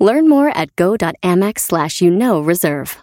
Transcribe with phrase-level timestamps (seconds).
[0.00, 2.96] Learn more at go.amex slash you know reserve.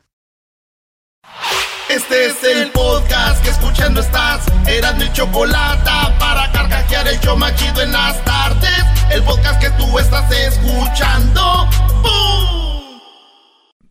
[1.89, 4.45] Este es el podcast que escuchando estás.
[4.67, 5.89] Eran mi chocolate
[6.20, 8.84] para carcajear el yo machido en las tardes.
[9.09, 11.70] El podcast que tú estás escuchando.
[12.02, 13.00] ¡Bum!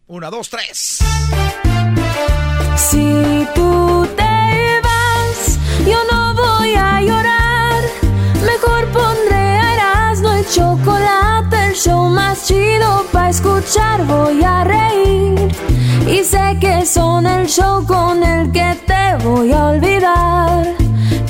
[0.08, 0.98] Una, dos, tres.
[2.76, 7.82] Si tú te vas, yo no voy a llorar.
[8.44, 9.15] Mejor el
[10.50, 14.04] chocolate, el show más chido para escuchar.
[14.06, 15.54] Voy a reír
[16.06, 20.85] y sé que son el show con el que te voy a olvidar.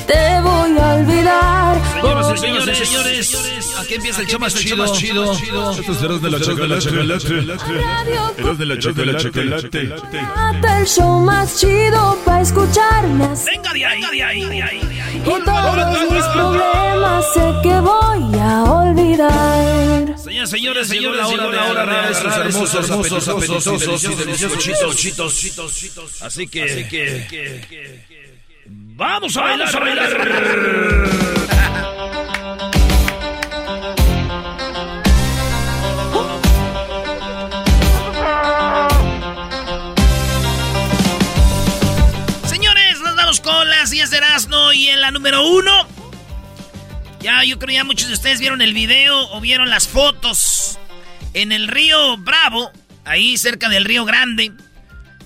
[0.07, 1.81] Te voy a olvidar.
[1.97, 4.95] Señoras y señores, señores, aquí empieza el show más chido.
[4.95, 5.71] chido.
[5.71, 6.89] Estos serás de la chocolate.
[8.37, 9.91] Eres de la chocolate.
[10.79, 13.27] El show más chido para escucharme.
[13.45, 14.81] Venga de ahí, de ahí, de ahí.
[15.25, 20.17] Y todos mis problemas sé que voy a olvidar.
[20.17, 24.95] Señoras, señores, señores, la hora, la hora, la hora, estos hermosos, hermosos, apetitosos y deliciosos
[24.95, 26.21] chitos, chitos.
[26.21, 28.05] Así que, así que,
[28.97, 30.09] vamos a bailar, a bailar.
[42.47, 45.71] Señores, nos vamos con las 10 de Erasmo y en la número uno.
[47.19, 50.79] Ya, yo creo ya muchos de ustedes vieron el video o vieron las fotos.
[51.35, 52.71] En el río Bravo,
[53.05, 54.53] ahí cerca del río Grande,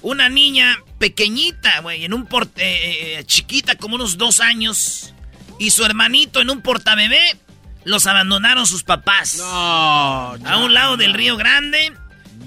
[0.01, 5.13] una niña pequeñita, güey, en un porte eh, eh, chiquita, como unos dos años,
[5.59, 7.35] y su hermanito en un portabebé,
[7.85, 9.37] los abandonaron sus papás.
[9.39, 9.45] No,
[10.45, 11.91] A un lado del río Grande,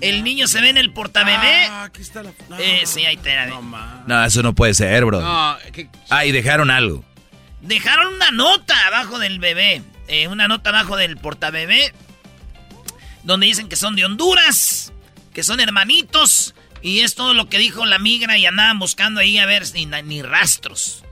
[0.01, 1.67] el niño se ve en el portabebé.
[1.69, 2.31] Ah, aquí está la.
[2.49, 3.61] No, Eh, sí, ahí te la no.
[4.07, 5.21] No, eso no puede ser, bro.
[5.21, 7.05] No, que- Ah, y dejaron algo.
[7.61, 9.83] Dejaron una nota abajo del bebé.
[10.07, 11.93] eh, una nota abajo del portabebé.
[13.25, 14.93] Donde dicen que son de Honduras.
[15.33, 16.55] Que son hermanitos.
[16.85, 18.39] Y es todo lo que dijo la migra.
[18.39, 21.03] Y andaban buscando ahí a ver ni, ni rastros.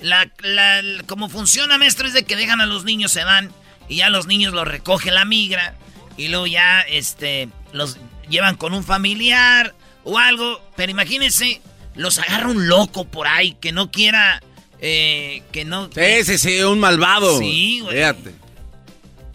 [0.00, 3.50] La, la- la- como funciona, maestro, es de que dejan a los niños, se van.
[3.88, 5.74] Y ya los niños los recoge la migra.
[6.16, 7.96] Y luego ya este, los
[8.28, 10.60] llevan con un familiar o algo.
[10.76, 11.60] Pero imagínense,
[11.94, 14.42] los agarra un loco por ahí que no quiera.
[14.80, 15.88] eh, que no.
[15.94, 17.38] Sí, sí, sí, un malvado.
[17.38, 17.96] Sí, güey.
[17.96, 18.34] Fíjate.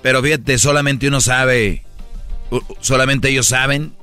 [0.03, 1.83] Pero fíjate, solamente uno sabe,
[2.81, 3.95] solamente ellos saben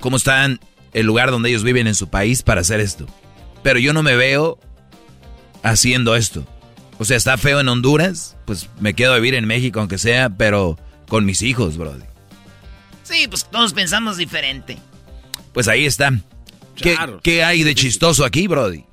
[0.00, 0.48] cómo está
[0.92, 3.06] el lugar donde ellos viven en su país para hacer esto.
[3.62, 4.58] Pero yo no me veo
[5.62, 6.46] haciendo esto.
[6.98, 10.30] O sea, está feo en Honduras, pues me quedo a vivir en México aunque sea,
[10.30, 11.96] pero con mis hijos, bro.
[13.02, 14.78] Sí, pues todos pensamos diferente.
[15.52, 16.12] Pues ahí está.
[16.76, 17.20] ¿Qué, Claro.
[17.22, 18.84] qué hay de chistoso aquí, Brody?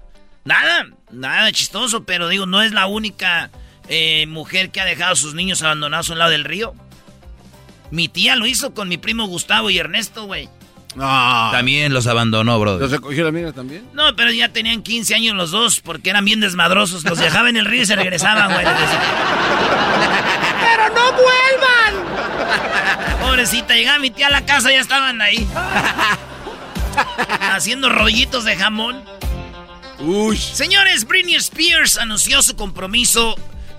[0.44, 3.52] Nada, nada chistoso, pero digo, no es la única
[3.88, 6.74] eh, mujer que ha dejado a sus niños abandonados a un lado del río.
[7.92, 10.50] Mi tía lo hizo con mi primo Gustavo y Ernesto, güey.
[10.96, 11.50] No.
[11.52, 12.80] También los abandonó, Brody.
[12.80, 13.88] ¿Los recogió la amiga también?
[13.94, 17.04] No, pero ya tenían 15 años los dos porque eran bien desmadrosos.
[17.04, 18.66] Los dejaban en el río y se regresaban, güey.
[20.62, 22.06] ¡Pero no vuelvan!
[23.22, 25.48] Pobrecita, llegaba mi tía a la casa y ya estaban ahí.
[27.54, 29.04] Haciendo rollitos de jamón.
[30.00, 30.38] Uy.
[30.38, 33.36] Señores, Britney Spears anunció su compromiso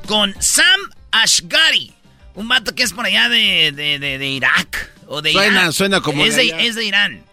[0.06, 1.92] con Sam Ashgari.
[2.34, 4.90] Un vato que es por allá de, de- de- de Irak.
[5.12, 5.72] O de Suena- Irán.
[5.72, 7.24] suena como es de es de Irán.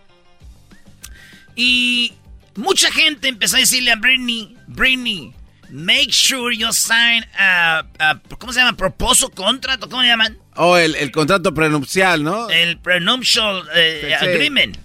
[1.56, 2.14] Y
[2.56, 5.34] mucha gente empezó a decirle a Britney, Britney,
[5.70, 8.76] make sure you sign a, a- ¿cómo se llama?
[8.76, 10.38] Proposal contract, ¿o ¿cómo le llaman?
[10.56, 12.50] O el, el contrato prenupcial, ¿no?
[12.50, 14.26] El prenuptial eh, Sí, sí.
[14.26, 14.78] agreement.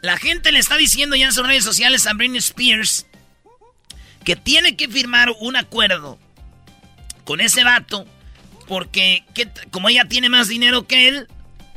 [0.00, 3.06] La gente le está diciendo ya en sus redes sociales a Britney Spears
[4.24, 6.18] que tiene que firmar un acuerdo
[7.24, 8.06] con ese vato
[8.68, 11.26] porque ¿qué t- como ella tiene más dinero que él,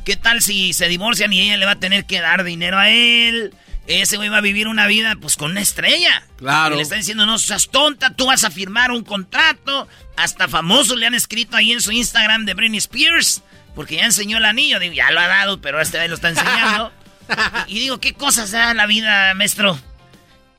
[0.03, 2.89] ¿qué tal si se divorcian y ella le va a tener que dar dinero a
[2.89, 3.53] él?
[3.88, 6.24] Ese güey va a vivir una vida pues con una estrella.
[6.38, 6.75] Claro.
[6.75, 9.88] Y le está diciendo, no seas tonta, tú vas a firmar un contrato.
[10.15, 13.42] Hasta famosos le han escrito ahí en su Instagram de Britney Spears.
[13.75, 14.80] Porque ya enseñó el anillo.
[14.80, 16.92] Digo, ya lo ha dado, pero este vez lo está enseñando.
[17.68, 19.80] y, y digo, ¿qué cosas da la vida, maestro?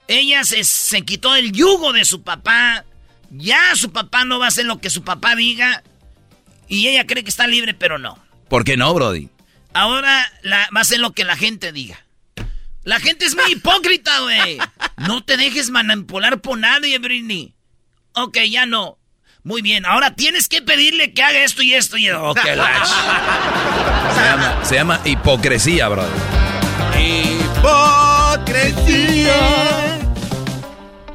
[0.09, 2.85] Ella se, se quitó el yugo de su papá.
[3.31, 5.83] Ya su papá no va a hacer lo que su papá diga.
[6.69, 8.19] Y ella cree que está libre, pero no.
[8.49, 9.31] ¿Por qué no, Brody?
[9.75, 12.05] Ahora la- va a hacer lo que la gente diga.
[12.85, 14.59] La gente es muy hipócrita, güey.
[14.99, 17.55] No te dejes manipular por nadie, Britney.
[18.15, 18.99] Ok, ya no.
[19.45, 22.23] Muy bien, ahora tienes que pedirle que haga esto y esto y esto.
[22.23, 26.13] Ok, la ch- Se llama, se llama hipocresía, brother.
[28.43, 29.99] Hipocresía.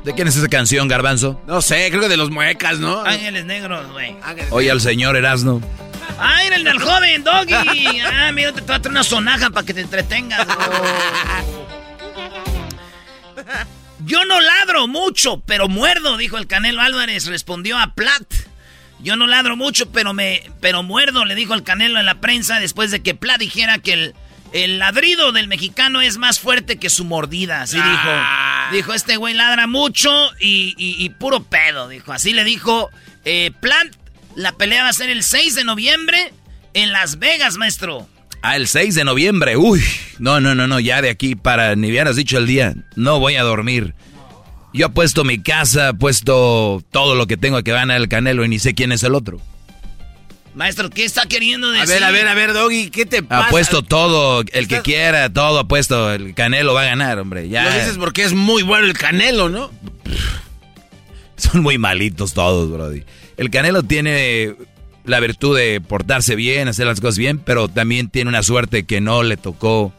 [0.03, 1.42] ¿De quién es esa canción, Garbanzo?
[1.48, 3.01] No sé, creo que de los muecas, ¿no?
[3.03, 4.15] Ángeles negros, güey.
[4.51, 5.62] Oye al señor Erasno.
[6.19, 7.99] Ah, era el del joven, Doggy.
[8.01, 10.47] Ah, mira, te voy a traer una sonaja para que te entretengas.
[13.99, 17.25] Yo no ladro mucho, pero muerdo, dijo el Canelo Álvarez.
[17.27, 18.23] Respondió a Plat.
[18.99, 22.59] Yo no ladro mucho, pero me, pero muerdo, le dijo el Canelo en la prensa
[22.59, 24.15] después de que Plat dijera que el,
[24.53, 27.61] el ladrido del mexicano es más fuerte que su mordida.
[27.61, 28.09] Así dijo.
[28.71, 30.09] Dijo, este güey ladra mucho
[30.39, 32.11] y, y- y puro pedo, dijo.
[32.11, 32.89] Así le dijo
[33.25, 33.87] eh, Plat.
[34.38, 36.31] La pelea va a ser el 6 de noviembre
[36.75, 38.07] en Las Vegas, maestro.
[38.44, 39.57] Ah, el 6 de noviembre.
[39.57, 39.84] Uy,
[40.19, 42.75] no, no, no, no, ya de aquí para ni hubieras dicho el día.
[42.95, 43.95] No voy a dormir.
[44.75, 48.60] Yo apuesto mi casa, apuesto todo lo que tengo que ganar el Canelo y ni
[48.60, 49.42] sé quién es el otro.
[50.54, 51.88] Maestro, ¿qué está queriendo A decir?
[51.95, 53.48] ver, a ver, a ver, Doggy, ¿qué te pasa?
[53.48, 56.13] Apuesto todo, el que quiera, todo apuesto.
[56.13, 57.50] El Canelo va a ganar, hombre.
[57.50, 57.63] Ya.
[57.63, 59.72] Lo dices porque es muy bueno el canelo, ¿no?
[61.38, 63.04] Son muy malitos todos, Brody.
[63.38, 64.56] El Canelo tiene
[65.06, 69.00] la virtud de portarse bien, hacer las cosas bien, pero también tiene una suerte que
[69.00, 69.94] no le tocó.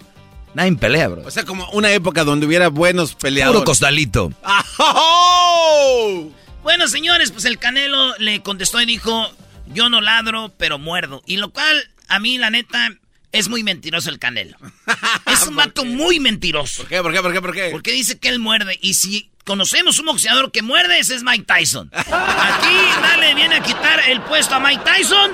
[0.54, 1.22] Nadie pelea, bro.
[1.24, 3.60] O sea, como una época donde hubiera buenos peleadores.
[3.60, 4.32] Puro costalito.
[4.42, 6.30] ¡Ah, ¡Oh!
[6.62, 9.30] Bueno, señores, pues el Canelo le contestó y dijo,
[9.72, 11.22] yo no ladro, pero muerdo.
[11.26, 12.90] Y lo cual, a mí, la neta,
[13.32, 14.56] es muy mentiroso el Canelo.
[15.26, 16.82] Es un vato muy mentiroso.
[16.82, 17.68] ¿Por qué, por qué, por qué, por qué?
[17.70, 18.78] Porque dice que él muerde.
[18.80, 21.90] Y si conocemos un boxeador que muerde, ese es Mike Tyson.
[21.92, 25.32] Aquí nadie viene a quitar el puesto a Mike Tyson.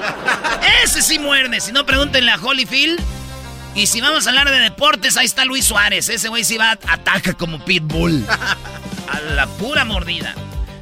[0.82, 1.60] Ese sí muerde.
[1.60, 3.00] Si no, pregúntenle a Holyfield.
[3.74, 6.08] Y si vamos a hablar de deportes, ahí está Luis Suárez.
[6.08, 8.24] Ese güey sí va, ataca como pitbull.
[9.08, 10.34] A la pura mordida.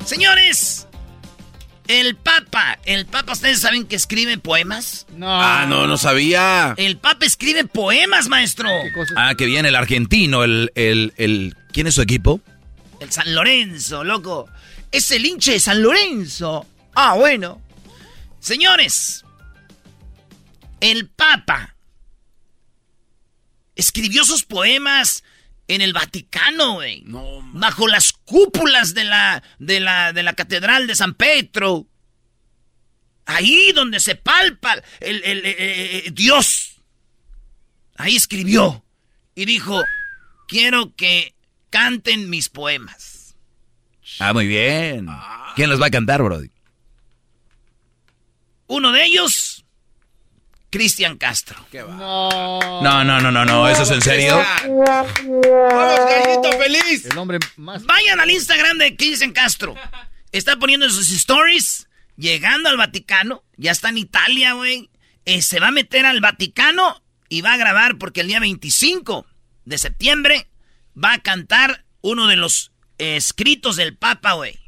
[0.05, 0.87] Señores,
[1.89, 2.79] el Papa.
[2.85, 5.07] El Papa, ¿ustedes saben que escribe poemas?
[5.21, 6.75] Ah, no, no sabía.
[6.77, 8.69] El Papa escribe poemas, maestro.
[9.17, 11.57] Ah, que viene el argentino, el, el, el...
[11.73, 12.41] ¿Quién es su equipo?
[13.01, 14.49] El San Lorenzo, loco.
[14.91, 16.67] Es el hinche de San Lorenzo.
[16.95, 17.61] Ah, bueno.
[18.41, 19.25] Señores,
[20.81, 21.75] el Papa
[23.75, 25.25] escribió sus poemas
[25.75, 27.03] en el Vaticano, güey.
[27.53, 31.87] bajo las cúpulas de la, de, la, de la Catedral de San Pedro.
[33.27, 36.81] Ahí donde se palpa el, el- el- el- Dios.
[37.97, 38.85] Ahí escribió
[39.35, 39.83] y dijo,
[40.49, 41.35] quiero que
[41.71, 43.35] canten mis poemas.
[44.19, 45.07] Ah, muy bien.
[45.57, 46.51] ¿Quién los va a cantar, Brody?
[48.67, 49.52] Uno de ellos,
[50.73, 51.67] Cristian Castro.
[51.71, 54.43] No, no, no, no, no, ¿eso es en serio?
[54.65, 57.05] ¡Vamos, gallito feliz!
[57.05, 57.85] El hombre más.
[57.85, 59.75] Vayan al Instagram de Cristian Castro.
[60.33, 63.45] Está poniendo sus stories, llegando al Vaticano.
[63.59, 64.89] Ya está en Italia, güey.
[65.27, 69.27] Eh, se va a meter al Vaticano y va a grabar porque el día 25
[69.67, 70.49] de septiembre
[70.97, 74.59] va a cantar uno de los eh, escritos del Papa, güey.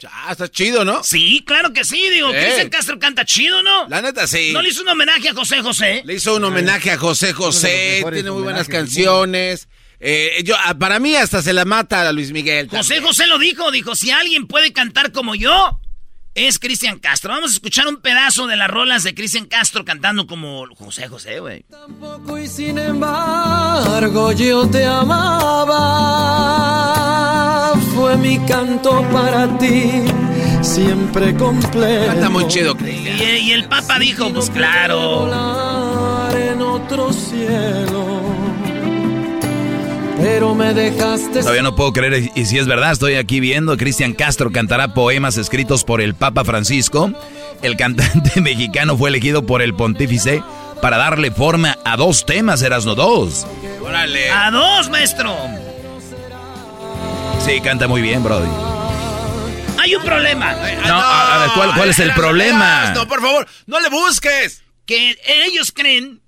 [0.00, 1.04] Ya, está chido, ¿no?
[1.04, 2.32] Sí, claro que sí, digo.
[2.32, 2.42] Eh.
[2.42, 3.86] Cristian Castro canta chido, ¿no?
[3.88, 4.50] La neta, sí.
[4.52, 6.00] ¿No le hizo un homenaje a José José?
[6.06, 9.68] Le hizo un homenaje a José José, tiene muy buenas canciones.
[10.02, 12.70] Eh, yo, ah, para mí hasta se la mata a Luis Miguel.
[12.70, 13.02] José.
[13.02, 15.78] José lo dijo, dijo, si alguien puede cantar como yo,
[16.34, 17.34] es Cristian Castro.
[17.34, 21.40] Vamos a escuchar un pedazo de las rolas de Cristian Castro cantando como José José,
[21.40, 21.64] güey.
[21.68, 26.30] Tampoco y sin embargo yo te amaba.
[28.00, 29.90] Fue mi canto para ti,
[30.62, 32.06] siempre completo.
[32.06, 33.18] Canta muy chido, Y, Cristian.
[33.20, 35.20] y el Papa dijo, pues claro.
[35.26, 38.22] Volar en otro cielo.
[40.18, 41.40] Pero me dejaste.
[41.40, 45.36] Todavía no puedo creer, y si es verdad, estoy aquí viendo, Cristian Castro cantará poemas
[45.36, 47.12] escritos por el Papa Francisco.
[47.60, 50.42] El cantante mexicano fue elegido por el pontífice
[50.80, 53.46] para darle forma a dos temas, Erasno, dos.
[53.84, 54.30] Órale.
[54.30, 55.36] A dos, maestro.
[57.50, 58.48] Sí, canta muy bien, Brody.
[59.80, 60.52] Hay un problema.
[60.86, 62.92] No, a, a ver, ¿cuál, cuál es el problema?
[62.92, 64.62] No, por favor, no le busques.
[64.86, 66.22] Que ellos creen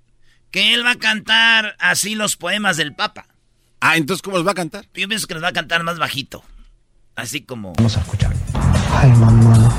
[0.51, 3.25] que él va a cantar así los poemas del Papa.
[3.79, 4.83] Ah, entonces, ¿cómo los va a cantar?
[4.93, 6.43] Yo pienso que los va a cantar más bajito.
[7.15, 7.71] Así como...
[7.77, 8.33] Vamos a escuchar.
[8.93, 9.71] Ay, mamá.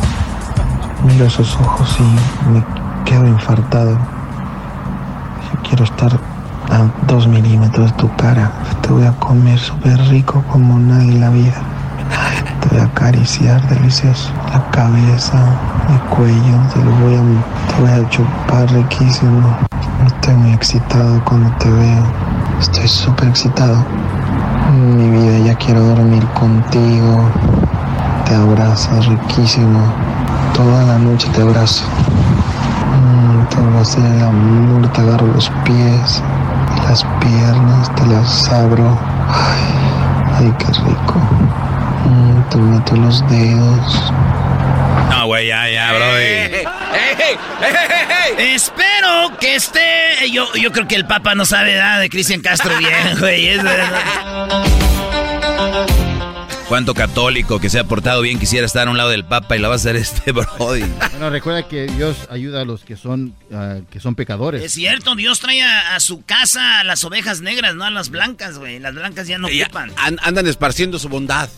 [1.05, 2.65] Miro esos ojos y me
[3.05, 3.99] quedo infartado.
[5.53, 6.19] Yo quiero estar
[6.71, 8.51] a dos milímetros de tu cara.
[8.83, 11.55] Te voy a comer súper rico como nadie la vida.
[12.61, 14.31] Te voy a acariciar delicioso.
[14.53, 15.39] La cabeza,
[15.91, 16.57] el cuello.
[16.73, 17.23] Te lo voy a,
[17.69, 19.57] te voy a chupar riquísimo.
[20.07, 22.05] Estoy muy excitado cuando te veo.
[22.61, 23.85] Estoy súper excitado.
[24.97, 27.29] Mi vida, ya quiero dormir contigo.
[28.27, 29.81] Te abrazas riquísimo.
[30.55, 31.85] Toda la noche te abrazo.
[32.95, 36.23] Mm, te voy a hacer el amor, te agarro los pies,
[36.83, 38.99] las piernas, te las abro.
[39.29, 39.63] Ay,
[40.37, 41.21] ay qué rico.
[42.07, 44.13] Mm, te meto los dedos.
[45.11, 46.17] No, güey, ya, ya, bro.
[48.39, 50.31] Espero que esté.
[50.31, 53.59] Yo, yo creo que el Papa no sabe nada de Cristian Castro bien, güey.
[56.69, 59.59] Cuánto católico que se ha portado bien quisiera estar a un lado del Papa y
[59.61, 60.81] la va a hacer este Brody.
[61.11, 64.63] Bueno, recuerda que Dios ayuda a los que son, ah, que son pecadores.
[64.63, 68.09] Es cierto, Dios trae a, a su casa a las ovejas negras, no a las
[68.09, 68.79] blancas, güey.
[68.81, 69.93] Las blancas ya no Ya, ocupan.
[69.99, 71.51] an- andan esparciendo su bondad.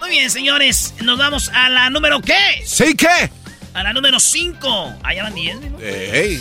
[0.00, 0.94] Muy bien, señores.
[1.02, 2.62] Nos vamos a la número ¿qué?
[2.64, 3.30] ¿Sí qué?
[3.74, 4.98] A la número 5.
[5.02, 5.78] Allá van 10, ¿no?
[5.80, 6.40] Ey,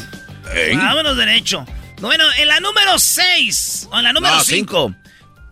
[0.53, 0.75] ey.
[0.77, 1.65] Vámonos derecho.
[1.99, 4.95] Bueno, en la número 6, o en la número No, 5.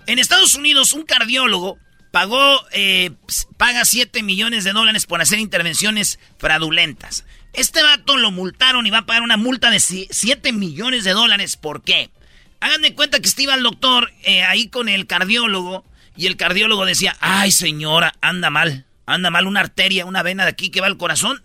[0.08, 1.78] En Estados Unidos, un cardiólogo
[2.12, 3.12] pagó, eh,
[3.58, 7.26] paga 7 millones de dólares por hacer intervenciones fraudulentas.
[7.54, 11.58] Este vato lo multaron y va a pagar una multa de 7 millones de dólares.
[11.58, 12.12] ¿Por qué?
[12.60, 15.86] Hagan de cuenta que estaba el doctor eh, ahí con el cardiólogo
[16.16, 20.52] y el cardiólogo decía, ay señora, anda mal, anda mal una arteria, una vena de
[20.52, 21.42] aquí que va al corazón.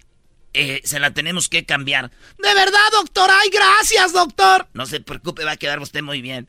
[0.56, 2.12] Eh, se la tenemos que cambiar.
[2.38, 3.28] De verdad, doctor.
[3.28, 4.68] Ay, gracias, doctor.
[4.72, 6.48] No se preocupe, va a quedar usted muy bien.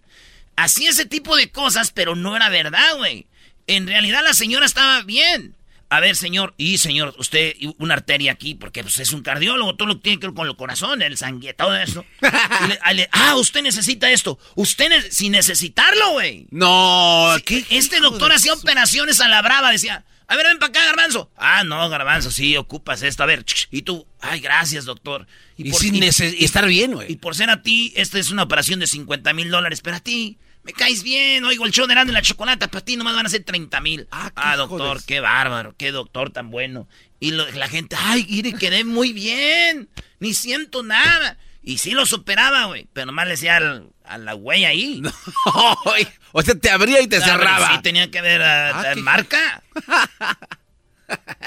[0.55, 3.25] Así ese tipo de cosas, pero no era verdad, güey.
[3.67, 5.55] En realidad la señora estaba bien.
[5.88, 9.88] A ver, señor, y señor, usted una arteria aquí, porque pues, es un cardiólogo, todo
[9.88, 12.03] lo que tiene que ver con el corazón, el sangue, todo eso.
[12.67, 14.39] Le- a le- ah, usted necesita esto.
[14.55, 16.48] Usted ne- sin necesitarlo, güey.
[16.50, 17.63] No, ¿qué?
[17.69, 21.29] Este doctor hacía operaciones a la brava, decía, a ver, ven para acá, garbanzo.
[21.38, 23.22] Ah, no, garbanzo, sí, ocupas esto.
[23.22, 25.27] A ver, y tú, ay, gracias, doctor.
[25.55, 27.12] Y sin neces- y estar bien, güey.
[27.12, 30.00] Y por ser a ti, esta es una operación de 50 mil dólares, pero a
[30.00, 33.15] ti, me caes bien, oigo el show de Erasmo y la chocolata, para ti nomás
[33.15, 34.07] van a ser 30 mil.
[34.12, 35.05] Ah, Ah, doctor, jodes.
[35.05, 36.88] qué bárbaro, qué doctor tan bueno.
[37.19, 39.88] Y lo- la gente, ay, mire, quedé muy bien,
[40.19, 41.38] ni siento nada.
[41.63, 45.01] Y sí lo superaba, güey, pero nomás le decía al- a la güey ahí.
[46.38, 47.75] O sea, te abría y te cerraba.
[47.75, 49.63] Sí, tenía que ver a, Ah, a marca.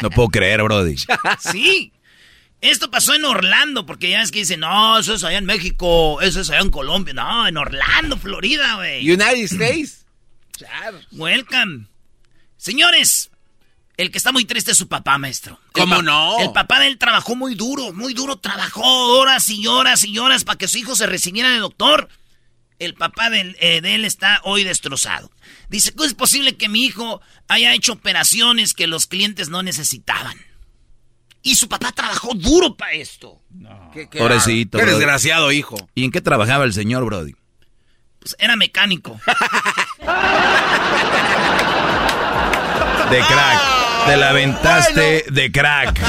[0.01, 0.97] No puedo creer, Brody.
[1.41, 1.93] Sí.
[2.61, 6.21] Esto pasó en Orlando, porque ya ves que dicen, no, eso es allá en México,
[6.21, 7.15] eso es allá en Colombia.
[7.15, 9.09] No, en Orlando, Florida, güey.
[9.09, 10.05] United States.
[11.13, 11.87] Welcome.
[12.57, 13.31] Señores,
[13.97, 15.61] el que está muy triste es su papá, maestro.
[15.75, 16.39] El ¿Cómo pa- no?
[16.41, 18.37] El papá de él trabajó muy duro, muy duro.
[18.37, 18.83] Trabajó
[19.19, 22.09] horas y horas y horas para que su hijo se recibiera de doctor.
[22.81, 25.31] El papá eh, de, él está hoy destrozado.
[25.69, 30.37] Dice, ¿cómo es posible que mi hijo haya hecho operaciones que los clientes no necesitaban?
[31.43, 33.41] Y su papá trabajó duro para esto.
[33.93, 35.77] Qué, qué Pobrecito, Qué desgraciado, hijo.
[35.95, 37.35] ¿Y en qué trabajaba el señor, Brody?
[38.19, 39.19] Pues era mecánico.
[43.11, 43.61] De crack.
[44.07, 46.01] Te la aventaste de crack.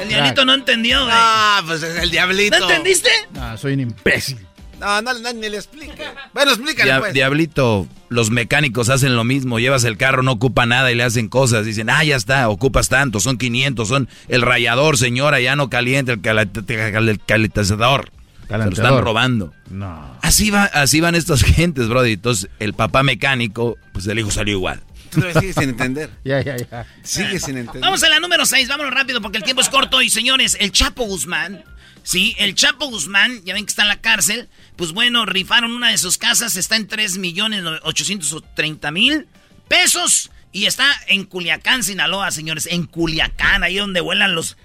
[0.00, 1.14] El diablito no entendió, güey.
[1.14, 2.58] Ah, pues es el diablito.
[2.58, 3.10] ¿No entendiste?
[3.38, 4.46] Ah, soy un imbécil.
[4.84, 6.04] No, no, no, ni le explique.
[6.34, 7.14] Bueno, explícale, Dia- pues.
[7.14, 9.58] Diablito, los mecánicos hacen lo mismo.
[9.58, 11.64] Llevas el carro, no ocupa nada y le hacen cosas.
[11.64, 16.12] Dicen, ah, ya está, ocupas tanto, son 500, son el rayador, señora, ya no calienta
[16.12, 18.10] el, calentador.
[18.48, 19.54] Se lo están robando.
[19.70, 20.18] No.
[20.20, 22.12] Así, va, así van estas gentes, Brody.
[22.12, 24.82] Entonces, el papá mecánico, pues el hijo salió igual.
[25.10, 26.10] Sigues sin entender.
[26.24, 26.86] Ya, ya, ya.
[27.02, 27.82] Sigue sin entender.
[27.82, 30.02] Vamos a la número 6, vámonos rápido porque el tiempo es corto.
[30.02, 31.64] Y señores, el Chapo Guzmán,
[32.04, 34.48] sí, el Chapo Guzmán, ya ven que está en la cárcel.
[34.76, 39.26] Pues bueno, rifaron una de sus casas, está en 3 millones 830 mil
[39.66, 40.30] pesos.
[40.52, 42.66] Y está en Culiacán, Sinaloa, señores.
[42.70, 44.56] En Culiacán, ahí donde vuelan los.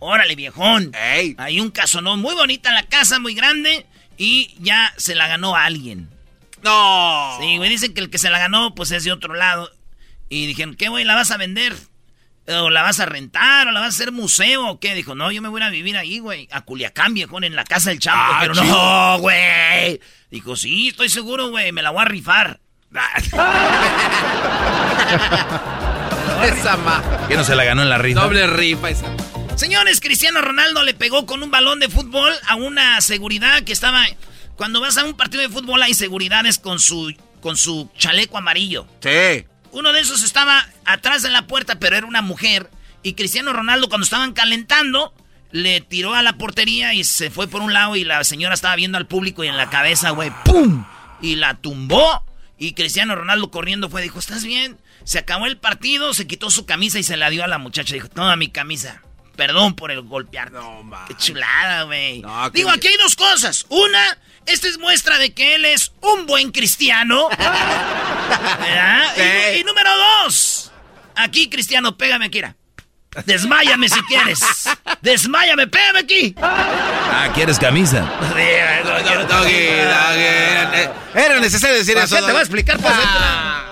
[0.00, 0.92] Órale, viejón.
[0.92, 1.36] Ey.
[1.38, 3.86] Hay un casonón muy bonita la casa, muy grande.
[4.18, 6.10] Y ya se la ganó a alguien.
[6.64, 7.38] No.
[7.40, 9.70] Sí, güey, dicen que el que se la ganó, pues es de otro lado.
[10.28, 11.04] Y dijeron, ¿qué, güey?
[11.04, 11.76] ¿La vas a vender?
[12.48, 13.68] ¿O la vas a rentar?
[13.68, 14.66] ¿O la vas a hacer museo?
[14.68, 14.94] ¿O qué?
[14.94, 16.48] Dijo, no, yo me voy a vivir ahí, güey.
[16.50, 18.18] A Culiacán, viejón, en la casa del Chapo.
[18.20, 18.64] Ah, Pero chido.
[18.64, 20.00] no, güey.
[20.30, 21.70] Dijo, sí, estoy seguro, güey.
[21.72, 22.60] Me la voy a rifar.
[26.42, 27.02] Esa ma.
[27.28, 28.22] ¿Qué no se la ganó en la rifa?
[28.22, 29.06] Doble rifa esa.
[29.56, 34.04] Señores, Cristiano Ronaldo le pegó con un balón de fútbol a una seguridad que estaba...
[34.56, 38.86] Cuando vas a un partido de fútbol hay seguridades con su, con su chaleco amarillo.
[39.00, 39.44] Sí.
[39.72, 42.70] Uno de esos estaba atrás de la puerta, pero era una mujer.
[43.02, 45.14] Y Cristiano Ronaldo, cuando estaban calentando,
[45.52, 47.96] le tiró a la portería y se fue por un lado.
[47.96, 50.84] Y la señora estaba viendo al público y en la cabeza, güey, ¡pum!
[51.22, 52.24] Y la tumbó.
[52.58, 54.78] Y Cristiano Ronaldo corriendo fue, dijo, ¿estás bien?
[55.04, 57.94] Se acabó el partido, se quitó su camisa y se la dio a la muchacha.
[57.94, 59.02] Dijo, toma mi camisa,
[59.40, 60.52] perdón por el golpear.
[60.52, 62.22] No, Qué chulada, güey.
[62.52, 63.64] Digo, aquí hay dos cosas.
[63.70, 67.26] Una, esta es muestra de que él es un buen cristiano.
[67.38, 69.16] ¿Verdad?
[69.54, 70.70] Y, y número dos,
[71.14, 72.36] aquí, cristiano, pégame aquí.
[72.36, 72.54] mira.
[73.24, 74.40] Desmáyame si quieres.
[75.00, 76.34] Desmáyame, pégame aquí.
[76.42, 78.06] Ah, ¿quieres camisa?
[81.14, 82.14] Era necesario decir eso.
[82.16, 82.78] te voy a explicar?
[82.84, 83.70] Ah.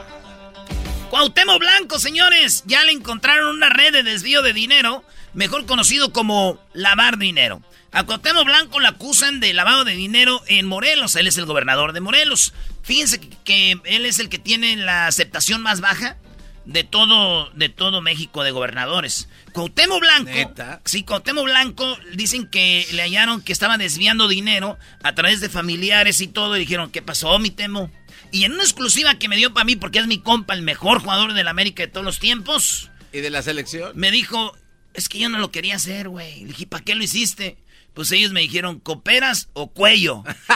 [1.10, 2.62] Cuauhtémoc Blanco, señores.
[2.66, 5.04] Ya le encontraron una red de desvío de dinero,
[5.38, 7.62] mejor conocido como lavar dinero.
[7.92, 11.14] A Cuauhtémoc Blanco le acusan de lavado de dinero en Morelos.
[11.14, 12.52] Él es el gobernador de Morelos.
[12.83, 16.16] Fíjense que él es el que tiene la aceptación más baja
[16.64, 19.28] de todo, de todo México de gobernadores.
[19.52, 20.54] Cuauhtémoc Blanco,
[20.85, 26.21] sí, Cuauhtémoc Blanco, dicen que le hallaron que estaba desviando dinero a través de familiares
[26.21, 27.92] y todo, y dijeron, ¿qué pasó, mi Temo?
[28.33, 30.99] Y en una exclusiva que me dio para mí, porque es mi compa, el mejor
[30.99, 32.90] jugador de la América de todos los tiempos.
[33.12, 33.92] ¿Y de la selección?
[33.95, 34.54] Me dijo,
[34.98, 36.40] es que yo no lo quería hacer, güey.
[36.40, 37.56] Le dije, ¿para qué lo hiciste?
[37.94, 40.24] Pues ellos me dijeron, ¿coperas o cuello?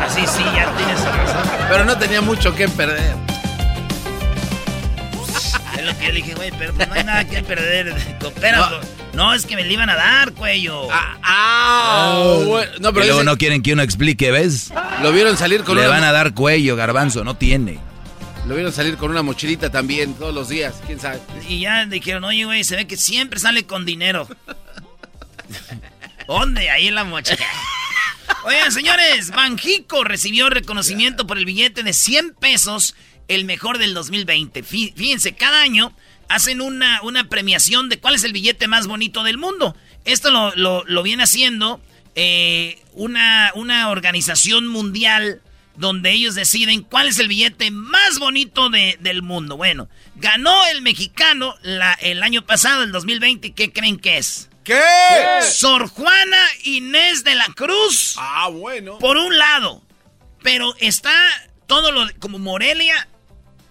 [0.00, 1.42] así sí, ya tienes razón.
[1.68, 3.16] Pero no tenía mucho que perder.
[5.78, 7.94] Es lo que yo le dije, güey, pero pues no hay nada que perder.
[8.20, 8.70] ¿Coperas
[9.14, 9.32] no.
[9.34, 10.88] es que me le iban a dar, cuello.
[10.92, 12.34] Ah, ah
[12.80, 14.72] No, pero y luego no quieren que uno explique, ¿ves?
[15.02, 17.91] Lo vieron salir con Le van a dar cuello, garbanzo, no tiene.
[18.46, 21.20] Lo vieron salir con una mochilita también todos los días, quién sabe.
[21.48, 24.26] Y ya dijeron, oye, güey, se ve que siempre sale con dinero.
[26.26, 26.68] ¿Dónde?
[26.70, 27.46] Ahí en la mochila.
[28.44, 32.96] Oigan, señores, Banjico recibió reconocimiento por el billete de 100 pesos,
[33.28, 34.64] el mejor del 2020.
[34.64, 35.94] Fíjense, cada año
[36.28, 39.76] hacen una, una premiación de cuál es el billete más bonito del mundo.
[40.04, 41.80] Esto lo, viene haciendo
[42.16, 45.40] eh, una, una organización mundial
[45.76, 49.56] donde ellos deciden cuál es el billete más bonito del mundo.
[49.56, 53.52] Bueno, ganó el mexicano la, el año pasado, el 2020.
[53.52, 54.48] ¿Qué creen que es?
[54.64, 54.80] ¿Qué?
[55.42, 58.14] Sor Juana Inés de la Cruz.
[58.18, 58.98] Ah, bueno.
[58.98, 59.82] Por un lado.
[60.42, 61.12] Pero está
[61.66, 63.08] todo lo como Morelia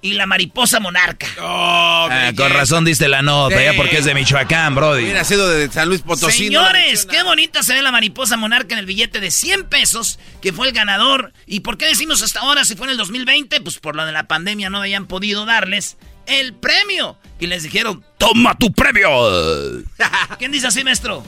[0.01, 1.27] y la mariposa monarca.
[1.39, 5.03] Oh, ah, con razón diste la nota, ya porque es de Michoacán, Brody.
[5.03, 6.45] Hubiera sido de San Luis Potosí.
[6.45, 10.51] Señores, qué bonita se ve la mariposa monarca en el billete de 100 pesos, que
[10.53, 11.33] fue el ganador.
[11.45, 13.61] ¿Y por qué decimos hasta ahora si fue en el 2020?
[13.61, 17.17] Pues por lo de la pandemia no habían podido darles el premio.
[17.39, 19.09] Y les dijeron, ¡toma tu premio!
[20.39, 21.23] ¿Quién dice así, maestro?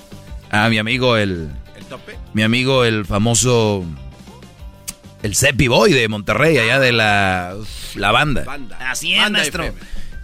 [0.51, 1.51] Ah, mi amigo el...
[1.75, 2.17] ¿El tope?
[2.33, 3.85] Mi amigo el famoso
[5.23, 7.57] el Cepi Boy de Monterrey, allá de la,
[7.95, 8.45] la banda.
[8.79, 9.73] Así es, maestro.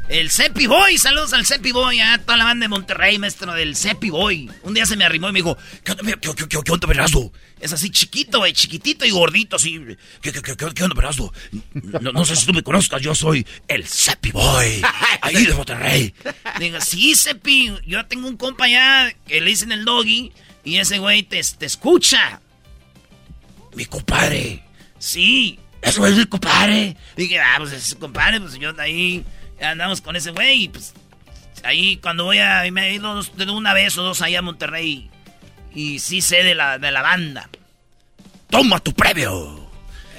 [0.09, 3.75] El Cepi Boy, saludos al Cepi Boy, a toda la banda de Monterrey, maestro, del
[3.75, 4.49] Cepi Boy.
[4.63, 6.87] Un día se me arrimó y me dijo, ¿qué onda, qué, qué, qué, qué onda,
[6.87, 7.31] Perazo?
[7.59, 9.79] Es así chiquito, güey, chiquitito y gordito, así.
[10.19, 11.31] ¿Qué, qué, qué, qué onda, Perazo?
[11.73, 14.81] No, no, sé si tú me conozcas, yo soy el Cepi Boy,
[15.21, 16.13] ahí de Monterrey.
[16.57, 20.31] Digo, sí, Cepi, yo tengo un compa allá que le dicen el doggy
[20.63, 22.41] y ese güey te, te escucha.
[23.75, 24.68] Mi compadre.
[24.99, 26.95] Sí, eso es mi compadre.
[27.15, 29.25] Dije, ah, pues es su compadre, pues yo ahí
[29.61, 30.63] andamos con ese güey.
[30.63, 30.93] Y pues
[31.63, 32.63] ahí cuando voy a.
[32.71, 35.09] Me he ido de una vez o dos allá a Monterrey.
[35.73, 37.49] Y sí sé de la, de la banda.
[38.49, 39.69] ¡Toma tu premio!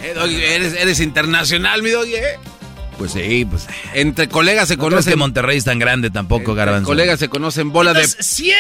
[0.01, 2.39] Eh, eres, eres internacional, mi doggy, ¿eh?
[2.97, 3.67] Pues sí, pues.
[3.95, 5.11] Entre colegas se conoce.
[5.11, 6.87] que Monterrey es tan grande tampoco, Garbanzo.
[6.87, 8.07] colegas se conocen bola de.
[8.07, 8.55] 100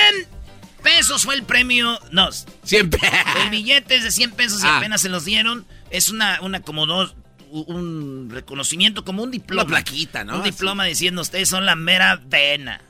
[0.82, 1.98] pesos fue el premio.
[2.10, 2.30] No.
[2.64, 3.08] 100 pesos.
[3.44, 4.78] El billete es de 100 pesos y ah.
[4.78, 5.66] apenas se los dieron.
[5.90, 7.14] Es una, una como dos,
[7.50, 9.62] un reconocimiento, como un diploma.
[9.62, 10.36] Una plaquita, ¿no?
[10.36, 12.80] Un diploma diciendo, ustedes son la mera vena.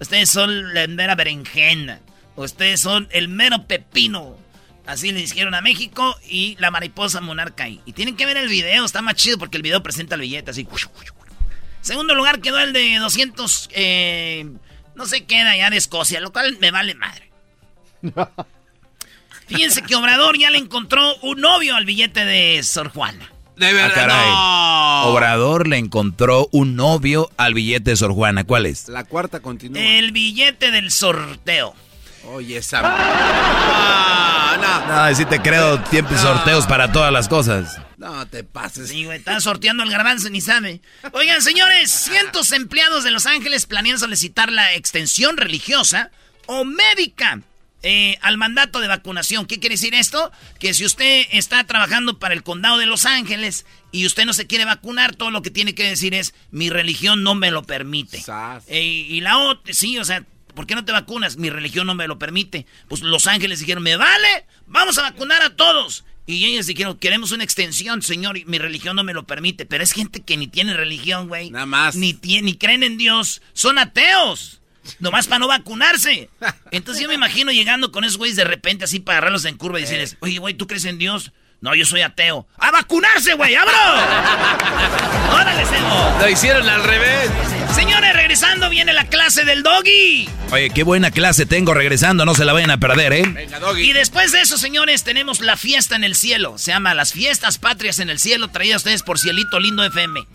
[0.00, 2.00] Ustedes son la mera berenjena.
[2.36, 4.36] Ustedes son el mero pepino.
[4.86, 7.80] Así le dijeron a México y la mariposa monarca ahí.
[7.84, 10.50] Y tienen que ver el video, está más chido porque el video presenta el billete
[10.50, 10.66] así.
[11.82, 14.50] Segundo lugar quedó el de 200, eh,
[14.94, 17.30] no sé qué ya de Escocia, lo cual me vale madre.
[19.48, 23.32] Fíjense que Obrador ya le encontró un novio al billete de Sor Juana.
[23.56, 24.08] De verdad.
[24.10, 28.44] Ah, Obrador le encontró un novio al billete de Sor Juana.
[28.44, 28.88] ¿Cuál es?
[28.88, 29.82] La cuarta continúa.
[29.82, 31.74] El billete del sorteo.
[32.26, 32.82] Oye, esa.
[32.84, 35.14] Ah, no, no.
[35.14, 37.80] si te creo, tiempo sorteos para todas las cosas.
[37.96, 38.90] No te pases.
[38.90, 40.80] Sí, güey, están sorteando el garbanzo, ni sabe.
[41.12, 46.10] Oigan, señores, cientos de empleados de Los Ángeles planean solicitar la extensión religiosa
[46.46, 47.40] o médica
[47.82, 49.46] eh, al mandato de vacunación.
[49.46, 50.32] ¿Qué quiere decir esto?
[50.58, 54.46] Que si usted está trabajando para el condado de Los Ángeles y usted no se
[54.46, 58.22] quiere vacunar, todo lo que tiene que decir es, mi religión no me lo permite.
[58.66, 61.36] Eh, y la otra, sí, o sea, ¿por qué no te vacunas?
[61.36, 62.66] Mi religión no me lo permite.
[62.88, 66.04] Pues Los Ángeles dijeron, me vale, vamos a vacunar a todos.
[66.26, 69.64] Y ellos dijeron, queremos una extensión, señor, y mi religión no me lo permite.
[69.64, 71.50] Pero es gente que ni tiene religión, güey.
[71.50, 71.96] Nada más.
[71.96, 73.40] Ni, tiene, ni creen en Dios.
[73.54, 74.57] Son ateos.
[74.98, 76.30] Nomás para no vacunarse.
[76.70, 79.78] Entonces yo me imagino llegando con esos güeyes de repente así para agarrarlos en curva
[79.78, 81.32] y decirles, oye, güey, ¿tú crees en Dios?
[81.60, 82.46] No, yo soy ateo.
[82.58, 83.54] ¡A vacunarse, güey!
[83.56, 83.72] ¡Abro!
[85.34, 86.18] ¡Órale, Sego!
[86.20, 87.30] Lo hicieron al revés.
[87.74, 90.28] Señores, regresando viene la clase del doggy.
[90.52, 93.22] Oye, qué buena clase tengo regresando, no se la vayan a perder, ¿eh?
[93.26, 93.90] Venga, doggy.
[93.90, 96.58] Y después de eso, señores, tenemos la fiesta en el cielo.
[96.58, 100.26] Se llama Las Fiestas Patrias en el Cielo, traída a ustedes por Cielito Lindo FM.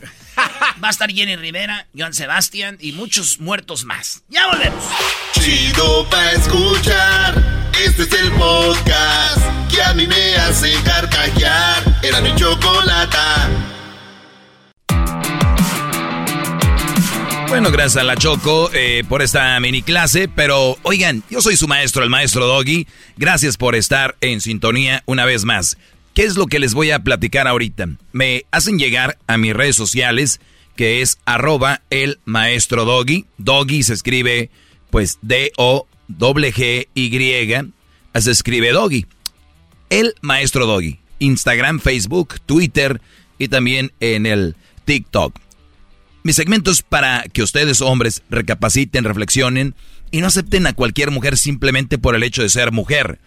[0.83, 4.23] Va a estar Jenny Rivera, Joan Sebastián y muchos muertos más.
[4.29, 4.83] Ya volvemos.
[5.39, 7.62] Chido pa' escuchar.
[7.81, 9.39] Este es el podcast
[9.73, 11.99] que a mí me hace carcajear.
[12.03, 13.49] Era mi chocolata.
[17.49, 21.67] Bueno, gracias a la Choco eh, por esta mini clase, pero oigan, yo soy su
[21.67, 22.87] maestro, el maestro Doggy.
[23.17, 25.77] Gracias por estar en sintonía una vez más.
[26.13, 27.89] ¿Qué es lo que les voy a platicar ahorita?
[28.11, 30.39] Me hacen llegar a mis redes sociales,
[30.75, 33.25] que es arroba el maestro Doggy.
[33.37, 34.49] Doggy se escribe
[34.89, 35.17] pues
[36.07, 37.73] D-O-G-G-Y.
[38.21, 39.05] Se escribe Doggy.
[39.89, 40.99] El maestro Doggy.
[41.19, 43.01] Instagram, Facebook, Twitter
[43.37, 45.39] y también en el TikTok.
[46.23, 49.75] Mis segmentos para que ustedes hombres recapaciten, reflexionen
[50.11, 53.19] y no acepten a cualquier mujer simplemente por el hecho de ser mujer.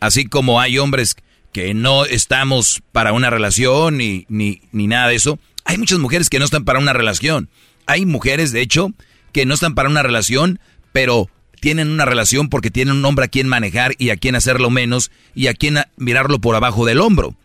[0.00, 1.16] Así como hay hombres
[1.52, 6.28] que no estamos para una relación ni, ni, ni nada de eso, hay muchas mujeres
[6.28, 7.48] que no están para una relación.
[7.86, 8.92] Hay mujeres, de hecho,
[9.32, 10.60] que no están para una relación,
[10.92, 11.30] pero
[11.62, 15.12] tienen una relación porque tienen un hombre a quien manejar y a quien hacerlo menos
[15.32, 17.36] y a quien mirarlo por abajo del hombro.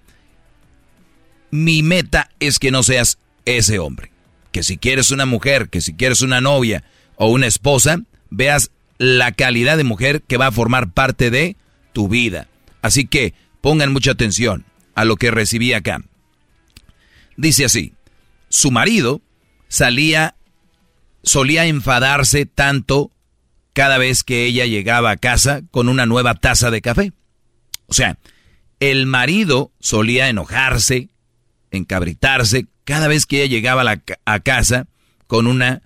[1.51, 4.11] Mi meta es que no seas ese hombre
[4.51, 6.83] que si quieres una mujer, que si quieres una novia
[7.15, 7.99] o una esposa,
[8.31, 11.55] veas la calidad de mujer que va a formar parte de
[11.93, 12.47] tu vida.
[12.81, 16.01] Así que pongan mucha atención a lo que recibí acá.
[17.35, 17.93] Dice así,
[18.49, 19.21] su marido
[19.67, 20.33] salía,
[21.21, 23.11] solía enfadarse tanto
[23.77, 27.13] cada vez que ella llegaba a casa con una nueva taza de café.
[27.85, 28.17] O sea,
[28.79, 31.09] el marido solía enojarse,
[31.69, 33.83] encabritarse cada vez que ella llegaba
[34.25, 34.87] a, casa
[35.27, 35.83] con una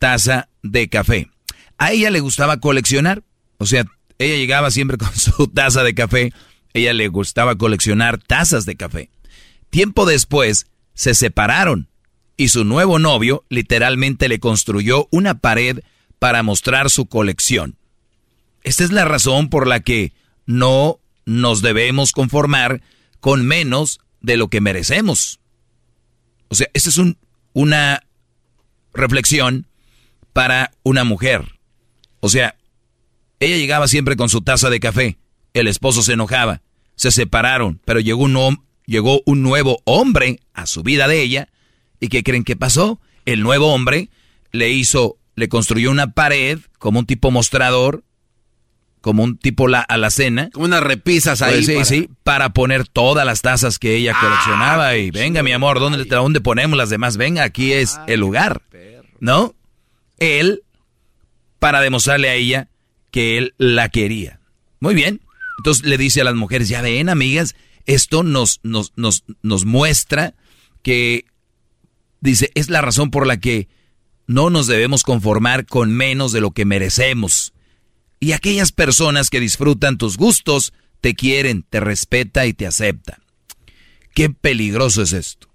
[0.00, 1.30] taza de café.
[1.78, 3.22] A ella le gustaba coleccionar,
[3.58, 3.84] o sea,
[4.18, 6.32] ella llegaba siempre con su taza de café,
[6.74, 9.10] ella le gustaba coleccionar tazas de café.
[9.70, 11.88] Tiempo después se separaron
[12.36, 15.84] y su nuevo novio literalmente le construyó una pared
[16.18, 17.76] para mostrar su colección.
[18.62, 20.12] Esta es la razón por la que
[20.46, 22.82] no nos debemos conformar
[23.20, 25.40] con menos de lo que merecemos.
[26.48, 27.00] O sea, esta es
[27.52, 28.02] una
[28.94, 29.66] reflexión
[30.32, 31.58] para una mujer.
[32.20, 32.56] O sea,
[33.40, 35.18] ella llegaba siempre con su taza de café.
[35.54, 36.62] El esposo se enojaba.
[36.96, 41.48] Se separaron, pero llegó un, llegó un nuevo hombre a su vida de ella.
[42.00, 43.00] ¿Y qué creen que pasó?
[43.24, 44.10] El nuevo hombre
[44.50, 48.02] le hizo, le construyó una pared como un tipo mostrador
[49.00, 50.50] como un tipo la, a la cena.
[50.52, 51.64] Como unas repisas ahí.
[51.64, 54.96] Pues sí, sí, para poner todas las tazas que ella coleccionaba.
[54.96, 57.16] y venga, mi amor, ¿dónde, ¿dónde ponemos las demás?
[57.16, 58.62] Venga, aquí es el lugar.
[59.20, 59.54] ¿No?
[60.18, 60.62] Él,
[61.58, 62.68] para demostrarle a ella
[63.10, 64.40] que él la quería.
[64.80, 65.20] Muy bien.
[65.58, 70.34] Entonces le dice a las mujeres, ya ven, amigas, esto nos, nos, nos, nos muestra
[70.82, 71.24] que,
[72.20, 73.68] dice, es la razón por la que
[74.28, 77.54] no nos debemos conformar con menos de lo que merecemos.
[78.20, 83.18] Y aquellas personas que disfrutan tus gustos te quieren, te respeta y te acepta.
[84.14, 85.48] Qué peligroso es esto.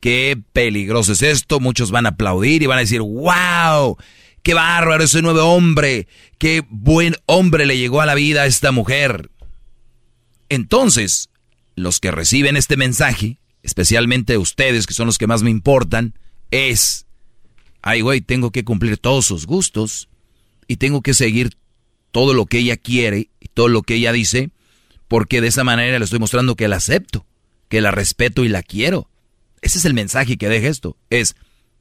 [0.00, 1.58] Qué peligroso es esto.
[1.58, 3.96] Muchos van a aplaudir y van a decir, wow,
[4.42, 6.06] qué bárbaro ese nuevo hombre.
[6.38, 9.30] Qué buen hombre le llegó a la vida a esta mujer.
[10.50, 11.30] Entonces,
[11.76, 16.14] los que reciben este mensaje, especialmente ustedes que son los que más me importan,
[16.50, 17.06] es,
[17.82, 20.08] ay güey, tengo que cumplir todos sus gustos
[20.66, 21.56] y tengo que seguir
[22.10, 24.50] todo lo que ella quiere y todo lo que ella dice,
[25.08, 27.26] porque de esa manera le estoy mostrando que la acepto,
[27.68, 29.08] que la respeto y la quiero.
[29.62, 30.96] Ese es el mensaje que deja esto.
[31.10, 31.36] Es,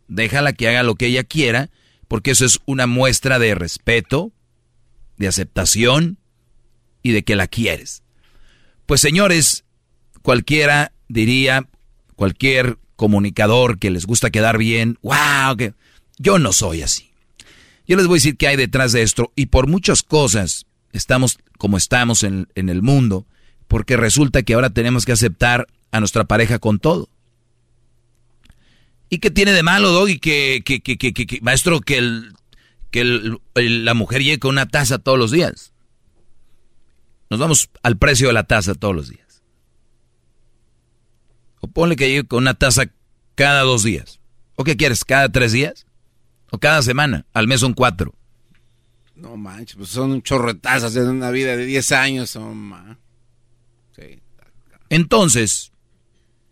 [0.08, 1.70] déjala que haga lo que ella quiera,
[2.08, 4.32] porque eso es una muestra de respeto,
[5.18, 6.18] de aceptación
[7.04, 8.04] y de que la quieres.
[8.86, 9.66] Pues señores,
[10.22, 11.68] cualquiera diría,
[12.16, 15.74] cualquier comunicador que les gusta quedar bien, wow, que
[16.18, 17.12] yo no soy así.
[17.88, 21.40] Yo les voy a decir qué hay detrás de esto y por muchas cosas estamos
[21.58, 23.26] como estamos en, el mundo,
[23.68, 27.10] porque resulta que ahora tenemos que aceptar a nuestra pareja con todo.
[29.10, 32.24] ¿Y qué tiene de malo, Doggy, que, que, que, que, maestro, que,
[32.92, 35.72] que la mujer llegue con una taza todos los días?
[37.30, 39.42] Nos vamos al precio de la taza todos los días.
[41.62, 42.84] O ponle que llegue con una taza
[43.36, 44.20] cada dos días.
[44.56, 45.06] ¿O qué quieres?
[45.06, 45.87] ¿Cada tres días?
[46.52, 48.14] O cada semana, al mes son cuatro.
[49.16, 52.30] No manches, pues son chorretazas en una vida de 10 años.
[52.30, 52.98] Son,
[53.96, 54.22] sí.
[54.90, 55.72] Entonces,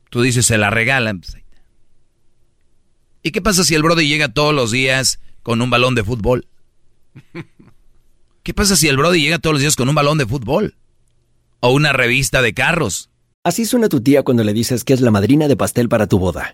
[0.10, 1.22] tú dices, se la regalan.
[1.22, 1.38] Pues,
[3.22, 6.48] ¿Y qué pasa si el Brody llega todos los días con un balón de fútbol?
[8.44, 10.76] ¿Qué pasa si el Brody llega todos los días con un balón de fútbol?
[11.60, 13.10] O una revista de carros.
[13.44, 16.20] Así suena tu tía cuando le dices que es la madrina de pastel para tu
[16.20, 16.54] boda.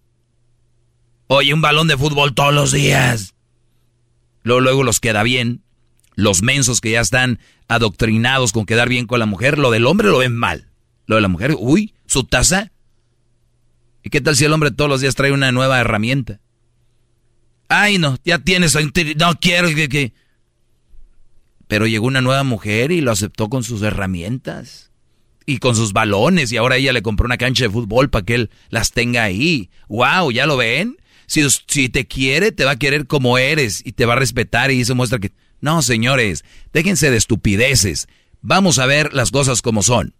[1.33, 3.35] Oye, un balón de fútbol todos los días.
[4.43, 5.61] Luego, los queda bien.
[6.15, 7.39] Los mensos que ya están
[7.69, 10.67] adoctrinados con quedar bien con la mujer, lo del hombre lo ven mal.
[11.05, 12.73] Lo de la mujer, uy, su taza.
[14.03, 16.41] ¿Y qué tal si el hombre todos los días trae una nueva herramienta?
[17.69, 18.77] Ay, no, ya tienes,
[19.15, 20.13] no quiero que, que...
[21.69, 24.91] Pero llegó una nueva mujer y lo aceptó con sus herramientas
[25.45, 28.35] y con sus balones y ahora ella le compró una cancha de fútbol para que
[28.35, 29.69] él las tenga ahí.
[29.87, 30.31] ¡Wow!
[30.31, 30.97] ¿Ya lo ven?
[31.31, 34.81] Si, te quiere, te va a querer como eres y te va a respetar y
[34.81, 35.31] eso muestra que...
[35.61, 38.09] No, señores, déjense de estupideces.
[38.41, 40.13] Vamos a ver las cosas como son.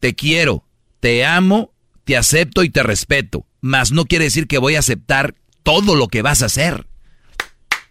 [0.00, 0.66] Te quiero,
[1.00, 1.72] te amo,
[2.04, 3.46] te acepto y te respeto.
[3.62, 6.86] Mas no quiere decir que voy a aceptar todo lo que vas a hacer.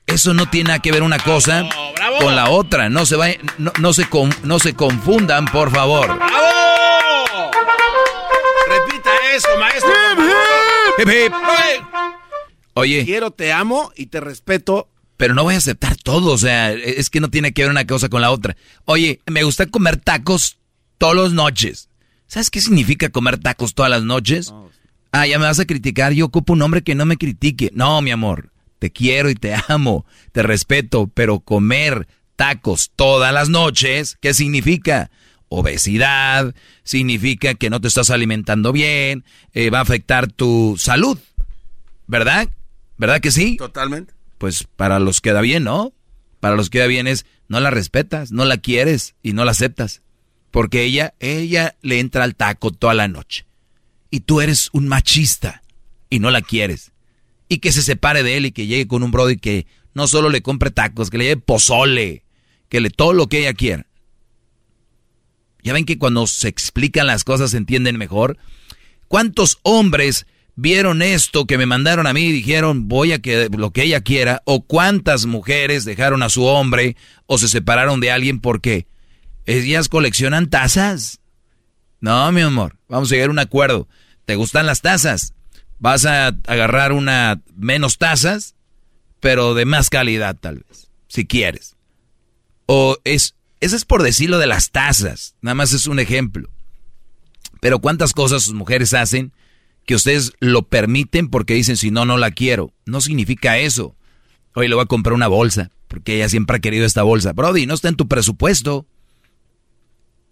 [0.05, 1.67] Eso no tiene nada que ver una cosa
[2.19, 2.87] con la otra.
[2.87, 4.05] No se, va, no, se,
[4.43, 6.05] no se confundan, por favor.
[6.17, 7.51] ¡Bravo!
[8.69, 9.91] Repita eso, maestro.
[12.73, 13.05] Oye.
[13.05, 14.89] quiero, te amo y te respeto.
[15.17, 17.85] Pero no voy a aceptar todo, o sea, es que no tiene que ver una
[17.85, 18.57] cosa con la otra.
[18.85, 20.57] Oye, me gusta comer tacos
[20.97, 21.89] todas las noches.
[22.27, 24.53] ¿Sabes qué significa comer tacos todas las noches?
[25.11, 27.69] Ah, ya me vas a criticar, yo ocupo un hombre que no me critique.
[27.75, 33.49] No, mi amor, te quiero y te amo, te respeto, pero comer tacos todas las
[33.49, 35.11] noches, ¿qué significa?
[35.47, 41.19] Obesidad, significa que no te estás alimentando bien, eh, va a afectar tu salud,
[42.07, 42.49] ¿verdad?
[42.97, 43.57] ¿Verdad que sí?
[43.57, 44.13] Totalmente.
[44.37, 45.93] Pues para los queda bien, ¿no?
[46.39, 50.01] Para los queda bien es, no la respetas, no la quieres y no la aceptas.
[50.51, 53.45] Porque ella, ella le entra al taco toda la noche.
[54.09, 55.63] Y tú eres un machista
[56.09, 56.91] y no la quieres.
[57.49, 60.29] Y que se separe de él y que llegue con un brody que no solo
[60.29, 62.23] le compre tacos, que le lleve pozole,
[62.69, 63.87] que le todo lo que ella quiera.
[65.63, 68.37] Ya ven que cuando se explican las cosas se entienden mejor.
[69.07, 73.71] ¿Cuántos hombres vieron esto que me mandaron a mí y dijeron voy a que lo
[73.71, 78.39] que ella quiera o cuántas mujeres dejaron a su hombre o se separaron de alguien
[78.39, 78.87] porque
[79.45, 81.19] ellas coleccionan tazas.
[81.99, 83.87] No, mi amor, vamos a llegar a un acuerdo.
[84.25, 85.33] ¿Te gustan las tazas?
[85.79, 88.55] Vas a agarrar una menos tazas,
[89.19, 91.75] pero de más calidad tal vez, si quieres.
[92.65, 96.49] O es eso es por decirlo de las tazas, nada más es un ejemplo.
[97.61, 99.31] Pero cuántas cosas sus mujeres hacen
[99.85, 102.73] que ustedes lo permiten porque dicen, si no, no la quiero.
[102.85, 103.95] No significa eso.
[104.55, 107.33] Hoy le voy a comprar una bolsa, porque ella siempre ha querido esta bolsa.
[107.33, 108.85] Brody, no está en tu presupuesto.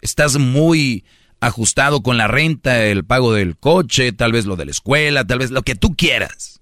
[0.01, 1.03] Estás muy
[1.39, 5.39] ajustado con la renta, el pago del coche, tal vez lo de la escuela, tal
[5.39, 6.61] vez lo que tú quieras.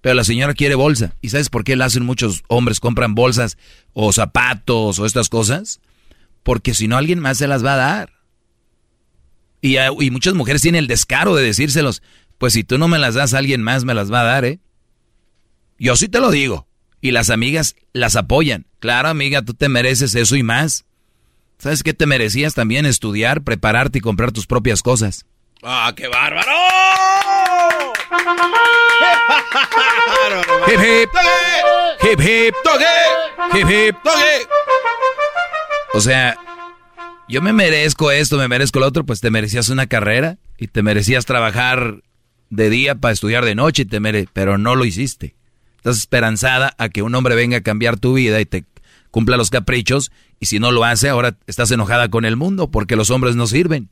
[0.00, 1.14] Pero la señora quiere bolsa.
[1.20, 2.80] ¿Y sabes por qué la hacen muchos hombres?
[2.80, 3.56] Compran bolsas
[3.92, 5.80] o zapatos o estas cosas.
[6.42, 8.12] Porque si no, alguien más se las va a dar.
[9.64, 12.02] Y, muchas mujeres tienen el descaro de decírselos,
[12.36, 14.58] pues si tú no me las das, alguien más me las va a dar, ¿eh?
[15.78, 16.66] Yo sí te lo digo.
[17.00, 18.66] Y las amigas las apoyan.
[18.80, 20.84] Claro, amiga, tú te mereces eso y más.
[21.58, 22.86] ¿Sabes qué te merecías también?
[22.86, 25.26] Estudiar, prepararte y comprar tus propias cosas.
[25.62, 26.50] ¡Ah, qué bárbaro!
[30.66, 31.10] hip hip,
[32.02, 32.54] hip hip,
[33.54, 33.96] hip hip,
[35.94, 36.36] O sea,
[37.28, 40.82] yo me merezco esto, me merezco lo otro, pues te merecías una carrera y te
[40.82, 42.02] merecías trabajar
[42.50, 45.34] de día para estudiar de noche, y te mere pero no lo hiciste.
[45.76, 48.64] Estás esperanzada a que un hombre venga a cambiar tu vida y te
[49.10, 52.96] cumpla los caprichos y si no lo hace, ahora estás enojada con el mundo porque
[52.96, 53.88] los hombres no sirven.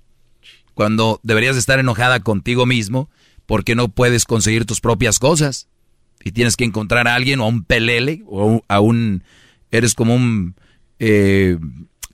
[0.75, 3.11] Cuando deberías estar enojada contigo mismo
[3.47, 5.69] porque no puedes conseguir tus propias cosas.
[6.23, 9.25] Y tienes que encontrar a alguien o a un pelele o a un...
[9.71, 10.55] Eres como un...
[10.99, 11.59] Eh,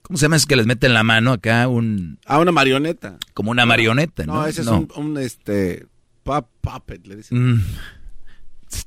[0.06, 0.36] ¿Cómo se llama?
[0.36, 2.20] Es que les meten la mano acá un...
[2.26, 3.18] A una marioneta.
[3.34, 4.34] Como una marioneta, ¿no?
[4.34, 5.86] No, ese es un, este...
[6.22, 7.54] puppet, le dicen.
[7.54, 7.64] Mm.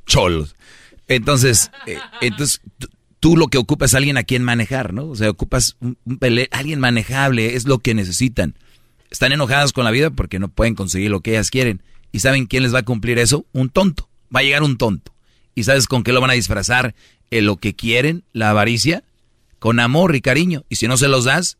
[0.05, 0.55] cholos.
[1.09, 2.61] Entonces, eh, entonces
[3.19, 5.07] tú lo que ocupas es alguien a quien manejar, ¿no?
[5.07, 5.97] O sea, ocupas un,
[6.51, 8.55] alguien manejable, es lo que necesitan.
[9.11, 11.83] Están enojadas con la vida porque no pueden conseguir lo que ellas quieren.
[12.13, 13.45] ¿Y saben quién les va a cumplir eso?
[13.51, 14.07] Un tonto.
[14.33, 15.13] Va a llegar un tonto.
[15.53, 16.95] ¿Y sabes con qué lo van a disfrazar?
[17.29, 19.03] En lo que quieren, la avaricia,
[19.59, 20.65] con amor y cariño.
[20.69, 21.57] Y si no se los das,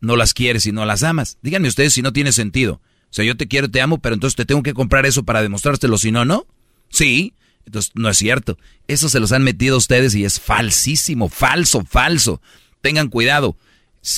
[0.00, 1.38] no las quieres y no las amas.
[1.42, 2.80] Díganme ustedes si no tiene sentido.
[3.04, 5.42] O sea, yo te quiero, te amo, pero entonces te tengo que comprar eso para
[5.42, 6.46] demostrártelo, si no, no.
[6.88, 7.34] Sí,
[7.66, 8.58] entonces, no es cierto.
[8.88, 12.40] Eso se los han metido ustedes y es falsísimo, falso, falso.
[12.80, 13.56] Tengan cuidado.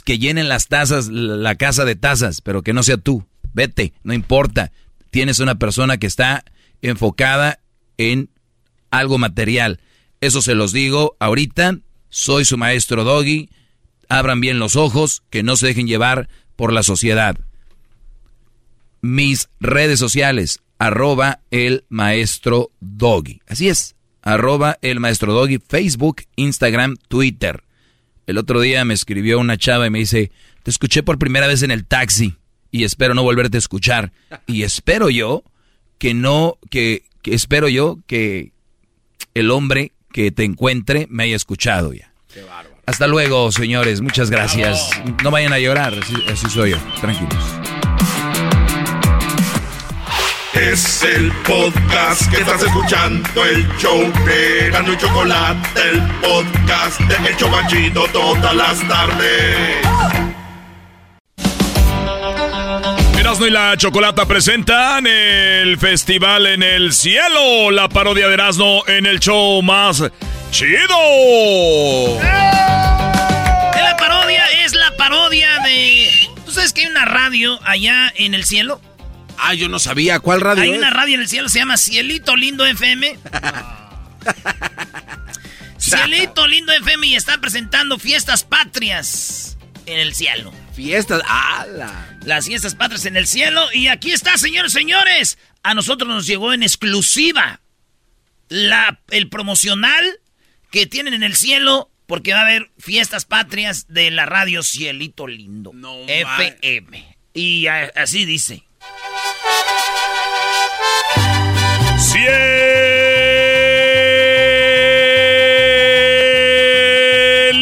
[0.05, 3.27] Que llenen las tazas, la casa de tazas, pero que no sea tú.
[3.53, 4.73] Vete, no importa.
[5.11, 6.45] Tienes una persona que está
[6.83, 7.61] enfocada
[7.99, 8.31] en
[8.91, 9.81] algo material.
[10.21, 11.79] Eso se los digo ahorita.
[12.15, 13.49] Soy su maestro Doggy.
[14.11, 17.39] Abran bien los ojos, que no se dejen llevar por la sociedad.
[19.01, 23.41] Mis redes sociales, arroba el maestro Doggy.
[23.47, 27.65] Así es, arroba el maestro Doggy, Facebook, Instagram, Twitter.
[28.27, 30.31] El otro día me escribió una chava y me dice,
[30.63, 32.37] te escuché por primera vez en el taxi
[32.71, 34.13] y espero no volverte a escuchar.
[34.47, 35.45] Y espero yo
[35.97, 38.53] que no, que, espero yo que
[39.33, 42.13] el hombre que te encuentre me haya escuchado ya.
[42.87, 44.01] Hasta luego, señores.
[44.01, 44.91] Muchas gracias.
[45.23, 45.95] No vayan a llorar.
[46.31, 46.79] así soy yo.
[47.01, 47.63] Tranquilos.
[50.55, 57.31] Es el podcast que estás escuchando, el show de Gano y Chocolate, el podcast de
[57.31, 60.32] El Chocachito todas las tardes.
[63.43, 69.07] Erasmo y la Chocolata presentan el Festival en el Cielo, la parodia de Erasmo en
[69.07, 70.03] el show más
[70.51, 72.21] chido.
[72.21, 76.11] La parodia es la parodia de...
[76.45, 78.81] ¿Tú sabes que hay una radio allá en el cielo?
[79.39, 80.21] Ah, yo no sabía.
[80.21, 80.63] ¿Cuál radio?
[80.63, 83.19] Hay una radio en el cielo, se llama Cielito Lindo FM.
[85.79, 90.53] Cielito Lindo FM y están presentando fiestas patrias en el cielo.
[90.75, 92.19] Fiestas, ala.
[92.25, 93.63] Las fiestas patrias en el cielo.
[93.73, 95.39] Y aquí está, señores, señores.
[95.63, 97.61] A nosotros nos llegó en exclusiva
[98.49, 100.21] la, el promocional
[100.71, 101.91] que tienen en el cielo.
[102.07, 105.73] Porque va a haber fiestas patrias de la radio Cielito Lindo.
[106.07, 107.17] FM.
[107.33, 108.65] Y así dice.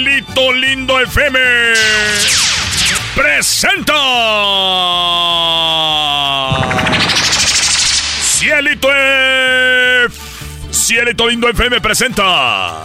[0.01, 2.39] Cielito Lindo FM
[3.20, 3.92] presenta
[8.22, 8.88] Cielito
[10.06, 10.18] F
[10.70, 12.83] Cielito Lindo FM presenta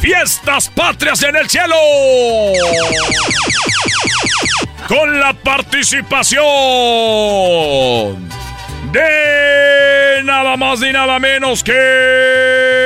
[0.00, 1.74] Fiestas Patrias en el Cielo.
[4.86, 6.42] Con la participación
[8.92, 12.83] de nada más ni nada menos que...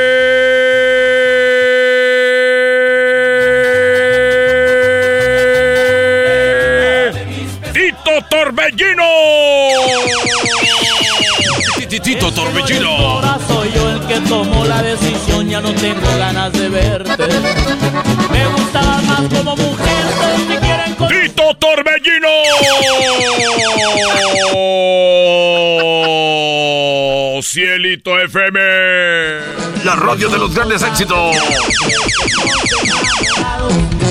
[8.79, 9.03] Torbellino.
[12.01, 12.89] Tito Torbellino.
[12.89, 17.27] Ahora soy yo el que tomó la decisión, ya no tengo ganas de verte.
[18.31, 22.29] Me gustaba más como mujer, pero quieren Tito Torbellino.
[27.43, 28.61] Cielito FM.
[29.85, 31.37] La radio de los grandes éxitos.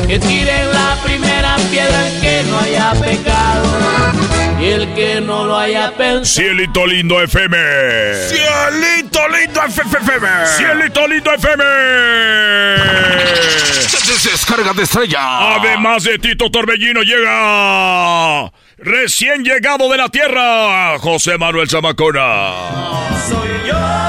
[0.08, 4.27] Que tiren la primera piedra que no haya pecado.
[4.60, 6.26] Y el que no lo haya pensado.
[6.26, 7.58] Cielito lindo FM.
[8.30, 10.28] Cielito lindo FM.
[10.58, 11.64] Cielito lindo FM.
[14.24, 15.56] Descarga de estrella.
[15.56, 22.52] Además de Tito Torbellino llega recién llegado de la tierra, José Manuel Zamacona.
[23.28, 24.07] Soy yo.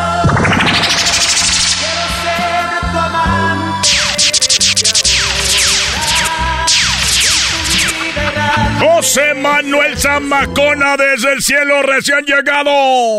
[8.99, 12.69] José Manuel Zamacona desde el cielo recién llegado.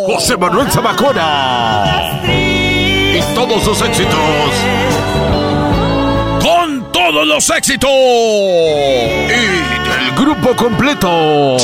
[0.07, 2.19] José Manuel Zamacona.
[2.25, 4.19] Y todos sus éxitos.
[6.43, 7.89] Con todos los éxitos.
[7.89, 9.31] Y
[10.01, 11.55] el grupo completo.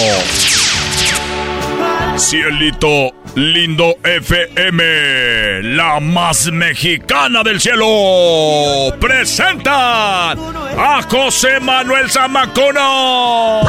[2.15, 13.61] Cielito Lindo FM, la más mexicana del cielo, presenta a José Manuel Zamacona.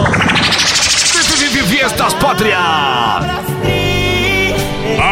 [1.66, 3.18] Fiestas Patria.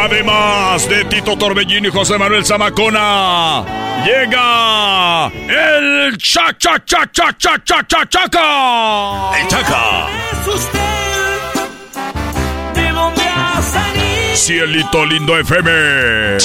[0.05, 3.65] Además de Tito Torbellín y José Manuel Zamacona,
[4.05, 9.39] llega el cha cha cha cha cha cha cha chaca.
[9.41, 11.04] El chaca.
[14.35, 16.39] Cielito Lindo FM.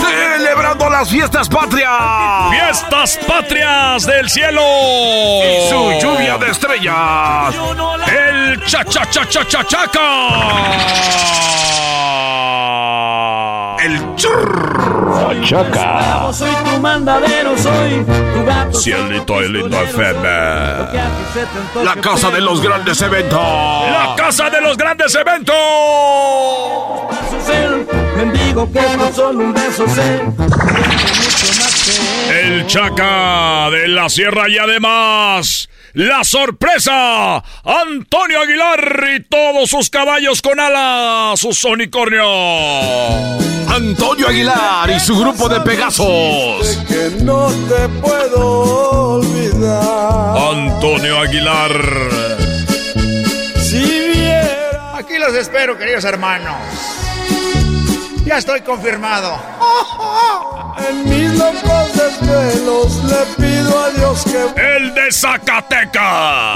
[0.00, 2.50] Celebrando las fiestas patrias.
[2.50, 4.62] Fiestas patrias del cielo.
[4.62, 7.54] Y su lluvia de estrellas.
[8.06, 10.00] El cha cha cha cha cha chaca.
[13.82, 15.40] El churr.
[15.42, 16.32] Chaca.
[16.32, 18.78] Soy tu mandadero, soy tu gato.
[18.78, 20.28] Cielito Lindo FM.
[21.82, 23.40] La casa de los grandes eventos.
[23.40, 25.56] La casa de los grandes eventos.
[28.16, 30.20] Bendigo que con solo un beso sé.
[32.30, 40.40] El Chaca de la Sierra y además la sorpresa, Antonio Aguilar y todos sus caballos
[40.42, 42.26] con alas, sus unicornios.
[43.68, 46.78] Antonio Aguilar y su grupo de Pegasos.
[46.88, 50.36] que no te puedo olvidar.
[50.54, 51.72] Antonio Aguilar.
[53.62, 54.96] Si viera.
[54.96, 56.56] Aquí los espero, queridos hermanos.
[58.24, 59.40] Ya estoy confirmado.
[60.78, 64.76] En mis locos desvelos le pido a Dios que.
[64.76, 66.54] El de Zacateca.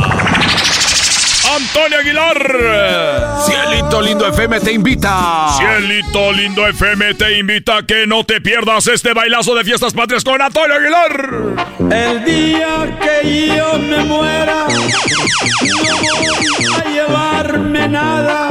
[1.53, 3.43] Antonio Aguilar.
[3.45, 5.49] Cielito Lindo FM te invita.
[5.59, 10.25] Cielito Lindo FM te invita a que no te pierdas este bailazo de fiestas patrias
[10.25, 11.69] con Antonio Aguilar.
[11.91, 18.49] El día que yo me muera, no voy a llevarme nada.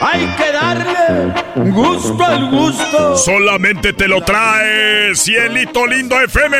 [0.00, 3.16] Hay que darle gusto al gusto.
[3.16, 6.56] Solamente te lo trae Cielito Lindo FM.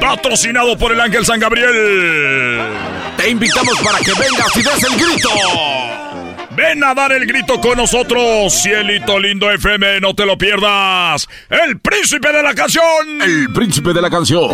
[0.00, 2.62] Patrocinado por el Ángel San Gabriel.
[3.16, 5.28] Te invitamos para que vengas y des el grito.
[6.56, 11.28] Ven a dar el grito con nosotros, Cielito Lindo FM, no te lo pierdas.
[11.50, 13.22] El príncipe de la canción.
[13.22, 14.50] El príncipe de la canción.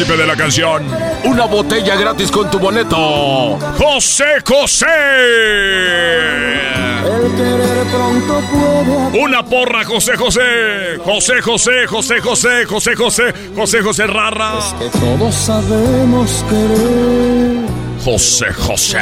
[0.00, 0.82] El príncipe de la canción.
[1.24, 3.58] Una botella gratis con tu boleto.
[3.76, 4.86] José José.
[7.04, 10.96] El querer pronto puede Una porra, José José.
[11.04, 14.60] José José, José José, José José, José José Rara.
[14.78, 17.66] que todos sabemos querer.
[18.02, 18.98] José José.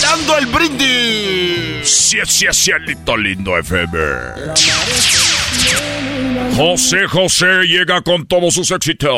[0.00, 1.86] Dando el brindis.
[1.86, 3.98] Sí, sí, cielito lindo FM.
[6.56, 9.10] José José llega con todos sus éxitos.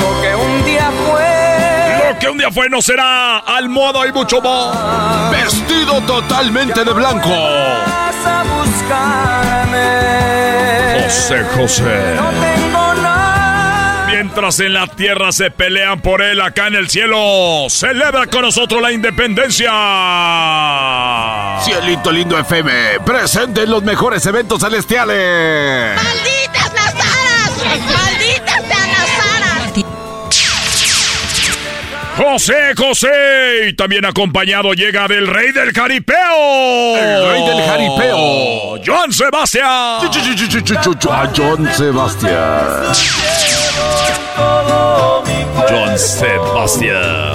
[0.00, 2.08] Lo que un día fue.
[2.12, 5.30] Lo que un día fue no será almohada y mucho más.
[5.30, 7.28] Vestido totalmente de blanco.
[7.28, 9.88] Vas a buscarme.
[11.04, 12.14] José José.
[12.16, 12.93] No tengo.
[14.34, 18.82] Mientras en la tierra se pelean por él, acá en el cielo celebra con nosotros
[18.82, 19.70] la independencia.
[21.62, 22.98] Cielito Lindo FM.
[23.06, 25.94] Presente en los mejores eventos celestiales.
[25.94, 27.52] ¡Malditas las aras!
[27.64, 29.84] ¡Malditas sean las aras!
[32.16, 33.68] José José.
[33.68, 36.96] Y también acompañado llega del rey del jaripeo.
[36.96, 38.80] El rey del jaripeo.
[38.84, 40.00] Joan Sebastián.
[40.00, 43.53] Chu, chu, chu, chu, chu, chu, chu, A John Sebastián.
[45.68, 47.32] John Sebastián.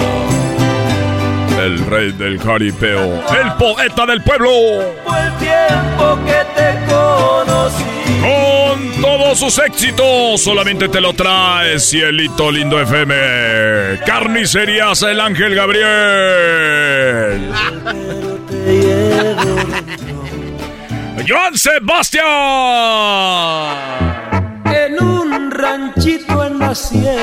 [1.60, 3.22] El rey del jaripeo.
[3.38, 4.50] El poeta del pueblo.
[4.50, 7.84] El tiempo que te conocí.
[8.20, 14.00] Con todos sus éxitos, solamente te lo trae Cielito Lindo FM.
[14.06, 15.90] Carnicerías El Ángel Gabriel.
[21.28, 24.19] Joan Sebastián.
[24.72, 27.20] En un ranchito en la sierra.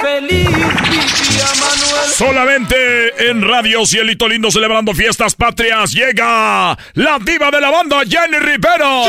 [0.00, 2.10] Feliz vivía Manuel.
[2.14, 8.38] Solamente en Radio Cielito Lindo celebrando fiestas patrias llega la diva de la banda Jenny
[8.38, 9.02] Rivera.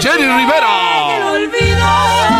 [0.00, 0.68] Jenny Rivera.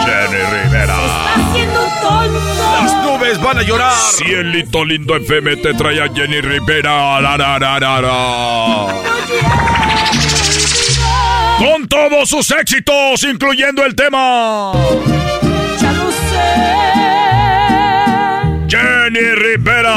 [0.04, 0.98] Jenny Rivera.
[1.34, 2.40] Haciendo tonto.
[2.82, 3.94] Las nubes van a llorar.
[3.94, 7.18] Cielito lindo FM te trae a Jenny Rivera.
[11.62, 14.72] Con todos sus éxitos, incluyendo el tema.
[15.80, 16.18] Ya lo sé.
[18.68, 19.94] Jenny Rivera.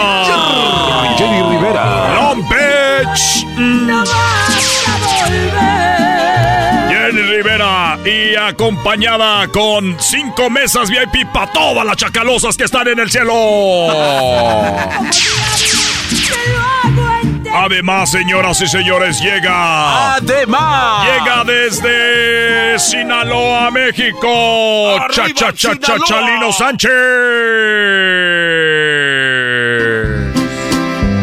[1.18, 2.14] Jenny Rivera.
[2.14, 3.48] Long Beach.
[3.58, 6.86] No vas a volver.
[6.88, 13.00] Jenny Rivera y acompañada con cinco mesas VIP para todas las chacalosas que están en
[13.00, 13.34] el cielo.
[17.58, 20.16] Además, señoras y señores, llega.
[20.16, 21.06] Además.
[21.08, 24.28] Llega desde Sinaloa, México.
[25.00, 25.96] Arriba, Cha, cha, cha, cha.
[26.06, 26.92] Chalino Sánchez.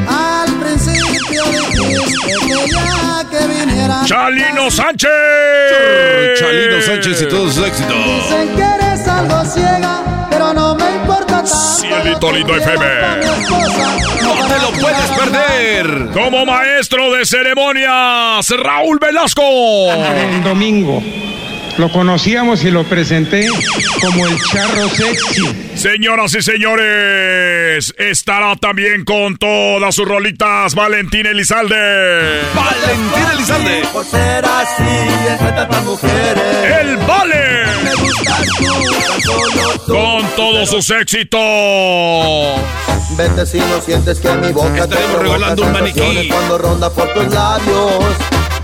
[0.09, 2.35] Al principio dijiste
[3.31, 4.01] que viniera.
[4.05, 5.11] Chalino Sánchez.
[6.39, 7.95] Chalino Sánchez y todos sus éxitos.
[7.95, 10.01] Dicen que eres algo ciega,
[11.45, 12.81] Cielito lindo FM.
[14.23, 16.11] No te lo puedes perder.
[16.13, 19.43] Como maestro de ceremonias, Raúl Velasco.
[19.93, 21.03] El domingo.
[21.79, 23.49] Lo conocíamos y lo presenté
[24.01, 25.71] como el charro sexy.
[25.75, 32.43] Señoras y señores, estará también con todas sus rolitas Valentín Elizalde.
[32.55, 33.83] Valentín Elizalde.
[33.93, 34.83] Por ser así,
[35.31, 36.81] entre tantas mujeres.
[36.81, 37.65] El Vale.
[37.85, 38.65] Me gustas tú,
[39.09, 39.93] tan solo tú.
[39.95, 41.41] Con todos sus éxitos.
[43.17, 45.99] Vete si no sientes que mi boca te Estaremos provoca regalando un maniquí.
[46.01, 48.05] sensaciones cuando ronda por tus labios.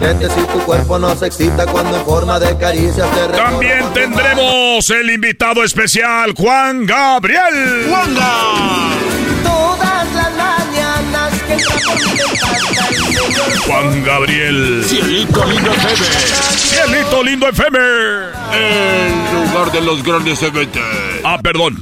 [0.00, 3.92] Vete si tu cuerpo no se excita cuando en forma de caricias te recorre También
[3.92, 7.86] tendremos el invitado especial, Juan Gabriel.
[7.88, 8.94] ¡Juanga!
[9.42, 11.60] Todas las mañanas que el.
[13.66, 14.84] Juan Gabriel.
[14.86, 16.06] Cielito lindo FM.
[16.56, 17.78] Cielito lindo FM.
[18.54, 20.82] El lugar de los grandes eventos.
[21.24, 21.76] Ah, perdón.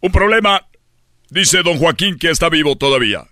[0.00, 0.66] Un problema.
[1.28, 3.24] Dice don Joaquín que está vivo todavía.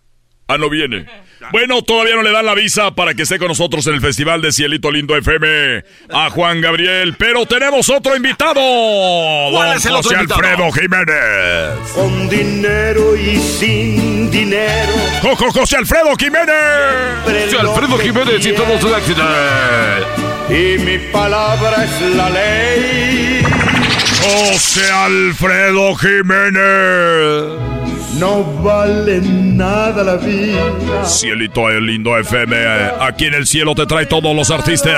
[0.50, 1.04] Ah, no viene.
[1.52, 4.40] Bueno, todavía no le dan la visa para que esté con nosotros en el Festival
[4.40, 7.16] de Cielito Lindo FM a Juan Gabriel.
[7.18, 8.54] Pero tenemos otro invitado.
[8.54, 10.40] ¿Cuál don es el otro José invitado?
[10.40, 11.92] Alfredo Jiménez.
[11.94, 14.92] Con dinero y sin dinero.
[15.20, 17.50] Jojo José Alfredo Jiménez.
[17.50, 19.26] Sí, Alfredo Jiménez y todos sus éxitos.
[20.48, 23.42] Y mi palabra es la ley.
[24.22, 27.77] José Alfredo Jiménez.
[28.14, 31.04] No vale nada la vida.
[31.04, 32.56] Cielito el lindo FM.
[33.00, 34.94] Aquí en el cielo te trae todos los artistas.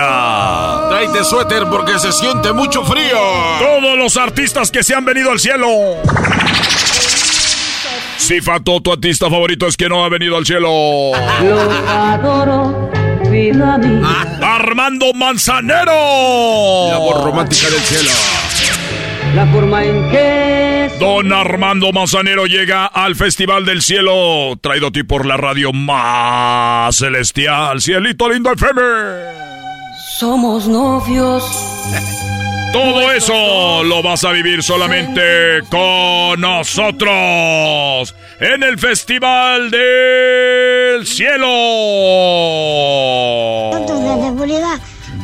[0.88, 3.18] Tráete suéter porque se siente mucho frío.
[3.58, 5.66] Todos los artistas que se han venido al cielo.
[8.16, 10.68] Sí, Fato, tu artista favorito es que no ha venido al cielo.
[11.42, 12.90] Lo adoro,
[13.28, 14.38] vida mía.
[14.40, 16.90] Armando Manzanero.
[16.90, 18.10] La voz romántica del cielo.
[19.34, 25.02] La forma en que Don Armando Manzanero llega al Festival del Cielo, traído a ti
[25.02, 27.80] por la radio más celestial.
[27.80, 28.80] Cielito lindo FM.
[30.18, 31.44] somos novios.
[32.72, 41.46] Todo eso lo vas a vivir solamente con nosotros en el Festival del Cielo.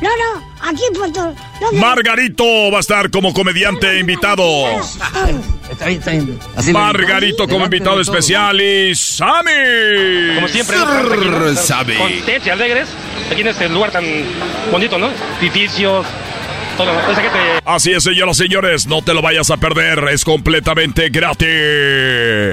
[0.02, 1.34] No, no, aquí Puerto.
[1.60, 1.80] ¿dónde?
[1.80, 4.42] Margarito va a estar como comediante invitado.
[5.70, 6.38] Está bien, está bien.
[6.72, 10.34] Margarito como invitado especial y Sammy.
[10.34, 10.84] Como siempre, ¿no?
[10.84, 11.96] Tranquilos, Sabe.
[11.96, 12.88] Contentos y alegres.
[13.30, 14.04] Aquí en este lugar tan
[14.70, 15.10] bonito, ¿no?
[15.40, 16.06] Edificios.
[17.64, 21.48] Así es, señoras y señores, no te lo vayas a perder, es completamente gratis.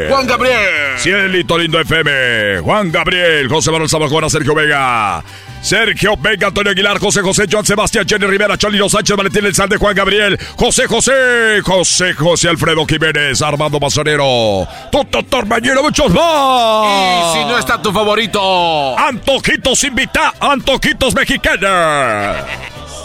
[0.09, 0.97] Juan Gabriel.
[0.97, 5.24] Cielito lindo FM, Juan Gabriel, José Manuel Zamacona, Sergio Vega.
[5.64, 9.95] Sergio Vega, Antonio Aguilar, José José, Joan Sebastián, Jenny Rivera, Cholino Sánchez, Valentín Elzalde, Juan
[9.95, 17.36] Gabriel, José José, José José Alfredo Jiménez, Armando Mazanero, Toto Torbañero, muchos más.
[17.36, 18.99] Y si no está tu favorito.
[18.99, 22.45] Antojitos invita, Antojitos mexicanos.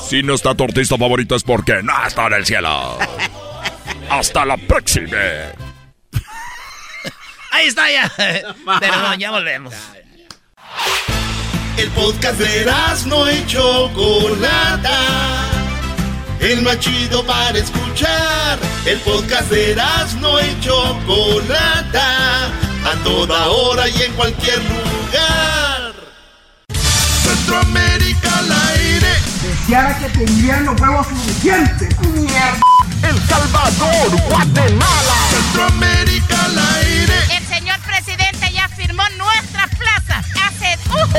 [0.09, 2.99] Si no está tu artista favorito es porque no está en el cielo.
[4.11, 5.17] Hasta la próxima.
[7.53, 8.11] Ahí está ya.
[8.81, 9.75] Perdón, ya volvemos.
[11.79, 12.67] El podcast de
[13.07, 14.99] no y Chocolata.
[16.41, 18.59] El más chido para escuchar.
[18.85, 19.77] El podcast de
[20.21, 22.47] no y Chocolata.
[22.85, 25.95] A toda hora y en cualquier lugar.
[27.23, 29.15] Centroamérica al aire.
[29.41, 31.97] Deseara que tendrían los huevos suficientes.
[32.01, 32.59] Mierda.
[33.05, 35.15] El Salvador, Guatemala.
[35.31, 37.15] Centroamérica al aire.
[37.37, 39.48] El señor presidente ya firmó uh,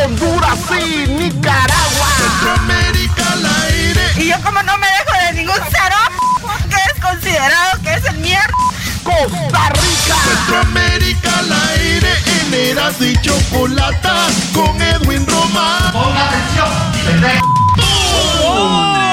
[0.03, 2.07] Honduras y Nicaragua.
[2.17, 4.01] Centroamérica al aire.
[4.17, 5.95] Y yo como no me dejo de ningún cero,
[6.69, 8.53] que es considerado que es el mierda.
[9.03, 10.15] Costa Rica.
[10.25, 15.91] Centroamérica al aire en Erasmo y Chocolata con Edwin Román.
[15.91, 16.69] Ponga atención,
[18.41, 19.08] ¿Cómo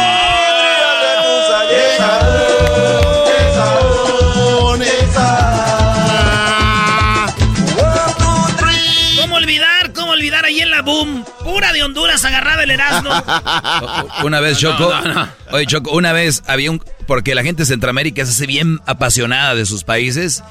[11.06, 11.24] boom?
[11.44, 13.10] Pura de Honduras agarraba el Erasmo.
[14.24, 14.92] Una vez, Choco.
[15.52, 16.82] Oye, Choco, una vez había un.
[17.06, 20.42] Porque la gente de Centroamérica es así bien apasionada de sus países.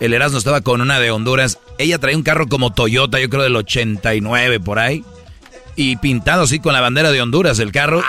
[0.00, 1.58] El Erasmo estaba con una de Honduras.
[1.78, 5.04] Ella traía un carro como Toyota, yo creo del 89 por ahí.
[5.76, 8.02] Y pintado así con la bandera de Honduras el carro.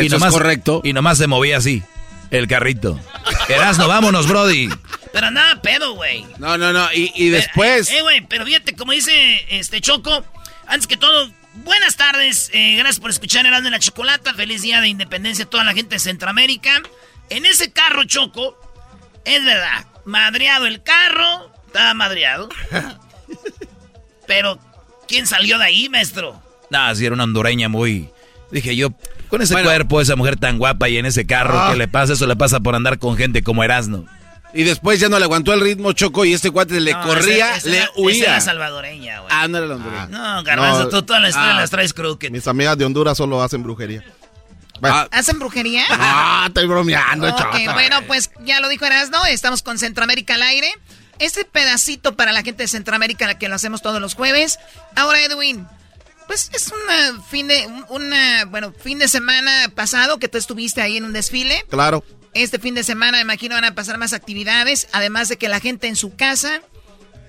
[0.00, 0.80] y eso es correcto.
[0.82, 1.82] Y nomás se movía así,
[2.30, 2.98] el carrito.
[3.48, 4.68] Erasmo, vámonos, Brody.
[5.12, 6.24] Pero andaba pedo, güey.
[6.38, 6.88] No, no, no.
[6.92, 7.90] Y, y después.
[7.90, 9.12] Eh, güey, pero fíjate, como dice
[9.50, 10.24] este Choco,
[10.66, 12.50] antes que todo, buenas tardes.
[12.52, 14.34] eh, gracias por escuchar Erasmo en la Chocolata.
[14.34, 16.82] Feliz día de independencia a toda la gente de Centroamérica.
[17.30, 18.56] En ese carro, Choco,
[19.24, 22.48] es verdad, madreado el carro, estaba madreado.
[24.26, 24.58] pero,
[25.08, 26.40] ¿quién salió de ahí, maestro?
[26.70, 28.08] Nah, sí, era una hondureña muy.
[28.50, 28.90] Dije yo,
[29.28, 31.70] con ese cuerpo, esa mujer tan guapa y en ese carro, Ah.
[31.72, 32.12] ¿qué le pasa?
[32.12, 34.04] Eso le pasa por andar con gente como Erasmo.
[34.54, 37.48] Y después ya no le aguantó el ritmo, Choco, y este cuate le No, corría,
[37.50, 38.24] esa- esa le era- huía.
[38.24, 39.32] era salvadoreña, güey.
[39.34, 40.06] Ah, no era la hondureña.
[40.06, 40.88] No, Garbanzo, No.
[40.90, 41.60] tú todas las historias Ah.
[41.60, 42.30] las traes crooked.
[42.30, 44.02] Mis amigas de Honduras solo hacen brujería.
[45.12, 45.84] ¿Hacen brujería?
[45.90, 47.72] Ah, estoy bromeando, Ok, chota.
[47.72, 50.72] bueno, pues ya lo dijo Erasno, estamos con Centroamérica al aire.
[51.20, 54.58] Este pedacito para la gente de Centroamérica que lo hacemos todos los jueves.
[54.96, 55.68] Ahora, Edwin,
[56.26, 60.96] pues es una fin de, una, bueno, fin de semana pasado que tú estuviste ahí
[60.96, 61.64] en un desfile.
[61.70, 62.04] Claro.
[62.34, 65.60] Este fin de semana, me imagino, van a pasar más actividades, además de que la
[65.60, 66.62] gente en su casa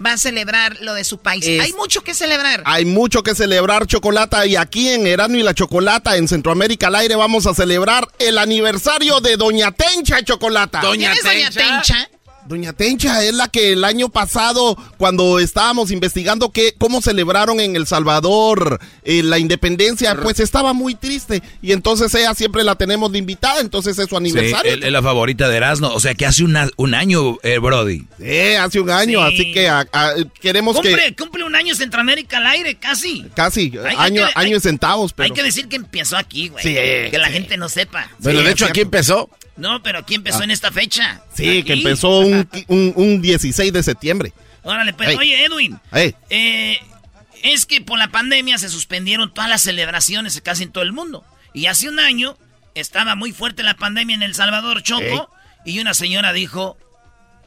[0.03, 1.45] va a celebrar lo de su país.
[1.45, 2.63] Es- Hay mucho que celebrar.
[2.65, 6.95] Hay mucho que celebrar, Chocolata, y aquí en Erasmo y la Chocolata, en Centroamérica al
[6.95, 10.81] aire, vamos a celebrar el aniversario de Doña Tencha, Chocolata.
[10.81, 11.51] ¿Quién es Doña
[11.85, 12.09] Tencha?
[12.47, 17.75] Doña Tencha es la que el año pasado, cuando estábamos investigando que, cómo celebraron en
[17.75, 21.41] El Salvador eh, la independencia, pues estaba muy triste.
[21.61, 24.73] Y entonces ella siempre la tenemos de invitada, entonces es su Sí, aniversario.
[24.73, 25.87] él es la favorita de Erasmo.
[25.93, 28.05] O sea que hace una- un año, eh, Brody.
[28.19, 29.33] Sí, hace un año, Sí.
[29.33, 33.25] así que a- a- queremos Cumple, que cumple un año Centroamérica al aire, casi.
[33.35, 36.17] casi Hay- hay año, que- año hay- en centavos, pero Hay que decir que empezó
[36.17, 36.61] aquí, güey.
[36.63, 37.33] Sí, que la sí.
[37.33, 38.09] gente no sepa.
[38.21, 39.29] Pero Sí, de hecho aquí empezó.
[39.55, 40.43] No, pero aquí empezó Ah.
[40.45, 41.21] en esta fecha.
[41.33, 44.33] sí, que empezó un, un, un 16 de septiembre.
[44.63, 45.15] Órale, pues, Ey.
[45.17, 45.79] oye, Edwin.
[45.91, 46.15] Ey.
[46.29, 46.79] eh,
[47.43, 51.25] es que por la pandemia se suspendieron todas las celebraciones casi en todo el mundo.
[51.53, 52.37] Y hace un año
[52.73, 55.29] estaba muy fuerte la pandemia en El Salvador, Choco.
[55.65, 56.77] Y una señora dijo,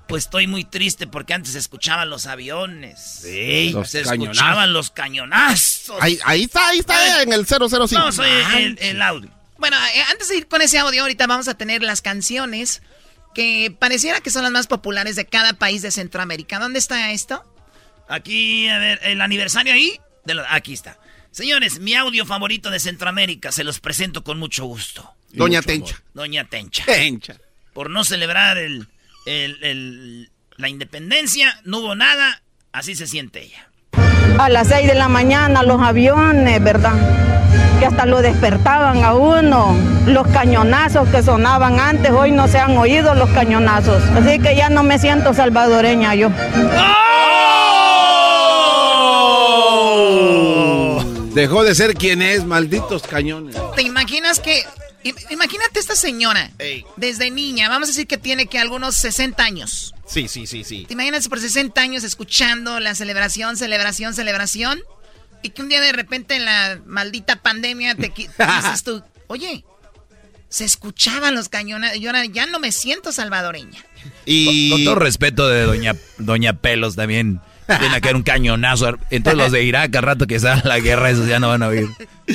[0.07, 3.21] pues estoy muy triste porque antes se escuchaban los aviones.
[3.23, 4.69] Sí, se los escuchaban cañonazos.
[4.71, 5.97] los cañonazos.
[6.01, 7.89] Ahí, ahí está, ahí está en el 005.
[7.93, 9.31] No, soy el, el audio.
[9.59, 12.83] Bueno, eh, antes de ir con ese audio, ahorita vamos a tener las canciones
[13.35, 16.59] que pareciera que son las más populares de cada país de Centroamérica.
[16.59, 17.45] ¿Dónde está esto?
[18.09, 19.99] Aquí, a ver, el aniversario ahí.
[20.25, 20.99] de lo- aquí está.
[21.31, 25.15] Señores, mi audio favorito de Centroamérica se los presento con mucho gusto.
[25.33, 25.95] Doña Mucho Tencha.
[25.95, 26.03] amor.
[26.15, 26.85] Doña Tencha.
[26.85, 27.37] Tencha.
[27.73, 28.89] Por no celebrar el,
[29.27, 32.43] el- el- la independencia, no hubo nada.
[32.73, 33.69] Así se siente ella.
[34.39, 36.93] A las 6 de la mañana los aviones, ¿verdad?
[37.81, 39.75] Que hasta lo despertaban a uno.
[40.07, 44.03] Los cañonazos que sonaban antes, hoy no se han oído los cañonazos.
[44.17, 46.31] Así que ya no me siento salvadoreña yo.
[51.37, 53.55] Dejó de ser quien es, malditos cañones.
[53.75, 54.65] ¿Te imaginas que...
[55.05, 56.51] im- Imagínate esta señora,
[56.97, 59.95] desde niña, vamos a decir que tiene que algunos 60 años.
[60.07, 60.87] Sí, sí, sí, sí.
[60.87, 64.81] ¿Te imaginas por 60 años escuchando la celebración, celebración, celebración?
[65.43, 69.63] Y que un día de repente en la maldita pandemia te dices tú, oye,
[70.49, 73.85] se escuchaban los cañones, yo ahora ya no me siento salvadoreña.
[74.25, 74.71] Y...
[74.71, 77.43] Con todo respeto de Doña, Doña Pelos también.
[77.67, 78.97] Tiene que haber un cañonazo.
[79.11, 81.69] Entonces los de Irak, al rato que sea la guerra, esos ya no van a
[81.69, 81.89] oír.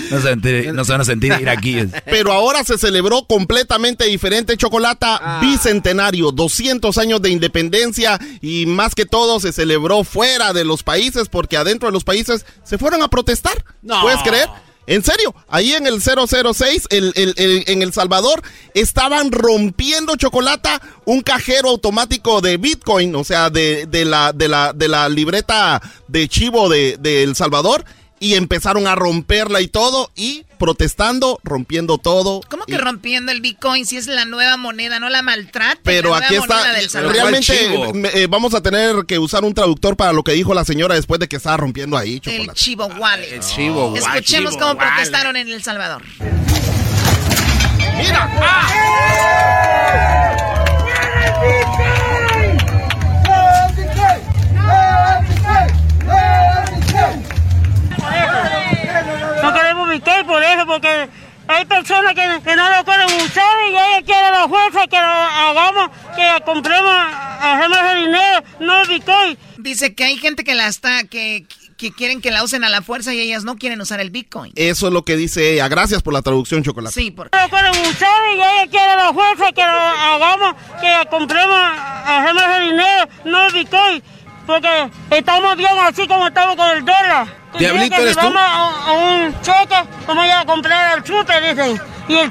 [0.10, 1.90] No se, van a sentir- no se van a sentir iraquíes.
[2.06, 9.06] Pero ahora se celebró completamente diferente, Chocolata, bicentenario, 200 años de independencia y más que
[9.06, 13.08] todo se celebró fuera de los países porque adentro de los países se fueron a
[13.10, 13.64] protestar.
[13.82, 14.02] No.
[14.02, 14.48] ¿Puedes creer?
[14.88, 18.42] En serio, ahí en el 006, el, el- el- en El Salvador,
[18.74, 24.74] estaban rompiendo chocolata un cajero automático de Bitcoin, o sea, de, de la, de, la,
[24.74, 27.86] de la libreta de chivo de El Salvador,
[28.20, 32.42] y empezaron a romperla y todo, y protestando, rompiendo todo.
[32.48, 35.82] ¿Cómo que Y- rompiendo el Bitcoin si es la nueva moneda, no la maltrate?
[35.84, 37.16] Pero la aquí está, del Salvador?
[37.16, 40.64] realmente me- eh, vamos a tener que usar un traductor para lo que dijo la
[40.64, 42.54] señora después de que estaba rompiendo ahí El.
[42.54, 43.34] Chivo Wallet.
[43.34, 44.00] el Chivo Wallet.
[44.06, 44.92] Escuchemos Chivo cómo Wallet.
[44.94, 46.04] protestaron en El Salvador.
[47.98, 48.30] ¡Mira!
[59.92, 61.10] comité por eso, porque
[61.48, 65.04] hay personas que, que no lo quieren usar y ellos quieren la fuerza que lo
[65.04, 66.92] hagamos, que compremos,
[67.42, 69.38] hacemos el dinero, no Bitcoin.
[69.58, 71.46] Dice que hay gente que la está, que,
[71.78, 74.54] que quieren que la usen a la fuerza y ellas no quieren usar el Bitcoin.
[74.56, 75.68] Eso es lo que dice ella.
[75.68, 76.94] Gracias por la traducción, Chocolate.
[76.94, 77.38] Sí, porque...
[77.38, 81.60] No lo quieren usar y ellos quieren la fuerza que lo hagamos, que compremos,
[82.06, 84.04] hacemos el dinero, no Bitcoin.
[84.46, 87.42] Porque estamos bien así como estamos con el dólar.
[87.58, 88.26] Diablito, que ¿eres si tú?
[88.28, 89.76] vamos a, a un cheque,
[90.08, 91.82] vamos a ir a comprar el chute, dicen.
[92.08, 92.28] Y el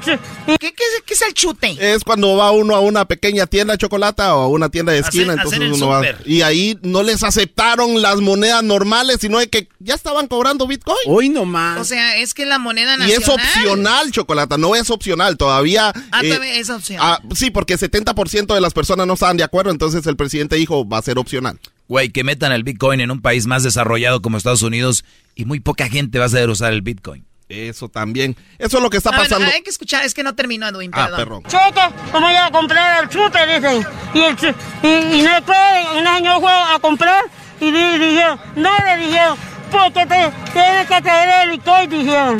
[0.47, 1.77] y- ¿Qué, qué es, qué es el chute?
[1.79, 4.99] Es cuando va uno a una pequeña tienda de chocolate o a una tienda de
[4.99, 6.01] esquina, Hacer- entonces hacer el uno va.
[6.25, 10.97] Y ahí no les aceptaron las monedas normales, sino de que ya estaban cobrando Bitcoin.
[11.07, 11.79] Hoy nomás.
[11.79, 13.21] O sea, es que la moneda Y nacional...
[13.21, 15.37] es opcional, chocolate, no es opcional.
[15.37, 15.93] Todavía.
[16.11, 16.99] Ah, eh, todavía es opción.
[17.01, 20.87] ah, sí, porque 70% de las personas no estaban de acuerdo, entonces el presidente dijo
[20.87, 21.59] va a ser opcional.
[21.91, 25.03] Güey, que metan el Bitcoin en un país más desarrollado como Estados Unidos
[25.35, 27.25] y muy poca gente va a saber usar el Bitcoin.
[27.49, 28.37] Eso también.
[28.59, 29.45] Eso es lo que está pasando.
[29.53, 31.43] hay que escuchar, es que no terminó, Edwin, Ah, perdón.
[31.43, 31.43] perdón.
[31.49, 31.81] cheque,
[32.13, 33.85] vamos a ir a comprar el chute, dicen.
[34.13, 37.25] Y, el chu- y, y no pueden, un año fue a comprar
[37.59, 39.37] y di- dijeron, no le dijeron,
[39.69, 42.37] porque te tienes que traer el Bitcoin, dijeron.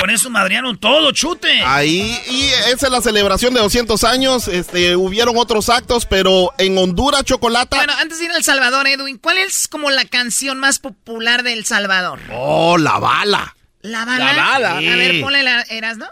[0.00, 1.62] Por eso madrearon todo, chute.
[1.62, 4.48] Ahí, y esa es la celebración de 200 años.
[4.48, 7.76] Este, hubieron otros actos, pero en Honduras, Chocolata.
[7.76, 11.42] Bueno, antes de ir a El Salvador, Edwin, ¿cuál es como la canción más popular
[11.42, 12.18] de El Salvador?
[12.32, 13.54] Oh, la bala.
[13.82, 14.32] La bala.
[14.32, 14.76] La bala.
[14.78, 15.98] A ver, ponle la eras.
[15.98, 16.08] No,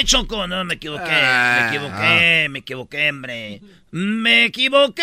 [0.00, 0.46] equivoqué, Choco.
[0.46, 1.04] No, me equivoqué.
[1.10, 1.68] Me Ah.
[1.68, 3.60] equivoqué, me equivoqué, hombre.
[3.92, 5.02] Me equivoqué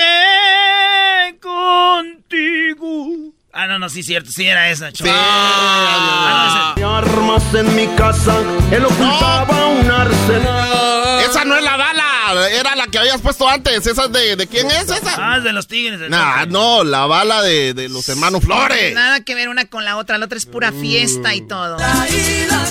[1.42, 3.34] contigo.
[3.54, 4.30] Ah, no, no, sí, cierto.
[4.32, 5.10] Sí, era esa, Choco.
[5.14, 8.36] Ah, no, Armas en mi casa,
[8.72, 11.22] él ocultaba un arsenal.
[11.28, 13.86] Esa no es la bala, era la que habías puesto antes.
[13.86, 15.16] ¿Esa es de, de quién es esa?
[15.18, 16.00] Ah, es de los tigres.
[16.00, 18.94] del Nah, no, la bala de, de los hermanos Flores.
[18.94, 21.78] Nada que ver una con la otra, la otra es pura fiesta y todo.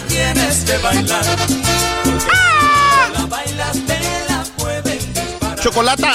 [0.09, 1.25] tienes que bailar.
[4.59, 5.01] Pueden
[5.61, 6.13] Chocolata,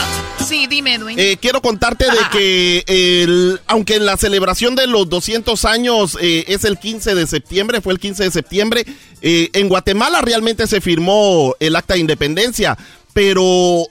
[0.47, 1.19] Sí, dime, Edwin.
[1.19, 6.63] eh, quiero contarte de que el- aunque la celebración de los 200 años eh, es
[6.63, 8.85] el 15 de septiembre, fue el 15 de septiembre,
[9.21, 12.77] eh, en Guatemala realmente se firmó el acta de independencia,
[13.13, 13.85] pero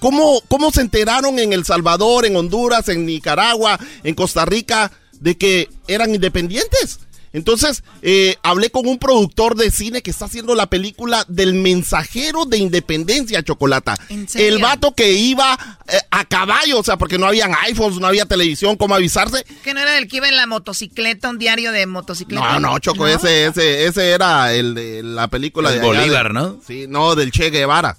[0.00, 4.90] ¿cómo, ¿cómo se enteraron en El Salvador, en Honduras, en Nicaragua, en Costa Rica
[5.20, 7.00] de que eran independientes?
[7.32, 12.44] Entonces, eh, hablé con un productor de cine que está haciendo la película del mensajero
[12.44, 13.96] de independencia, Chocolata.
[14.34, 15.58] El vato que iba
[15.88, 19.44] eh, a caballo, o sea, porque no habían iPhones, no había televisión, ¿cómo avisarse?
[19.64, 22.58] Que no era el que iba en la motocicleta, un diario de motocicleta.
[22.58, 26.34] No, no, Choco, Ese, ese, ese era el de la película El de Bolívar, de-
[26.34, 26.60] ¿no?
[26.66, 27.96] Sí, no, del Che Guevara.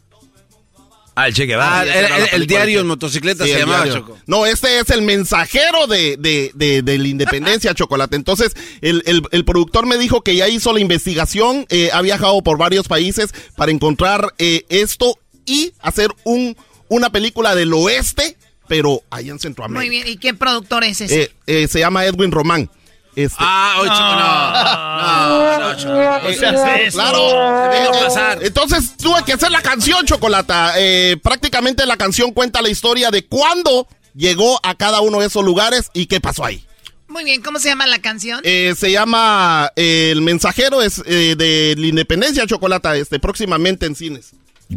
[1.15, 1.79] Ah, el Che Guevara.
[1.79, 4.01] Ah, el, la el- diario en motocicleta Sí, se llamaba diario.
[4.01, 4.17] Choco.
[4.25, 8.15] No, este es el mensajero de, de, de, de la independencia, Chocolate.
[8.15, 12.41] Entonces, el, el, el productor me dijo que ya hizo la investigación, eh, ha viajado
[12.41, 16.57] por varios países para encontrar eh, esto y hacer un,
[16.89, 18.35] una película del oeste,
[18.67, 19.79] pero ahí en Centroamérica.
[19.81, 21.21] Muy bien, ¿y qué productor es ese?
[21.23, 22.69] Eh, eh, se llama Edwin Román.
[23.15, 25.59] Este, Ah, hoy Choco, no.
[25.59, 26.29] No, no, Choco.
[26.29, 26.97] Eh, eso.
[26.97, 27.25] Claro.
[27.69, 28.39] Deja Eh, pasar.
[28.43, 30.73] Entonces tuve que hacer la canción, Chocolata.
[30.77, 35.43] Eh, prácticamente la canción cuenta la historia de cuándo llegó a cada uno de esos
[35.43, 36.65] lugares y qué pasó ahí.
[37.07, 38.39] Muy bien, ¿cómo se llama la canción?
[38.43, 43.95] Eh, se llama eh, El Mensajero es eh, de la Independencia, Chocolata, este, próximamente en
[43.95, 44.31] cines.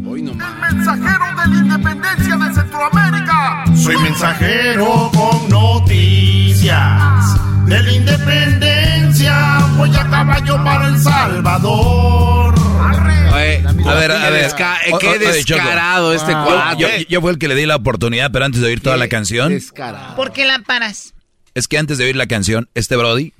[0.05, 0.73] Hoy nomás.
[0.73, 3.63] Mensajero de la independencia de Centroamérica.
[3.75, 7.35] Soy mensajero con noticias
[7.67, 9.57] de la independencia.
[9.77, 12.55] Voy a caballo para El Salvador.
[13.33, 14.45] Oye, a ver, a ver.
[14.49, 16.81] desca- eh, O- qué descarado este Yo- cuate.
[16.81, 19.07] Yo, yo fui el que le di la oportunidad, pero antes de oír toda la
[19.07, 20.15] canción, Descarado.
[20.15, 21.13] ¿Por qué la paras?
[21.53, 23.33] es que antes de oír la canción, este Brody,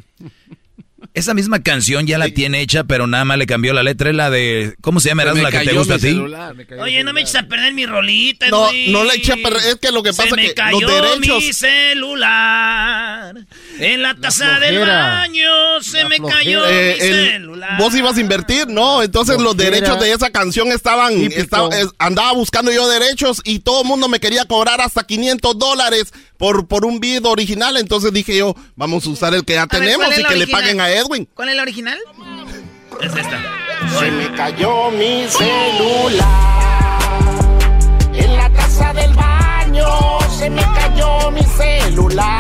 [1.14, 4.16] esa misma canción ya la tiene hecha, pero nada más le cambió la letra, es
[4.16, 5.24] la de, ¿cómo se llama?
[5.24, 6.04] Se ¿Era me la que te gusta a ti?
[6.04, 8.92] celular, Oye, no me eches a perder mi rolita, No, Edwin.
[8.92, 10.90] no le eché a perder, es que lo que pasa Se me que cayó los
[11.20, 11.44] derechos...
[11.44, 13.36] mi celular.
[13.80, 15.02] En la taza del flojera.
[15.04, 17.78] baño se me cayó Eh, mi el- celular.
[17.78, 19.04] vos ibas a invertir, ¿no?
[19.04, 23.82] Entonces los derechos de esa canción estaban, estaba- es- andaba buscando yo derechos y todo
[23.84, 27.78] el mundo me quería cobrar hasta 500 dólares por, por un video original.
[27.78, 30.36] Entonces dije yo, vamos a usar el que ya tenemos ¿cuál es y la que
[30.36, 31.28] le paguen a Edwin.
[31.34, 31.98] ¿Cuál es la original?
[33.02, 33.40] Es esta.
[34.00, 36.28] Se me cayó mi celular
[38.14, 39.86] en la taza del baño.
[40.38, 42.40] Se me cayó mi celular.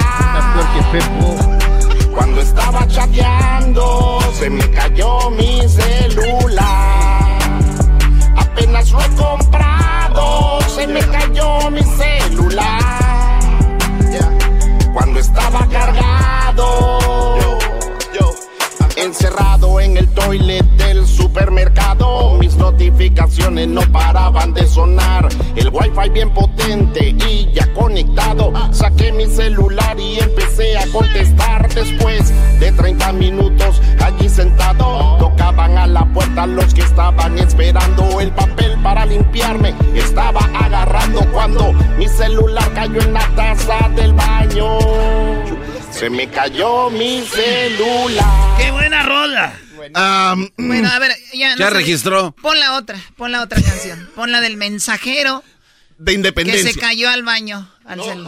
[2.13, 7.39] Cuando estaba chateando, se me cayó mi celular.
[8.37, 12.87] Apenas lo he comprado, se me cayó mi celular
[14.93, 16.97] cuando estaba cargado.
[18.97, 25.29] Encerrado en el toilet del supermercado, mis notificaciones no paraban de sonar.
[25.55, 28.51] El wifi bien potente y ya conectado.
[28.71, 31.71] Saqué mi celular y empecé a contestar.
[31.71, 38.31] Después de 30 minutos allí sentado, tocaban a la puerta los que estaban esperando el
[38.31, 39.75] papel para limpiarme.
[39.93, 44.79] Estaba agarrando cuando mi celular cayó en la taza del baño.
[45.97, 48.57] Se me cayó mi celular.
[48.57, 49.53] ¡Qué buena rola!
[50.57, 51.55] Bueno, a ver, ya.
[51.55, 51.73] Ya sé.
[51.73, 52.35] registró.
[52.41, 54.09] Pon la otra, pon la otra canción.
[54.15, 55.43] Pon la del mensajero
[55.97, 56.71] De que independencia.
[56.71, 57.67] se cayó al baño.
[57.85, 57.99] Al.
[58.01, 58.23] El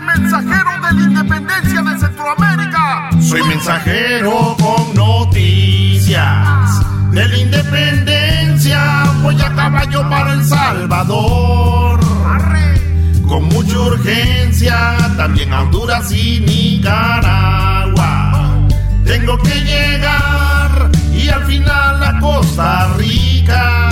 [0.00, 3.10] mensajero de la independencia de Centroamérica.
[3.28, 6.80] Soy mensajero con noticias
[7.12, 9.04] de la independencia.
[9.22, 12.00] Voy a caballo para El Salvador.
[13.30, 17.92] Con mucha urgencia, también a Honduras y Nicaragua.
[19.04, 23.88] Tengo que llegar y al final a Costa Rica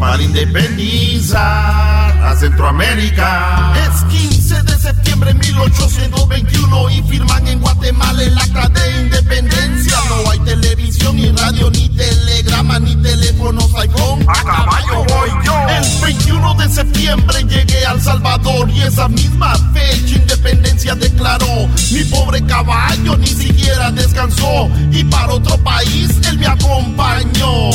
[0.00, 3.72] para independizar a Centroamérica.
[3.86, 9.96] Es 15 de septiembre de 1821 y firman en Guatemala el acta de independencia.
[10.08, 14.24] No hay televisión, ni radio, ni telegrama, ni teléfonos iPhone.
[14.28, 15.54] A caballo voy yo.
[15.68, 21.68] El 21 de septiembre llegué al Salvador y esa misma fecha independencia declaró.
[21.92, 27.70] Mi pobre caballo ni siquiera descansó y para otro país él me acompañó.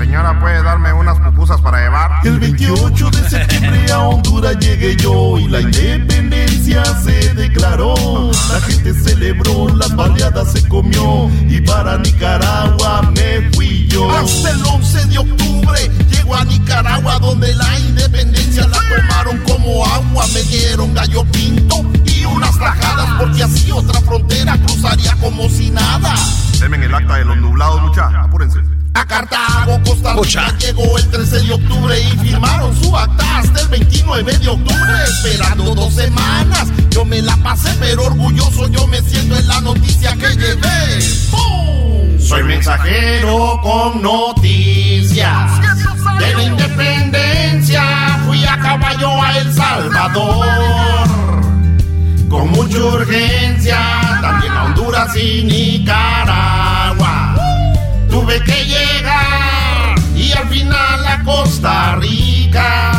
[0.00, 2.10] Señora, ¿puede darme unas pupusas para llevar?
[2.24, 8.30] El 28 de septiembre a Honduras llegué yo y la independencia se declaró.
[8.50, 14.10] La gente celebró, las baleadas se comió y para Nicaragua me fui yo.
[14.10, 20.24] Hasta el 11 de octubre llego a Nicaragua donde la independencia la tomaron como agua.
[20.32, 26.14] Me dieron gallo pinto y unas tajadas porque así otra frontera cruzaría como si nada.
[26.58, 28.06] Denme el acta de los nublados, mucha.
[28.22, 28.79] Apúrense.
[28.94, 33.68] A Cartago, Costa Rica llegó el 13 de octubre y firmaron su acta hasta el
[33.68, 36.68] 29 de octubre, esperando dos semanas.
[36.90, 40.98] Yo me la pasé, pero orgulloso yo me siento en la noticia que llevé.
[41.30, 42.18] ¡Pum!
[42.20, 45.50] Soy mensajero con noticias
[46.18, 47.82] de la independencia.
[48.26, 50.48] Fui a caballo a El Salvador
[52.28, 53.78] con mucha urgencia,
[54.20, 57.29] también a Honduras y Nicaragua.
[58.10, 62.92] Tuve que llegar y al final a Costa Rica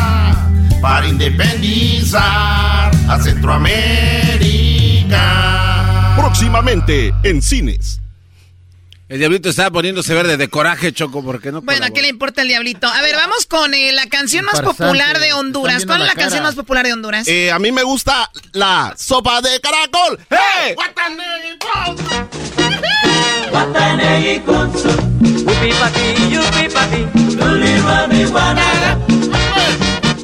[0.80, 6.14] para independizar a Centroamérica.
[6.16, 7.98] Próximamente en cines.
[9.08, 11.60] El diablito estaba poniéndose verde de coraje, Choco, porque no.
[11.60, 12.86] Bueno, ¿a qué le importa el diablito?
[12.86, 15.84] A ver, vamos con eh, la canción más popular de Honduras.
[15.84, 17.28] ¿Cuál es la la canción más popular de Honduras?
[17.28, 20.18] Eh, a mí me gusta la sopa de caracol.
[20.30, 20.74] ¡Hey!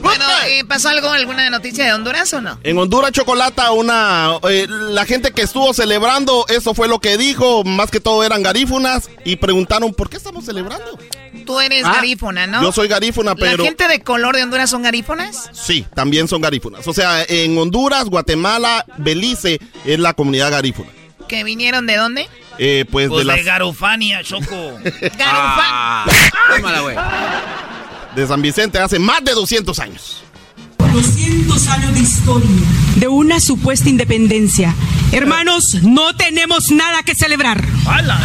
[0.03, 2.59] Bueno, eh, ¿pasó algo, alguna noticia de Honduras o no?
[2.63, 7.63] En Honduras Chocolata, una eh, la gente que estuvo celebrando, eso fue lo que dijo,
[7.65, 10.99] más que todo eran garífunas y preguntaron por qué estamos celebrando.
[11.45, 12.63] Tú eres Ah, garífona, ¿no?
[12.63, 15.51] Yo soy garífuna, pero ¿La gente de color de Honduras son garífonas?
[15.53, 16.87] sí, también son garífunas.
[16.87, 20.91] O sea, en Honduras, Guatemala, Belice es la comunidad garífuna.
[21.29, 22.29] ¿Que vinieron de dónde?
[22.59, 24.47] Eh, pues, Pues de de las Garufania, Choco.
[26.57, 26.97] Tómala, güey.
[28.17, 30.23] de San Vicente hace más de 200 años.
[30.79, 32.49] 200 años de historia
[32.97, 34.75] de una supuesta independencia.
[35.13, 37.65] Hermanos, no tenemos nada que celebrar.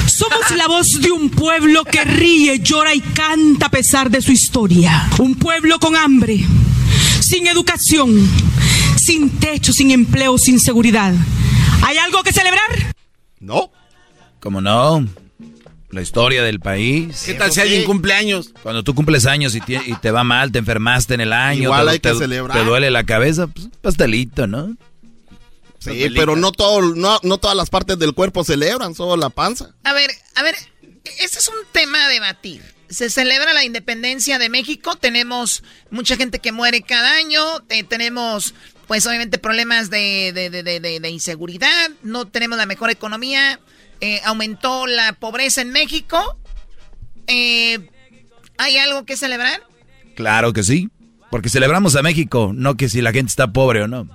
[0.08, 4.32] Somos la voz de un pueblo que ríe, llora y canta a pesar de su
[4.32, 5.10] historia.
[5.20, 6.40] Un pueblo con hambre,
[7.20, 8.28] sin educación,
[8.96, 11.14] sin techo, sin empleo, sin seguridad.
[11.86, 12.93] ¿Hay algo que celebrar?
[13.44, 13.72] No.
[14.40, 15.08] ¿Cómo no?
[15.90, 17.24] La historia del país.
[17.26, 18.52] ¿Qué tal si alguien cumple años?
[18.64, 21.92] Cuando tú cumples años y te va mal, te enfermaste en el año, Igual te,
[21.92, 22.58] hay que te- celebrar.
[22.58, 24.76] te duele la cabeza, pues pastelito, ¿no?
[25.80, 29.76] Sí, pero no, todo, no, no todas las partes del cuerpo celebran, solo la panza.
[29.84, 30.56] A ver, a ver,
[31.20, 32.64] este es un tema a debatir.
[32.90, 38.54] Se celebra la independencia de México, tenemos mucha gente que muere cada año, eh, tenemos
[38.88, 43.60] pues obviamente problemas de, de- de- de- inseguridad, no tenemos la mejor economía,
[44.02, 46.38] eh, aumentó la pobreza en México.
[47.28, 47.90] Eh,
[48.58, 49.62] ¿Hay algo que celebrar?
[50.16, 50.90] Claro que sí.
[51.32, 54.08] Porque celebramos a México, no que si la gente está pobre o no.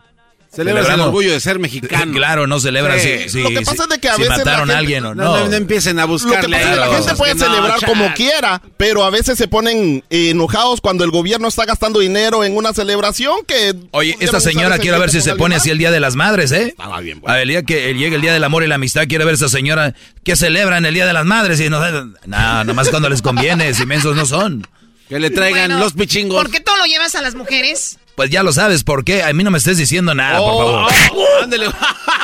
[0.50, 2.12] Celebras el orgullo de ser mexicano.
[2.12, 3.08] Claro, no celebras Sí.
[3.24, 5.04] si, si- Lo que pasa si- es de que a si veces mataron a alguien
[5.04, 5.38] o No, no.
[5.40, 6.56] no, no empiecen a Lo que buscarle.
[6.56, 7.88] pasa es que la gente puede celebrar chat.
[7.88, 12.56] como quiera, pero a veces se ponen enojados cuando el gobierno está gastando dinero en
[12.56, 13.74] una celebración que...
[13.90, 16.68] Oye, esta señora quiero ver si se pone así el Día de las Madres, ¿eh?
[16.68, 19.04] Estaba bien, A ver, el día que llegue el Día del Amor y la Amistad,
[19.06, 19.94] quiero ver esa señora
[20.24, 21.78] que celebran el Día de las Madres y no...
[22.26, 24.66] No, nomás cuando les conviene, si mensos no son.
[25.10, 26.36] Que le traigan Bueno, los pichingos.
[26.42, 27.98] ¿Por qué todo lo llevas a las mujeres?
[28.18, 29.22] Pues ya lo sabes, ¿por qué?
[29.22, 30.90] A mí no me estés diciendo nada, por favor.
[31.12, 31.66] Oh, ándele.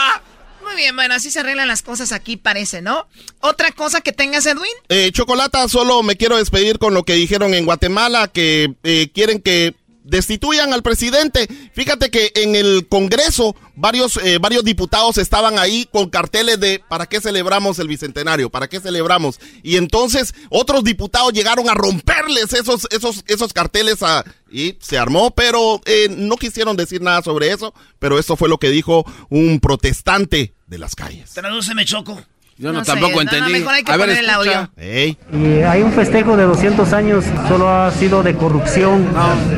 [0.64, 3.06] Muy bien, bueno, así se arreglan las cosas aquí, parece, ¿no?
[3.38, 4.72] Otra cosa que tengas, Edwin.
[4.88, 9.40] Eh, Chocolata, solo me quiero despedir con lo que dijeron en Guatemala, que eh, quieren
[9.40, 11.48] que destituyan al presidente.
[11.72, 17.06] Fíjate que en el Congreso varios, eh, varios diputados estaban ahí con carteles de ¿para
[17.06, 18.50] qué celebramos el Bicentenario?
[18.50, 19.40] ¿Para qué celebramos?
[19.62, 25.32] Y entonces otros diputados llegaron a romperles esos, esos, esos carteles a, y se armó,
[25.32, 29.58] pero eh, no quisieron decir nada sobre eso, pero eso fue lo que dijo un
[29.58, 31.32] protestante de las calles.
[31.32, 32.22] Tradúceme, Choco.
[32.56, 33.52] Yo no, No sé, tampoco no, no, entendí.
[33.52, 34.70] mejor hay que a ver, poner el audio.
[34.80, 39.06] Y hay un festejo de 200 años, solo ha sido de corrupción,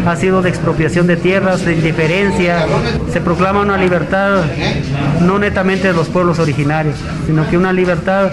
[0.06, 2.66] ha sido de expropiación de tierras, de indiferencia.
[3.12, 4.44] Se proclama una libertad
[5.20, 8.30] no netamente de los pueblos originarios, sino que una libertad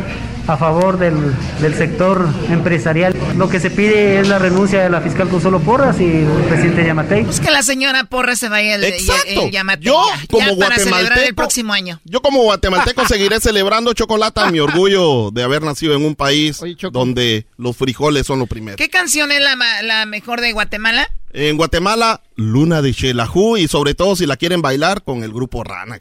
[0.47, 1.15] a favor del,
[1.61, 3.15] del sector empresarial.
[3.37, 6.85] Lo que se pide es la renuncia de la fiscal Consuelo Porras y el presidente
[6.85, 7.23] Yamatei.
[7.23, 9.23] Pues que la señora Porra se vaya el, Exacto.
[9.27, 12.01] el, Yo, ya, como ya para celebrar el guatemalteco, próximo año.
[12.03, 16.59] Yo como guatemalteco seguiré celebrando chocolate mi orgullo de haber nacido en un país
[16.91, 18.77] donde los frijoles son lo primero.
[18.77, 21.09] ¿Qué canción es la, ma- la mejor de Guatemala?
[21.31, 25.63] En Guatemala, Luna de Xelajú y sobre todo si la quieren bailar con el grupo
[25.63, 25.97] Rana.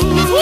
[0.00, 0.38] Vengo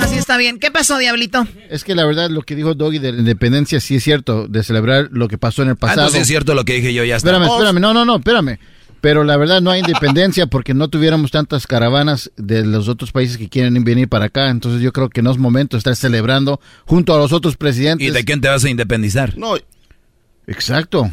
[0.00, 0.58] Así está bien.
[0.58, 1.46] ¿Qué pasó, Diablito?
[1.70, 4.62] Es que la verdad lo que dijo Doggy de la independencia sí es cierto, de
[4.62, 6.00] celebrar lo que pasó en el Ah, pasado.
[6.02, 7.30] entonces es cierto lo que dije yo, ya está.
[7.30, 8.58] Espérame, espérame, no, no, no, espérame.
[9.00, 13.36] Pero la verdad no hay independencia porque no tuviéramos tantas caravanas de los otros países
[13.38, 14.48] que quieren venir para acá.
[14.50, 18.06] Entonces yo creo que no es momento de estar celebrando junto a los otros presidentes.
[18.06, 19.36] ¿Y de quién te vas a independizar?
[19.36, 19.54] No.
[20.46, 21.10] Exacto.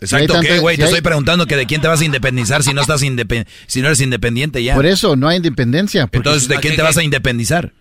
[0.00, 0.76] Exacto, Si ¿qué, güey?
[0.76, 3.02] si Te hay- estoy preguntando que de quién te vas a independizar si no estás
[3.02, 4.76] indepen- si no eres independiente ya.
[4.76, 6.06] Por eso no hay independencia.
[6.06, 7.72] porque- Entonces, ¿de quién te vas a independizar?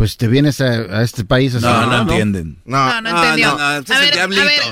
[0.00, 1.62] Pues te vienes a, a este país así.
[1.66, 2.56] No, no entienden.
[2.64, 3.48] No, no entendió.
[3.48, 4.62] no, no, ese es a ver, a ver,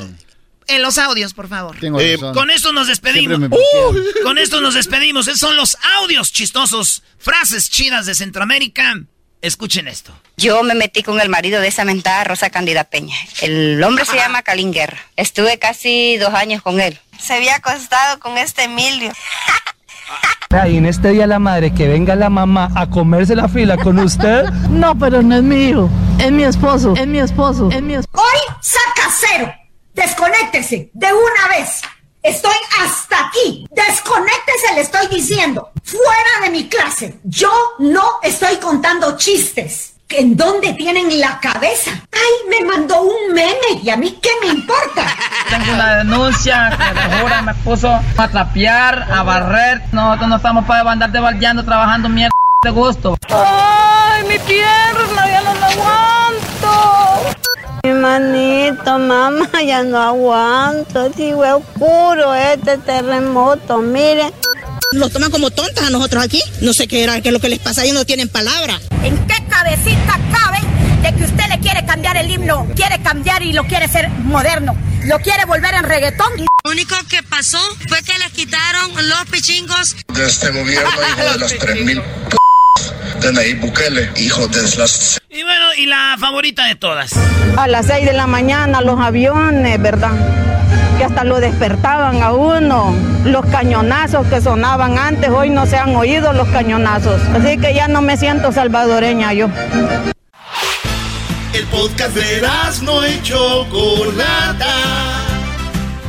[0.69, 1.77] en los audios, por favor.
[1.79, 2.33] Tengo Eh, razón.
[2.33, 3.39] Con esto nos despedimos.
[3.39, 5.29] Uh, con esto nos despedimos.
[5.29, 9.03] Esos son los audios chistosos, frases chidas de Centroamérica.
[9.43, 10.19] Escuchen esto.
[10.39, 13.15] Yo me metí con el marido de esa mentada Rosa Candida Peña.
[13.43, 14.97] El hombre se llama Calín Guerra.
[15.17, 16.99] Estuve casi dos años con él.
[17.21, 19.13] Se había acostado con este Emilio.
[20.51, 23.99] Y en este día la madre que venga la mamá a comerse la fila con
[23.99, 24.47] usted.
[24.71, 28.25] No, pero no es mi hijo, es mi esposo, es mi esposo, es mi esposo.
[28.25, 29.53] Hoy saca cero.
[29.93, 31.83] Desconéctese de una vez.
[32.23, 33.67] Estoy hasta aquí.
[33.71, 35.71] Desconéctese, le estoy diciendo.
[35.83, 37.19] Fuera de mi clase.
[37.25, 39.95] Yo no estoy contando chistes.
[40.11, 41.91] ¿En dónde tienen la cabeza?
[42.13, 45.07] Ay, me mandó un meme y a mí qué me importa.
[45.51, 49.83] Tengo una denuncia que la jura me puso a trapear, a barrer.
[49.93, 52.33] Nosotros no estamos para andarte baldeando, trabajando mierda
[52.65, 53.19] de gusto.
[53.29, 55.29] ¡Ay, mi pierna!
[55.31, 57.37] ¡Ya no la aguanto!
[57.83, 61.11] Mi manito, mamá, ya no aguanto.
[61.11, 64.33] Digo, es oscuro este terremoto, mire.
[64.93, 66.43] Nos toman como tontas a nosotros aquí.
[66.63, 68.81] No sé qué era, qué es lo que les pasa, ellos no tienen palabra.
[69.03, 70.59] ¿En qué cabecita cabe
[71.03, 72.67] de que usted le quiere cambiar el himno?
[72.75, 74.75] Quiere cambiar y lo quiere hacer moderno.
[75.05, 76.33] Lo quiere volver en reggaetón.
[76.65, 79.95] Lo único que pasó fue que les quitaron los pichingos.
[80.09, 82.37] de este gobierno, hijo de las 3000 p
[83.21, 87.13] de Nayib Bukele, hijo de las Y bueno, y la favorita de todas.
[87.57, 90.13] A las 6 de la mañana los aviones, ¿verdad?
[90.99, 92.93] Que hasta lo despertaban a uno.
[93.25, 97.23] Los cañonazos que sonaban antes, hoy no se han oído los cañonazos.
[97.29, 99.49] Así que ya no me siento salvadoreña yo.
[101.53, 102.43] El podcast de
[102.83, 104.75] no y Chocolata.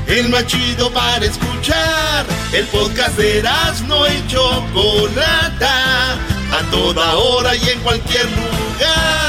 [0.08, 2.26] El más chido para escuchar.
[2.52, 3.44] El podcast de
[3.88, 6.14] no y Chocolata.
[6.52, 9.29] A toda hora y en cualquier lugar.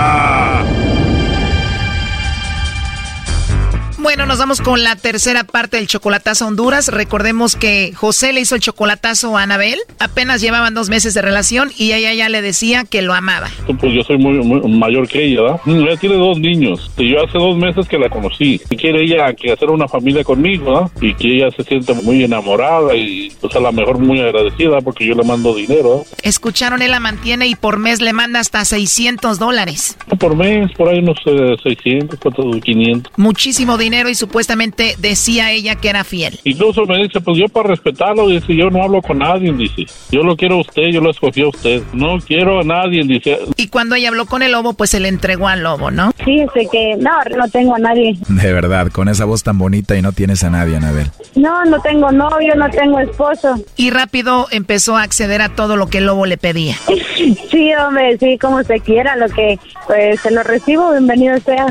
[4.11, 6.89] Bueno, nos vamos con la tercera parte del chocolatazo a Honduras.
[6.89, 9.79] Recordemos que José le hizo el chocolatazo a Anabel.
[9.99, 13.47] Apenas llevaban dos meses de relación y ella ya le decía que lo amaba.
[13.79, 14.33] Pues yo soy muy,
[14.67, 15.61] mayor que ella, ¿verdad?
[15.63, 16.91] Mm, ella tiene dos niños.
[16.97, 18.59] Y yo hace dos meses que la conocí.
[18.69, 20.91] Y quiere ella que hacer una familia conmigo, ¿verdad?
[20.99, 25.05] Y que ella se siente muy enamorada y pues a lo mejor muy agradecida porque
[25.05, 26.03] yo le mando dinero.
[26.21, 29.97] Escucharon, él la mantiene y por mes le manda hasta 600 dólares.
[30.19, 31.17] Por mes, por ahí unos
[31.63, 32.19] 600,
[32.61, 33.13] 500.
[33.15, 36.39] Muchísimo dinero y supuestamente decía ella que era fiel.
[36.43, 39.85] Incluso me dice, pues yo para respetarlo, dice, yo no hablo con nadie, dice.
[40.11, 41.83] Yo lo quiero a usted, yo lo escogí a usted.
[41.93, 43.39] No quiero a nadie, dice.
[43.57, 46.11] Y cuando ella habló con el lobo, pues se le entregó al lobo, ¿no?
[46.23, 48.15] Fíjese que no, no tengo a nadie.
[48.27, 51.11] De verdad, con esa voz tan bonita y no tienes a nadie, Anabel.
[51.35, 53.55] No, no tengo novio, no tengo esposo.
[53.75, 56.75] Y rápido empezó a acceder a todo lo que el lobo le pedía.
[57.51, 61.67] Sí, hombre, sí, como se quiera, lo que pues se lo recibo, bienvenido sea.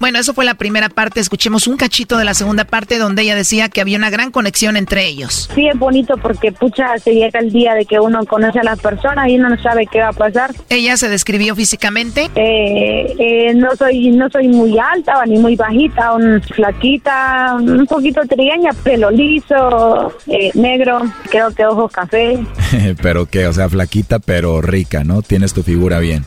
[0.00, 1.20] Bueno, eso fue la primera parte.
[1.20, 4.76] Escuchemos un cachito de la segunda parte donde ella decía que había una gran conexión
[4.76, 5.48] entre ellos.
[5.54, 8.80] Sí, es bonito porque, pucha, se llega el día de que uno conoce a las
[8.80, 10.52] personas y uno no sabe qué va a pasar.
[10.68, 12.30] ¿Ella se describió físicamente?
[12.34, 18.20] Eh, eh, no soy no soy muy alta ni muy bajita, un flaquita, un poquito
[18.22, 21.00] trigueña, pelo liso, eh, negro,
[21.30, 22.38] creo que ojos café.
[23.02, 25.22] pero que, o sea, flaquita pero rica, ¿no?
[25.22, 26.24] Tienes tu figura bien.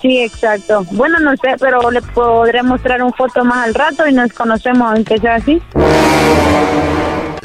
[0.00, 0.84] Sí, exacto.
[0.92, 4.92] Bueno, no sé, pero le podré mostrar un foto más al rato y nos conocemos,
[4.92, 5.60] aunque sea así.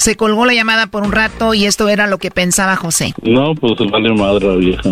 [0.01, 3.13] Se colgó la llamada por un rato y esto era lo que pensaba José.
[3.21, 4.89] No, pues vale madre la vieja.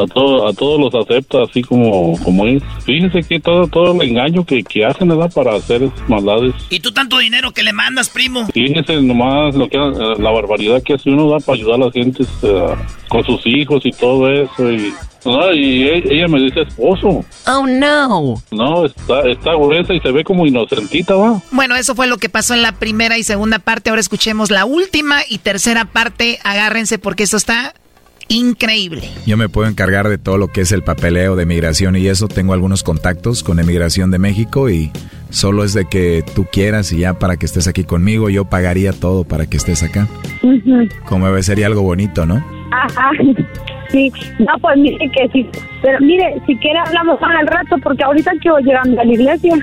[0.00, 2.62] A, todo, a todos los acepta así como, como es.
[2.84, 5.32] Fíjense que todo, todo el engaño que, que hacen, ¿verdad?
[5.34, 6.54] Para hacer maldades.
[6.70, 8.46] ¿Y tú tanto dinero que le mandas, primo?
[8.54, 12.22] Fíjense nomás lo que, la barbaridad que hace uno da para ayudar a la gente
[12.42, 12.74] eh,
[13.08, 14.70] con sus hijos y todo eso.
[14.70, 14.94] Y
[15.54, 17.24] y e, ella me dice esposo.
[17.46, 18.42] Oh, no.
[18.50, 21.40] No, está, está gruesa y se ve como inocentita, ¿va?
[21.50, 23.90] Bueno, eso fue lo que pasó en la primera y segunda parte.
[23.90, 26.38] Ahora escuchemos la última y tercera parte.
[26.44, 27.74] Agárrense porque esto está
[28.28, 29.08] increíble.
[29.26, 32.28] Yo me puedo encargar de todo lo que es el papeleo de migración y eso.
[32.28, 34.90] Tengo algunos contactos con Emigración de México y
[35.30, 38.92] solo es de que tú quieras y ya para que estés aquí conmigo, yo pagaría
[38.92, 40.08] todo para que estés acá.
[41.06, 42.44] Como debe sería algo bonito, ¿no?
[42.72, 43.10] Ajá.
[43.92, 45.46] Sí, no, pues mire que sí.
[45.82, 49.54] Pero mire, si quiere hablamos más al rato porque ahorita quiero llegando a la iglesia.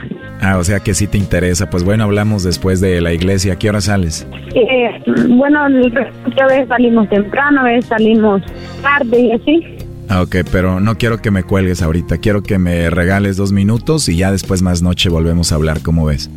[0.41, 1.69] Ah, o sea que sí te interesa.
[1.69, 3.53] Pues bueno, hablamos después de la iglesia.
[3.53, 4.27] ¿A qué hora sales?
[4.55, 8.41] Eh, bueno, a veces salimos temprano, a veces salimos
[8.81, 9.77] tarde y así.
[10.07, 12.17] Ah, ok, pero no quiero que me cuelgues ahorita.
[12.17, 15.81] Quiero que me regales dos minutos y ya después más noche volvemos a hablar.
[15.83, 16.31] ¿Cómo ves?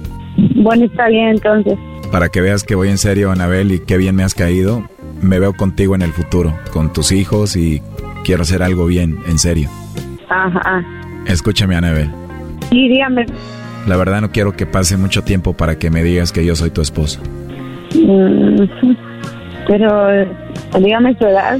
[0.56, 1.78] Bueno, está bien entonces.
[2.10, 4.86] Para que veas que voy en serio, Anabel, y qué bien me has caído,
[5.22, 7.80] me veo contigo en el futuro, con tus hijos y
[8.24, 9.68] quiero hacer algo bien, en serio.
[10.28, 10.84] Ajá.
[11.26, 12.10] Escúchame, Anabel.
[12.70, 13.26] Sí, dígame.
[13.86, 16.70] La verdad no quiero que pase mucho tiempo para que me digas que yo soy
[16.70, 17.20] tu esposo.
[17.94, 18.94] Mm,
[19.66, 20.08] pero
[20.78, 21.58] dígame su edad.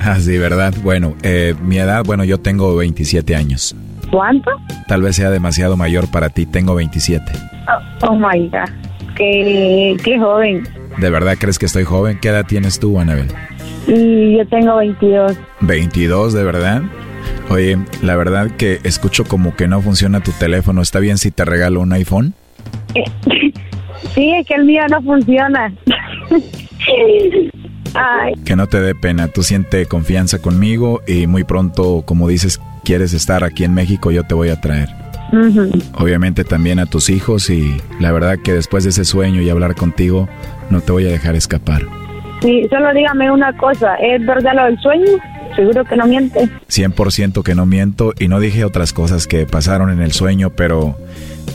[0.00, 0.74] Ah, sí, ¿verdad?
[0.82, 3.74] Bueno, eh, mi edad, bueno, yo tengo 27 años.
[4.10, 4.50] ¿Cuánto?
[4.86, 7.24] Tal vez sea demasiado mayor para ti, tengo 27.
[7.66, 8.70] Oh, oh my God,
[9.16, 10.62] qué, qué joven.
[10.98, 12.18] ¿De verdad crees que estoy joven?
[12.20, 13.28] ¿Qué edad tienes tú, Anabel?
[13.86, 15.36] Y yo tengo 22.
[15.60, 16.82] ¿22, de verdad?
[17.50, 20.82] Oye, la verdad que escucho como que no funciona tu teléfono.
[20.82, 22.34] ¿Está bien si te regalo un iPhone?
[24.14, 25.72] Sí, es que el mío no funciona.
[28.44, 29.28] Que no te dé pena.
[29.28, 34.24] Tú siente confianza conmigo y muy pronto, como dices, quieres estar aquí en México, yo
[34.24, 34.88] te voy a traer.
[35.94, 39.74] Obviamente también a tus hijos y la verdad que después de ese sueño y hablar
[39.74, 40.28] contigo,
[40.70, 41.82] no te voy a dejar escapar.
[42.42, 45.12] Sí, solo dígame una cosa, ¿es verdad lo del sueño?
[45.56, 46.48] Seguro que no miente.
[46.68, 50.96] 100% que no miento y no dije otras cosas que pasaron en el sueño, pero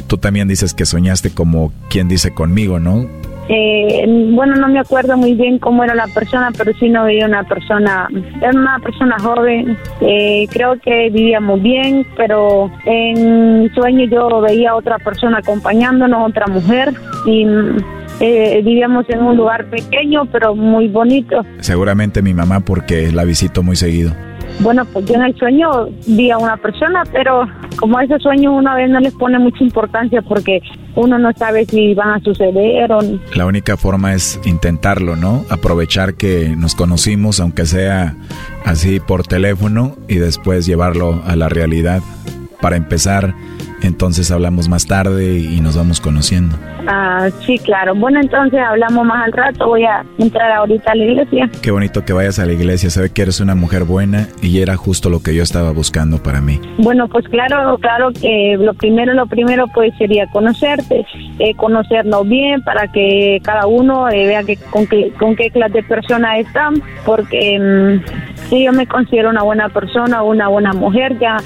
[0.07, 3.07] tú también dices que soñaste como quien dice conmigo, ¿no?
[3.51, 7.25] Eh, bueno, no me acuerdo muy bien cómo era la persona, pero sí no veía
[7.25, 8.07] una persona,
[8.39, 14.99] era una persona joven, eh, creo que vivíamos bien, pero en sueño yo veía otra
[14.99, 16.93] persona acompañándonos, otra mujer,
[17.25, 17.47] y
[18.19, 21.43] eh, vivíamos en un lugar pequeño, pero muy bonito.
[21.59, 24.13] Seguramente mi mamá porque la visito muy seguido.
[24.59, 27.47] Bueno, pues yo en el sueño vi a una persona, pero
[27.77, 30.61] como a ese sueño una vez no les pone mucha importancia porque
[30.95, 32.99] uno no sabe si van a suceder o...
[33.35, 35.45] La única forma es intentarlo, ¿no?
[35.49, 38.15] Aprovechar que nos conocimos, aunque sea
[38.65, 42.01] así por teléfono, y después llevarlo a la realidad.
[42.61, 43.33] Para empezar,
[43.81, 46.55] entonces hablamos más tarde y nos vamos conociendo.
[46.87, 47.93] Ah, sí, claro.
[47.93, 49.67] Bueno, entonces hablamos más al rato.
[49.67, 51.49] Voy a entrar ahorita a la iglesia.
[51.61, 52.89] Qué bonito que vayas a la iglesia.
[52.89, 56.41] Sabe que eres una mujer buena y era justo lo que yo estaba buscando para
[56.41, 56.59] mí.
[56.77, 61.05] Bueno, pues claro, claro que lo primero, lo primero pues sería conocerte,
[61.39, 65.73] eh, conocernos bien para que cada uno eh, vea que con qué con qué clase
[65.73, 71.17] de persona están, porque mm, sí, yo me considero una buena persona, una buena mujer
[71.19, 71.37] ya.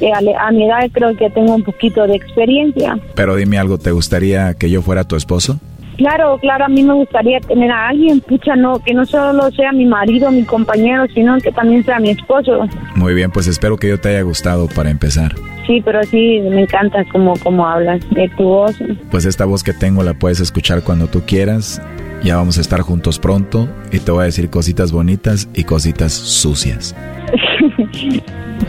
[0.00, 2.98] Eh, a, mi edad creo que tengo un poquito de experiencia.
[3.14, 5.58] Pero dime algo, ¿te gustaría que yo fuera tu esposo?
[5.96, 9.72] Claro, claro, a mí me gustaría tener a alguien, pucha, no, que no solo sea
[9.72, 12.68] mi marido, mi compañero, sino que también sea mi esposo.
[12.94, 15.34] Muy bien, pues espero que yo te haya gustado para empezar.
[15.66, 18.76] Sí, pero sí, me encanta cómo, cómo hablas, de tu voz.
[19.10, 21.80] Pues esta voz que tengo la puedes escuchar cuando tú quieras.
[22.22, 26.12] Ya vamos a estar juntos pronto y te voy a decir cositas bonitas y cositas
[26.12, 26.94] sucias.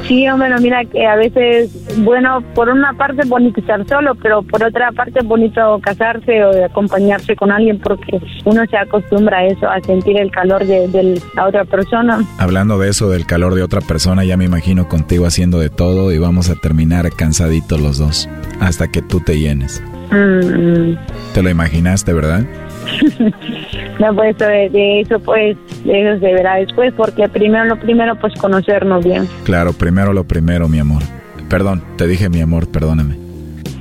[0.08, 4.42] Sí, hombre, mira que a veces, bueno, por una parte es bonito estar solo, pero
[4.42, 9.46] por otra parte es bonito casarse o acompañarse con alguien porque uno se acostumbra a
[9.48, 12.24] eso, a sentir el calor de, la otra persona.
[12.38, 16.12] Hablando de eso, del calor de otra persona, ya me imagino contigo haciendo de todo
[16.12, 18.30] y vamos a terminar cansaditos los dos,
[18.60, 19.84] hasta que tú te llenes.
[20.12, 20.96] Mm.
[21.34, 22.46] ¿Te lo imaginaste, verdad?
[24.00, 28.34] no, pues de, eso pues, de eso se verá después, porque primero lo primero pues
[28.36, 29.28] conocernos bien.
[29.44, 31.04] Claro, primero lo primero, mi amor.
[31.50, 33.18] Perdón, te dije mi amor, perdóname.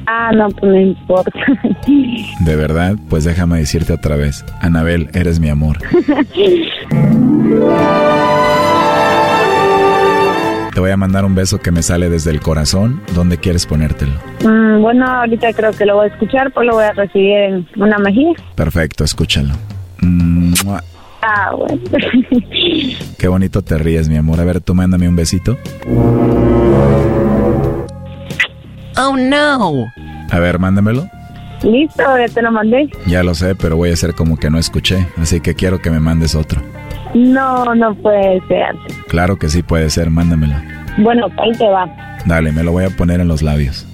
[0.07, 1.31] Ah, no, pues no importa.
[2.41, 4.45] De verdad, pues déjame decirte otra vez.
[4.61, 5.79] Anabel, eres mi amor.
[10.77, 13.01] Te voy a mandar un beso que me sale desde el corazón.
[13.15, 14.13] ¿Dónde quieres ponértelo?
[14.45, 17.67] Mm, bueno, ahorita creo que lo voy a escuchar, pues lo voy a recibir en
[17.77, 18.35] una mejilla.
[18.55, 19.55] Perfecto, escúchalo.
[21.23, 21.81] Ah, bueno.
[23.19, 24.39] Qué bonito te ríes, mi amor.
[24.39, 25.57] A ver, tú mándame un besito.
[28.99, 29.87] Oh, no.
[30.31, 31.09] A ver, mándamelo.
[31.63, 32.91] Listo, ya te lo mandé.
[33.07, 35.89] Ya lo sé, pero voy a hacer como que no escuché, así que quiero que
[35.91, 36.61] me mandes otro.
[37.15, 38.75] No, no puede ser.
[39.09, 40.55] Claro que sí puede ser, mándamelo.
[40.99, 41.89] Bueno, ahí te va.
[42.27, 43.87] Dale, me lo voy a poner en los labios.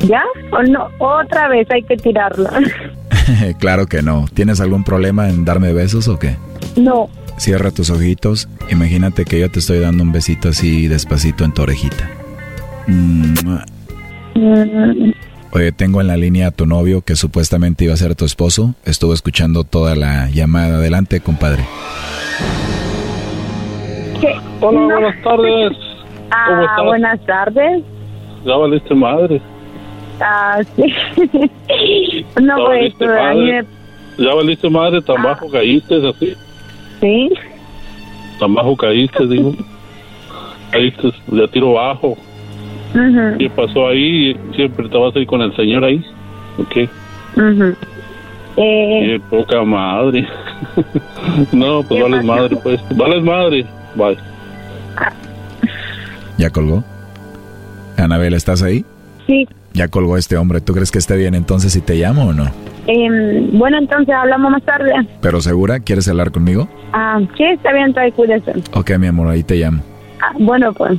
[0.00, 0.22] ¿Ya?
[0.52, 0.88] ¿O no?
[0.98, 2.48] Otra vez hay que tirarlo.
[3.58, 4.26] claro que no.
[4.32, 6.36] ¿Tienes algún problema en darme besos o qué?
[6.76, 7.08] No.
[7.36, 8.48] Cierra tus ojitos.
[8.70, 12.08] Imagínate que yo te estoy dando un besito así despacito en tu orejita.
[12.86, 13.34] Mm.
[15.56, 18.74] Oye, tengo en la línea a tu novio que supuestamente iba a ser tu esposo.
[18.84, 20.76] Estuvo escuchando toda la llamada.
[20.76, 21.64] Adelante, compadre.
[24.60, 25.72] Hola, buenas tardes.
[26.30, 27.82] Ah, buenas tardes.
[28.44, 29.40] Ya valiste madre.
[30.20, 30.92] Ah, sí.
[32.42, 33.64] no, pues, madre.
[34.18, 35.28] Ya valiste madre, tan ah.
[35.28, 36.34] bajo caíste, así.
[37.00, 37.30] Sí.
[38.38, 39.54] Tan bajo caíste, digo.
[40.70, 42.18] Caíste de tiro bajo.
[43.38, 44.36] ¿Qué pasó ahí?
[44.54, 46.04] ¿Siempre te vas a ir con el señor ahí?
[46.58, 46.88] ¿Ok?
[48.56, 49.20] eh...
[49.28, 50.26] poca madre.
[51.52, 52.80] no, pues vales madre, pues.
[52.96, 53.66] Vales madre.
[53.94, 54.16] Bye.
[56.38, 56.84] ¿Ya colgó?
[57.96, 58.84] Anabel, ¿estás ahí?
[59.26, 59.48] Sí.
[59.72, 60.60] Ya colgó este hombre.
[60.60, 62.50] ¿Tú crees que esté bien entonces si te llamo o no?
[62.86, 64.92] Em, bueno, entonces hablamos más tarde.
[65.20, 65.80] ¿Pero segura?
[65.80, 66.68] ¿Quieres hablar conmigo?
[66.92, 68.52] Ah, sí, está bien, trae cuídese.
[68.72, 69.82] Ok, mi amor, ahí te llamo.
[70.22, 70.98] Ah, bueno, pues.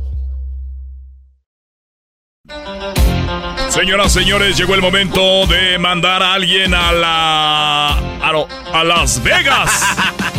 [3.69, 7.87] Señoras, señores, llegó el momento de mandar a alguien a la.
[7.89, 8.31] a,
[8.73, 9.71] a Las Vegas.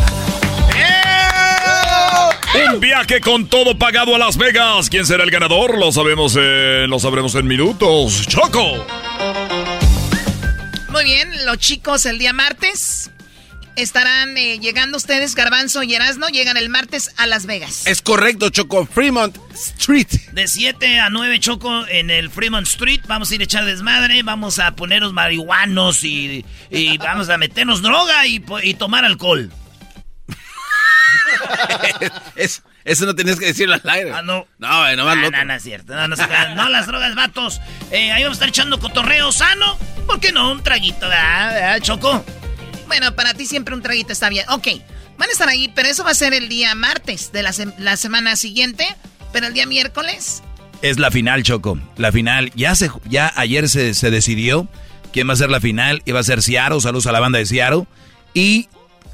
[2.73, 4.89] Un viaje con todo pagado a Las Vegas.
[4.89, 5.77] ¿Quién será el ganador?
[5.77, 8.27] Lo sabemos, lo sabremos en minutos.
[8.27, 8.85] Choco.
[10.89, 13.09] Muy bien, los chicos el día martes
[13.75, 17.85] estarán eh, llegando ustedes, Garbanzo y Erasno, llegan el martes a Las Vegas.
[17.87, 20.07] Es correcto, Choco, Fremont Street.
[20.31, 23.01] De 7 a 9, Choco, en el Fremont Street.
[23.07, 26.45] Vamos a ir a echar desmadre, vamos a ponernos marihuanos y,
[26.99, 28.39] vamos a meternos droga y,
[28.75, 29.51] tomar alcohol.
[32.35, 34.11] eso no tenías que decirlo al aire.
[34.13, 34.47] Ah, no.
[34.57, 35.93] No, eh, nomás no, no, no, es cierto.
[35.95, 37.61] No, no, las drogas, vatos.
[37.91, 39.77] Eh, ahí vamos a estar echando cotorreo sano.
[40.05, 40.51] ¿Por qué no?
[40.51, 42.23] Un traguito, ¿verdad, Choco?
[42.93, 44.45] Bueno, para ti siempre un traguito está bien.
[44.49, 44.67] Ok,
[45.17, 48.35] van a estar ahí, pero eso va a ser el día martes de la, semana
[48.35, 48.85] siguiente.
[49.31, 50.43] Pero el día miércoles.
[50.83, 51.79] Es la final, Choco.
[51.97, 52.51] La final.
[52.53, 54.67] Ya, se, ya ayer se, decidió
[55.11, 56.03] quién va a ser la final.
[56.05, 56.79] Iba a ser Ciaro.
[56.81, 57.87] Saludos a la banda de Ciaro.
[58.35, 58.67] Y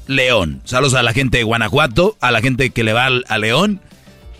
[0.06, 0.60] León.
[0.66, 2.18] Saludos a la gente de Guanajuato.
[2.20, 3.80] A la gente que le va a León.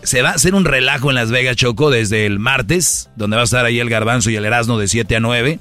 [0.02, 3.40] Se va a hacer un relajo en Las Vegas, Choco, desde el martes, donde va
[3.40, 5.60] a estar ahí el Garbanzo y el Erasmo de 7 a 9.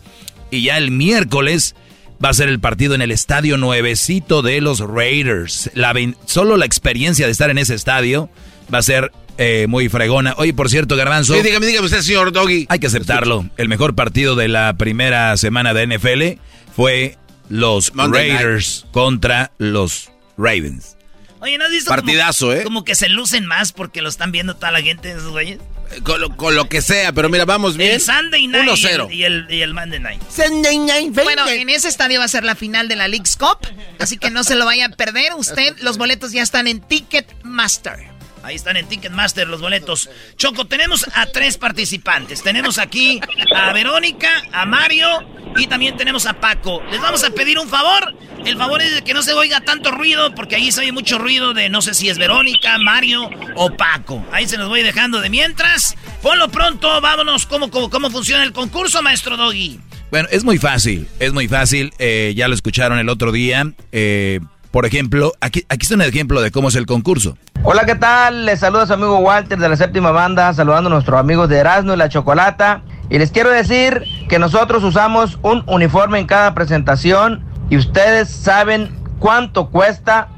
[0.51, 1.75] Y ya el miércoles
[2.23, 5.71] va a ser el partido en el estadio nuevecito de los Raiders.
[5.73, 5.93] La,
[6.25, 8.29] solo la experiencia de estar en ese estadio
[8.73, 10.33] va a ser eh, muy fregona.
[10.37, 11.33] Oye, por cierto, Garbanzo.
[11.33, 12.65] Sí, dígame, dígame usted, señor Doggy.
[12.69, 13.49] Hay que aceptarlo.
[13.57, 16.41] El mejor partido de la primera semana de NFL
[16.75, 17.17] fue
[17.47, 20.98] los Raiders contra los Ravens.
[21.41, 22.63] Oye, ¿no has visto Partidazo, ¿eh?
[22.63, 25.59] Como que se lucen más porque lo están viendo toda la gente, esos güeyes.
[26.03, 27.93] Con lo, que sea, pero mira, vamos bien.
[27.93, 29.11] El Sunday Night 1-0.
[29.11, 30.21] Y el, y, el, Monday Night.
[30.29, 31.13] Sunday Night.
[31.15, 33.67] Bueno, en ese estadio va a ser la final de la League's Cup,
[33.97, 35.33] así que no se lo vaya a perder.
[35.33, 38.18] Usted, los boletos ya están en Ticketmaster.
[38.49, 40.09] Ahí están en Ticketmaster los boletos.
[40.35, 42.41] Choco, tenemos a tres participantes.
[42.41, 43.21] Tenemos aquí
[43.55, 45.07] a Verónica, a Mario
[45.55, 46.81] y también tenemos a Paco.
[46.89, 48.11] Les vamos a pedir un favor.
[48.43, 51.19] El favor es de que no se oiga tanto ruido, porque ahí se oye mucho
[51.19, 54.25] ruido de no sé si es Verónica, Mario o Paco.
[54.31, 55.95] Ahí se los voy dejando de mientras.
[56.23, 57.45] Ponlo pronto, vámonos.
[57.45, 59.79] ¿Cómo, cómo, funciona el concurso, maestro Doggy?
[60.09, 61.93] Bueno, es muy fácil, es muy fácil.
[61.99, 63.71] Eh, ya lo escucharon el otro día.
[63.91, 64.39] Eh,
[64.71, 67.37] por ejemplo, aquí, aquí está un ejemplo de cómo es el concurso.
[67.63, 68.45] Hola, ¿qué tal?
[68.45, 71.93] Les saluda su amigo Walter de la séptima banda, saludando a nuestros amigos de Erasmo
[71.93, 72.83] y la Chocolata.
[73.09, 78.95] Y les quiero decir que nosotros usamos un uniforme en cada presentación y ustedes saben
[79.17, 80.29] cuánto cuesta.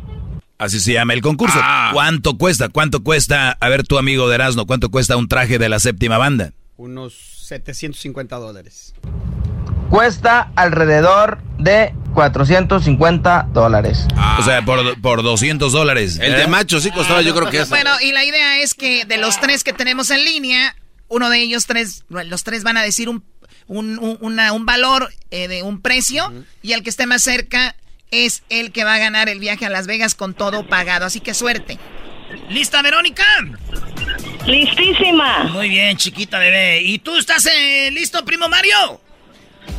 [0.58, 1.60] Así se llama el concurso.
[1.62, 1.90] Ah.
[1.94, 2.70] ¿Cuánto cuesta?
[2.70, 3.58] ¿Cuánto cuesta?
[3.60, 6.54] A ver, tu amigo de Erasmo, ¿cuánto cuesta un traje de la séptima banda?
[6.78, 7.14] Unos
[7.48, 8.94] 750 dólares
[9.92, 14.08] cuesta alrededor de 450 dólares.
[14.40, 16.18] O sea, por, por 200 dólares.
[16.20, 17.70] El de macho sí costaba, yo creo que es.
[17.70, 20.76] Bueno, y la idea es que de los tres que tenemos en línea,
[21.10, 23.24] uno de ellos tres, los tres van a decir un,
[23.68, 27.76] un, valor eh, de un precio y el que esté más cerca
[28.12, 31.06] es el que va a ganar el viaje a Las Vegas con todo pagado.
[31.06, 31.78] Así que suerte.
[32.50, 33.26] ¿Lista, Verónica?
[34.46, 35.44] Listísima.
[35.52, 36.82] Muy bien, chiquita bebé.
[36.82, 39.02] ¿Y tú estás eh, listo, primo Mario?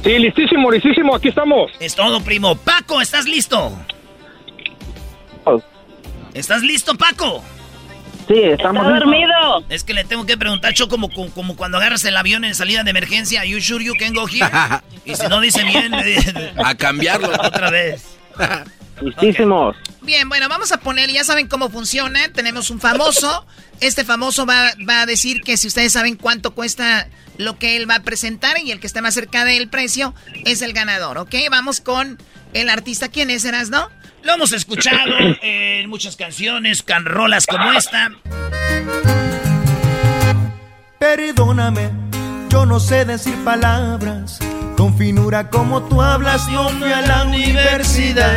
[0.03, 1.71] Sí, listísimo, listísimo, aquí estamos.
[1.79, 2.57] Es todo, primo.
[2.57, 3.73] Paco, ¿estás listo?
[5.45, 5.63] Oh.
[6.35, 7.43] ¿Estás listo, Paco?
[8.27, 9.65] Sí, estamos Está dormido.
[9.69, 12.83] Es que le tengo que preguntar, yo como, como, cuando agarras el avión en salida
[12.83, 14.49] de emergencia, you sure you can go here?
[15.05, 15.93] y si no dice bien,
[16.65, 18.17] a cambiarlo otra vez.
[19.01, 19.77] Listísimos.
[20.03, 22.29] Bien, bueno, vamos a poner, ya saben cómo funciona.
[22.33, 23.45] Tenemos un famoso.
[23.81, 27.09] Este famoso va, va a decir que si ustedes saben cuánto cuesta
[27.43, 30.15] lo que él va a presentar y el que esté más cerca del precio
[30.45, 31.35] es el ganador, ¿ok?
[31.51, 32.19] Vamos con
[32.53, 33.09] el artista.
[33.09, 33.89] ¿Quién es, Eras, no?
[34.23, 38.13] Lo hemos escuchado en muchas canciones, canrolas como esta.
[40.99, 41.91] Perdóname,
[42.49, 44.39] yo no sé decir palabras
[44.83, 48.35] con finura como tú hablas, no fui a la universidad.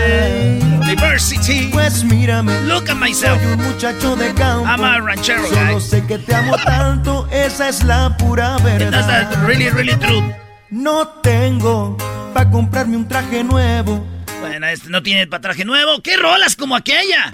[0.80, 1.70] University.
[1.74, 2.54] Pues mírame.
[2.66, 3.42] Look at myself.
[3.42, 4.68] Soy un muchacho de campo.
[4.68, 9.08] I'm a ranchero Solo sé que te amo tanto, esa es la pura verdad.
[9.08, 10.36] That's really, really true.
[10.70, 11.98] No tengo
[12.32, 14.06] para comprarme un traje nuevo.
[14.40, 16.00] Bueno, este no tiene para traje nuevo.
[16.04, 17.34] ¿Qué rolas como aquella?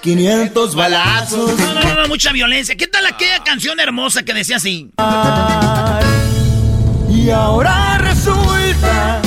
[0.00, 1.58] 500 balazos.
[1.58, 2.78] No, no, no, mucha violencia.
[2.78, 4.90] ¿Qué tal aquella canción hermosa que decía así?
[7.16, 9.22] Y ahora resulta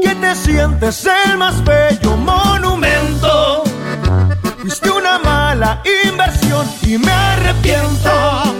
[0.00, 3.64] que te sientes el más bello monumento.
[4.60, 8.54] Fuiste una mala inversión y me arrepiento.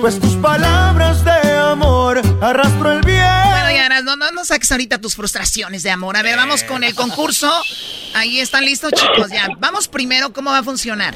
[0.00, 3.20] Pues tus palabras de amor arrastro el bien.
[3.50, 6.16] Bueno, ya, no, no, no saques ahorita tus frustraciones de amor.
[6.16, 7.52] A ver, vamos con el concurso.
[8.14, 9.30] Ahí están listos, chicos.
[9.30, 11.14] Ya, vamos primero, ¿cómo va a funcionar?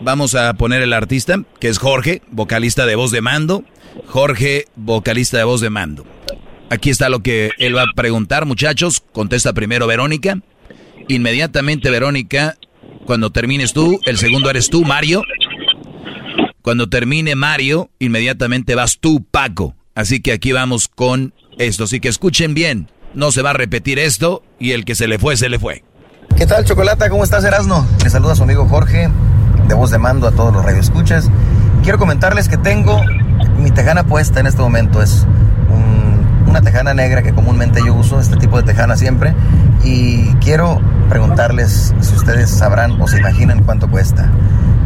[0.00, 3.64] Vamos a poner el artista, que es Jorge, vocalista de voz de mando.
[4.06, 6.04] Jorge, vocalista de voz de mando.
[6.70, 9.02] Aquí está lo que él va a preguntar, muchachos.
[9.12, 10.38] Contesta primero Verónica.
[11.08, 12.56] Inmediatamente, Verónica,
[13.06, 15.22] cuando termines tú, el segundo eres tú, Mario.
[16.60, 19.74] Cuando termine Mario, inmediatamente vas tú, Paco.
[19.94, 21.84] Así que aquí vamos con esto.
[21.84, 25.18] Así que escuchen bien, no se va a repetir esto y el que se le
[25.18, 25.82] fue, se le fue.
[26.36, 27.08] ¿Qué tal, Chocolata?
[27.08, 27.86] ¿Cómo estás, Erasno?
[28.04, 29.08] Le saluda su amigo Jorge,
[29.66, 31.30] de voz de mando a todos los radioescuchas.
[31.82, 33.02] Quiero comentarles que tengo
[33.58, 35.02] mi tejana puesta en este momento.
[35.02, 35.26] Es
[36.46, 39.34] una tejana negra que comúnmente yo uso, este tipo de tejana siempre.
[39.84, 44.30] Y quiero preguntarles si ustedes sabrán o se imaginan cuánto cuesta.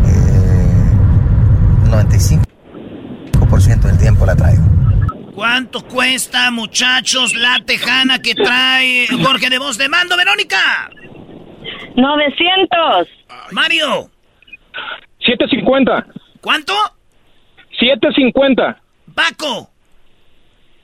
[0.04, 0.52] Eh,
[1.88, 4.62] 95% del tiempo la traigo.
[5.34, 10.90] ¿Cuánto cuesta, muchachos, la tejana que trae Jorge de Voz de Mando, Verónica?
[11.96, 13.08] 900.
[13.52, 14.10] Mario.
[15.20, 16.06] 750.
[16.40, 16.74] ¿Cuánto?
[17.82, 18.80] 750.
[19.14, 19.70] Paco.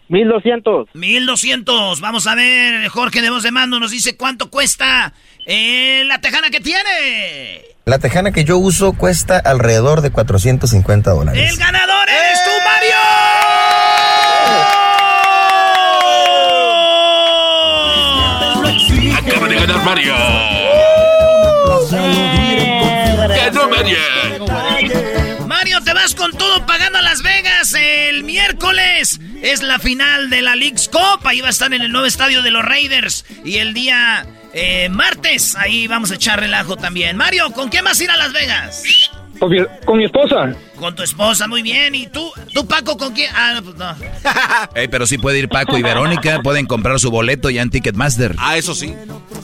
[0.08, 0.88] 1200.
[0.94, 2.00] 1200.
[2.00, 5.12] Vamos a ver, Jorge de Voz de Mando nos dice cuánto cuesta
[5.46, 7.62] eh, la tejana que tiene.
[7.84, 11.52] La tejana que yo uso cuesta alrededor de 450 dólares.
[11.52, 12.96] ¡El ganador eres tú, Mario!
[19.18, 19.68] Acaba de ganar.
[19.84, 20.14] Mario,
[28.98, 31.24] Es la final de la League's Cup.
[31.24, 33.24] Ahí va a estar en el nuevo estadio de los Raiders.
[33.44, 37.16] Y el día eh, martes, ahí vamos a echar relajo también.
[37.16, 38.82] Mario, ¿con quién vas a ir a Las Vegas?
[39.38, 40.52] Con mi, con mi esposa.
[40.80, 41.94] Con tu esposa, muy bien.
[41.94, 43.30] ¿Y tú, tú Paco, con quién?
[43.32, 43.94] Ah, pues no.
[44.74, 46.40] Ey, pero sí puede ir Paco y Verónica.
[46.42, 48.34] Pueden comprar su boleto ya en Ticketmaster.
[48.36, 48.92] Ah, eso sí.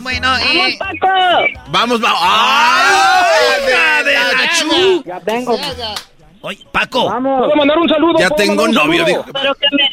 [0.00, 0.42] Bueno, eh...
[0.58, 1.70] ¡Vamos, Paco!
[1.70, 2.20] Vamos, vamos.
[2.24, 5.04] ¡Ay, de la chu!
[5.06, 5.56] Ya tengo.
[6.46, 7.06] Oye, Paco.
[7.06, 7.38] Vamos.
[7.40, 8.18] ¿Puedo mandar un saludo?
[8.18, 9.22] Ya ¿Puedo tengo un novio, saludo?
[9.24, 9.32] dijo.
[9.32, 9.90] Pero que me...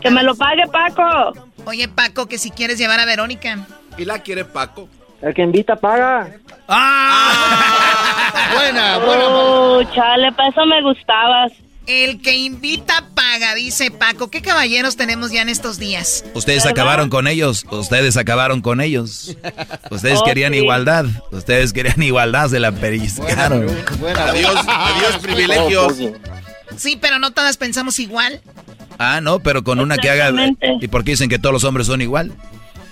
[0.00, 1.34] Que me lo pague, Paco.
[1.66, 3.66] Oye, Paco, que si quieres llevar a Verónica.
[3.98, 4.88] ¿Y la quiere Paco?
[5.20, 6.30] El que invita paga.
[6.66, 8.32] ¡Ah!
[8.54, 11.52] Buena, Oh, chale, para eso me gustabas.
[11.86, 14.28] El que invita paga, dice Paco.
[14.30, 16.24] ¿Qué caballeros tenemos ya en estos días?
[16.34, 16.72] Ustedes ¿Verdad?
[16.72, 17.64] acabaron con ellos.
[17.70, 19.36] Ustedes acabaron con ellos.
[19.90, 20.58] Ustedes Oh, querían sí.
[20.58, 21.06] igualdad.
[21.30, 23.68] Ustedes querían igualdad, se la pellizcaron.
[24.18, 25.94] Adiós, adiós, privilegios.
[26.76, 28.40] Sí, pero no todas pensamos igual.
[28.98, 30.32] Ah, no, pero con una que haga.
[30.80, 32.32] ¿Y por qué dicen que todos los hombres son igual?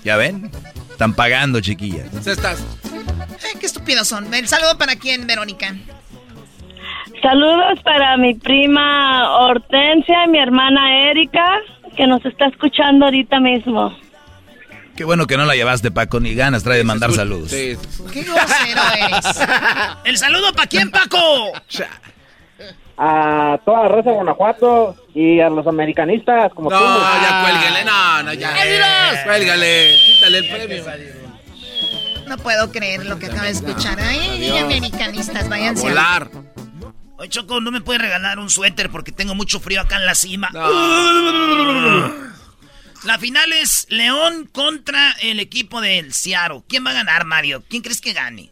[0.04, 0.50] ¿Ya ven?
[0.90, 2.06] Están pagando, chiquillas.
[2.26, 2.58] Estás.
[2.84, 4.32] Eh, qué estúpidos son.
[4.32, 5.74] El saludo para quién, Verónica.
[7.24, 11.46] Saludos para mi prima Hortensia y mi hermana Erika,
[11.96, 13.96] que nos está escuchando ahorita mismo.
[14.94, 17.50] Qué bueno que no la llevaste, Paco, ni ganas trae de mandar saludos.
[17.50, 17.78] Sí.
[18.12, 19.40] Qué grosero eres.
[20.04, 21.16] ¿El saludo para quién, Paco?
[22.98, 26.84] A toda la raza de Guanajuato y a los americanistas como No, tú.
[27.22, 28.52] ya cuélguele, no, no, ya.
[29.24, 30.84] Cuélgale, quítale el premio.
[32.28, 33.98] No puedo creer lo que acabo de escuchar.
[33.98, 34.62] Ay, Adiós.
[34.62, 35.86] americanistas, váyanse.
[35.86, 36.28] a- volar.
[37.24, 40.14] Oye, Choco, ¿no me puedes regalar un suéter porque tengo mucho frío acá en la
[40.14, 40.50] cima?
[43.04, 46.62] La final es León contra el equipo del Seattle.
[46.68, 47.62] ¿Quién va a ganar, Mario?
[47.68, 48.50] ¿Quién crees que gane?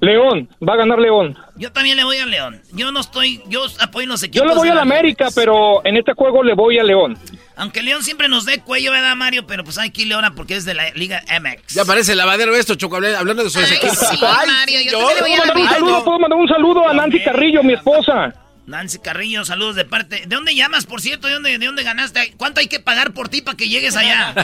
[0.00, 1.36] León, va a ganar León.
[1.56, 2.62] Yo también le voy a León.
[2.72, 4.48] Yo no estoy, yo apoyo los Yo equipos.
[4.48, 7.18] le voy a la América, pero en este juego le voy a León.
[7.56, 9.46] Aunque León siempre nos dé cuello, ¿verdad, Mario?
[9.46, 11.74] Pero pues hay que irle ahora porque es de la Liga MX.
[11.74, 13.98] Ya parece lavadero esto, Choco, habl- hablando de sus Ay, equipos.
[13.98, 16.04] sí, Mario, yo ¿Puedo mandar un saludo?
[16.04, 18.34] ¿Puedo mandar un saludo a Nancy Carrillo, mi esposa?
[18.66, 20.22] Nancy Carrillo, saludos de parte.
[20.26, 21.28] ¿De dónde llamas, por cierto?
[21.28, 22.34] ¿De dónde, de dónde ganaste?
[22.36, 24.34] ¿Cuánto hay que pagar por ti para que llegues allá?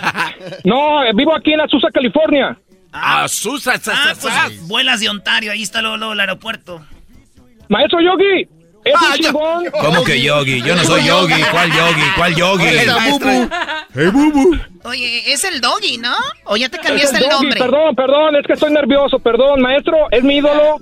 [0.64, 2.56] No, eh, vivo aquí en Azusa, California.
[2.92, 6.82] Ah, Susa, sa, Ah, pues vuelas de Ontario, ahí está luego, luego el aeropuerto.
[7.68, 8.46] Maestro Yogi,
[8.84, 9.28] es Ah, un ya.
[9.28, 9.64] chingón.
[9.80, 10.62] ¿Cómo que yogi?
[10.62, 11.42] Yo no soy yogi.
[11.50, 12.02] ¿Cuál yogi?
[12.16, 12.66] ¿Cuál yogi?
[12.66, 13.30] El maestro.
[13.94, 14.56] Hey, bubu.
[14.84, 16.14] Oye, es el doggy, ¿no?
[16.44, 17.58] ¿O ya te cambiaste el nombre?
[17.58, 20.76] Perdón, perdón, es que estoy nervioso, perdón, maestro, es mi ídolo.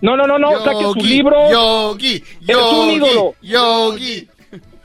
[0.00, 1.50] No, no, no, no, saque su libro.
[1.50, 3.34] Yogi, Es un ídolo.
[3.42, 4.28] Yogi.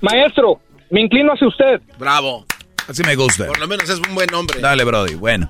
[0.01, 0.59] Maestro,
[0.89, 1.81] me inclino hacia usted.
[1.97, 2.45] Bravo.
[2.87, 3.45] Así me gusta.
[3.47, 4.59] Por lo menos es un buen nombre.
[4.59, 5.15] Dale, Brody.
[5.15, 5.49] Bueno,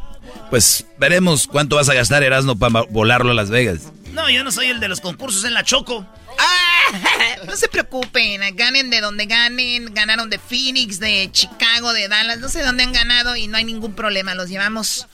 [0.49, 3.91] pues veremos cuánto vas a gastar, Erasmo, para volarlo a Las Vegas.
[4.11, 6.05] No, yo no soy el de los concursos en la Choco.
[7.47, 12.49] No se preocupen, ganen de donde ganen, ganaron de Phoenix, de Chicago, de Dallas, no
[12.49, 15.07] sé dónde han ganado y no hay ningún problema, los llevamos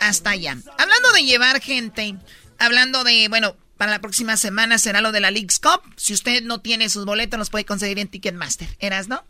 [0.00, 0.56] hasta allá.
[0.78, 2.16] Hablando de llevar gente,
[2.58, 5.82] hablando de, bueno, para la próxima semana será lo de la League's Cup.
[5.96, 8.68] Si usted no tiene sus boletos, los puede conseguir en Ticketmaster.
[8.78, 9.24] ¿Eras, no?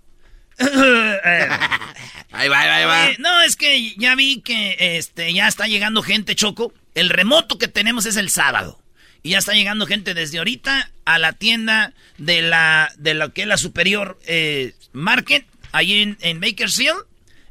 [0.59, 3.11] Ahí va, ahí va.
[3.11, 6.73] Eh, no, es que ya vi que este ya está llegando gente, Choco.
[6.95, 8.81] El remoto que tenemos es el sábado.
[9.27, 13.43] Y ya está llegando gente desde ahorita a la tienda de la de lo que
[13.43, 16.97] es la Superior eh, Market, ahí en, en Bakersfield.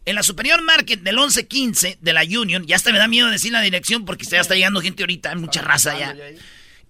[0.06, 3.52] En la Superior Market del 1115 de la Union, ya hasta me da miedo decir
[3.52, 6.16] la dirección porque ya está llegando gente ahorita, hay mucha raza allá.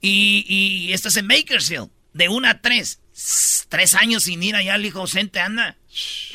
[0.02, 2.99] Y, y esto es en Bakersfield, de 1 a 3.
[3.70, 5.78] Tres años sin ir allá, el hijo ausente anda.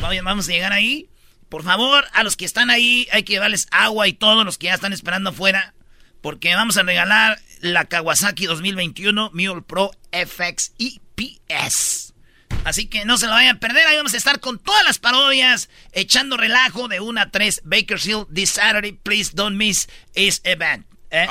[0.00, 1.08] Vamos a llegar ahí.
[1.48, 4.66] Por favor, a los que están ahí hay que llevarles agua y todos los que
[4.66, 5.72] ya están esperando afuera.
[6.20, 12.14] Porque vamos a regalar la Kawasaki 2021 Mule Pro FX EPS.
[12.64, 13.86] Así que no se lo vayan a perder.
[13.86, 17.62] Ahí vamos a estar con todas las parodias, echando relajo de 1 a 3.
[17.64, 18.92] Bakersfield this Saturday.
[18.92, 20.86] Please don't miss this event.
[21.10, 21.26] ¿eh?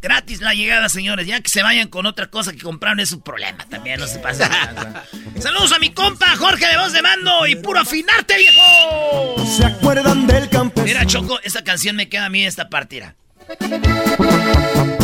[0.00, 1.28] Gratis la llegada, señores.
[1.28, 4.00] Ya que se vayan con otra cosa que compraron es su problema también.
[4.00, 4.48] No se pasen.
[5.40, 9.46] Saludos a mi compa Jorge de Voz de Mando y puro afinarte, viejo.
[9.46, 10.86] ¿Se acuerdan del campesino?
[10.86, 13.14] Mira, Choco, esta canción me queda a mí esta partida.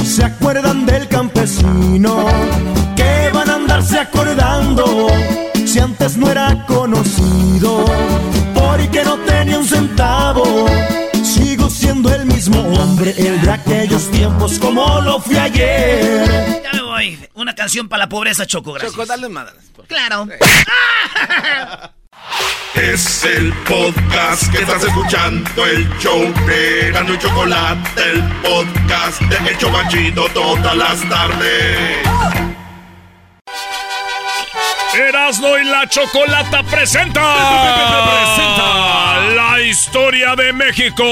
[0.05, 2.27] ¿Se acuerdan del campesino?
[2.97, 5.09] Que van a andarse acordando
[5.66, 7.85] si antes no era conocido
[8.55, 10.66] porque no tenía un centavo
[11.23, 16.62] Sigo siendo el mismo hombre, el de aquellos tiempos como lo fui ayer.
[16.62, 17.19] Ya me voy.
[17.35, 18.93] Una canción para la pobreza, Choco, gracias.
[18.93, 19.55] Choco, dale madre.
[19.86, 20.27] Claro.
[22.74, 29.51] Es el podcast que estás escuchando, el show de Gano y Chocolate, el podcast de
[29.51, 32.07] El Chocachito todas las tardes.
[34.95, 37.20] Erasmo y la Chocolata presenta,
[39.35, 41.03] la historia de México.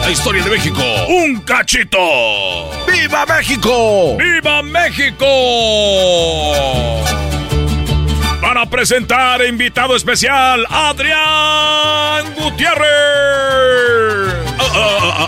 [0.00, 0.82] La historia de México.
[1.08, 1.98] Un cachito.
[2.86, 4.16] ¡Viva México!
[4.18, 5.24] ¡Viva México!
[8.54, 12.86] Para presentar invitado especial, Adrián Gutiérrez.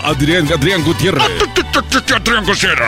[0.05, 1.25] Adrián, Adrián Gutiérrez.
[2.15, 2.87] Adrián Gutiérrez.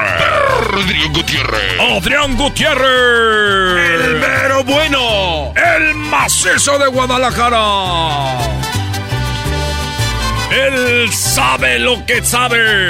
[0.71, 1.79] Adrián Gutiérrez.
[1.81, 3.99] Adrián Gutiérrez.
[3.99, 5.53] El mero bueno.
[5.57, 8.39] El macizo de Guadalajara.
[10.51, 12.87] Él sabe lo que sabe.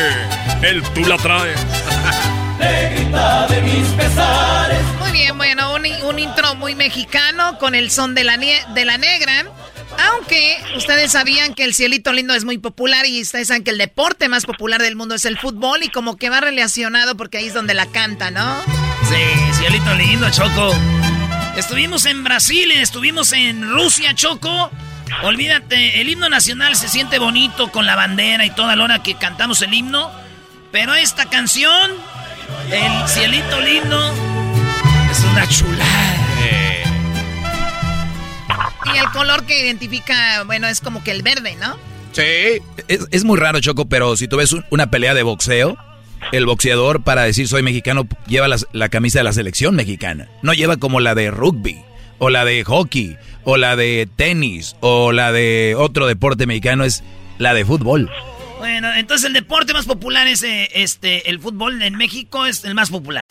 [0.62, 1.60] Él tú la traes.
[2.60, 4.84] de mis pesares.
[4.99, 8.98] Muy bien, bueno, un, un intro muy mexicano con el son de la, de la
[8.98, 9.45] negra.
[10.11, 13.77] Aunque ustedes sabían que el cielito lindo es muy popular y ustedes saben que el
[13.77, 17.48] deporte más popular del mundo es el fútbol y como que va relacionado porque ahí
[17.48, 18.61] es donde la canta, ¿no?
[19.10, 20.73] Sí, cielito lindo, Choco.
[21.57, 24.72] Estuvimos en Brasil, estuvimos en Rusia, Choco.
[25.23, 29.15] Olvídate, el himno nacional se siente bonito con la bandera y toda la hora que
[29.15, 30.11] cantamos el himno.
[30.72, 31.91] Pero esta canción,
[32.72, 34.14] el cielito lindo,
[35.12, 36.16] es una chulada.
[38.94, 41.76] Y el color que identifica, bueno, es como que el verde, ¿no?
[42.14, 42.62] Sí.
[42.88, 45.78] Es, es muy raro, Choco, pero si tú ves un- una pelea de boxeo,
[46.32, 50.28] el boxeador para decir soy mexicano lleva las- la, camisa de la selección mexicana.
[50.42, 51.82] No lleva como la de rugby,
[52.18, 57.04] o la de hockey, o la de tenis, o la de otro deporte mexicano, es
[57.38, 58.10] la de fútbol.
[58.60, 62.76] Bueno, entonces el deporte más popular es eh, este, el fútbol en México es el
[62.76, 63.22] más popular.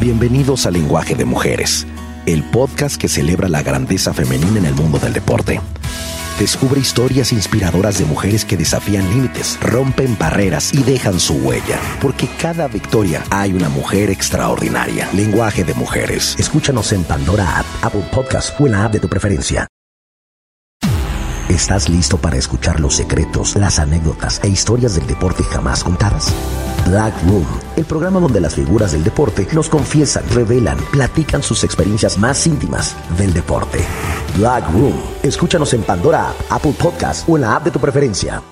[0.00, 1.86] Bienvenidos a Lenguaje de Mujeres,
[2.26, 5.60] el podcast que celebra la grandeza femenina en el mundo del deporte.
[6.40, 11.78] Descubre historias inspiradoras de mujeres que desafían límites, rompen barreras y dejan su huella.
[12.00, 15.08] Porque cada victoria hay una mujer extraordinaria.
[15.14, 16.34] Lenguaje de Mujeres.
[16.36, 19.68] Escúchanos en Pandora App, Apple Podcast o en la app de tu preferencia.
[21.52, 26.32] ¿Estás listo para escuchar los secretos, las anécdotas e historias del deporte jamás contadas?
[26.88, 27.46] Black Room,
[27.76, 32.96] el programa donde las figuras del deporte nos confiesan, revelan, platican sus experiencias más íntimas
[33.18, 33.84] del deporte.
[34.38, 38.42] Black Room, escúchanos en Pandora App, Apple Podcast o en la app de tu preferencia.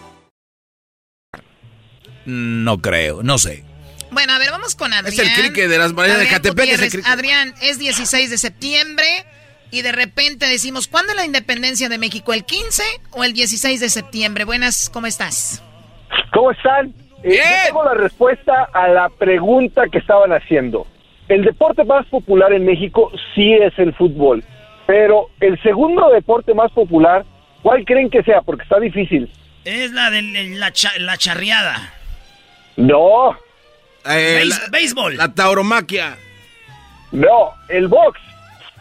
[2.27, 3.64] No creo, no sé.
[4.10, 5.27] Bueno, a ver, vamos con Adrián.
[5.27, 7.02] Es el cricket de las mareas de Catepec.
[7.06, 9.24] Adrián, es 16 de septiembre
[9.70, 12.32] y de repente decimos, ¿cuándo es la independencia de México?
[12.32, 12.82] ¿El 15
[13.12, 14.44] o el 16 de septiembre?
[14.44, 15.62] Buenas, ¿cómo estás?
[16.32, 16.92] ¿Cómo están?
[17.22, 20.86] Eh, yo tengo la respuesta a la pregunta que estaban haciendo.
[21.28, 24.42] El deporte más popular en México sí es el fútbol,
[24.86, 27.24] pero el segundo deporte más popular,
[27.62, 28.40] ¿cuál creen que sea?
[28.42, 29.30] Porque está difícil.
[29.64, 31.92] Es la de la, cha- la charreada.
[32.76, 33.32] No.
[34.06, 35.16] Eh, Béis- la- béisbol.
[35.18, 36.16] La tauromaquia.
[37.12, 38.18] No, el box.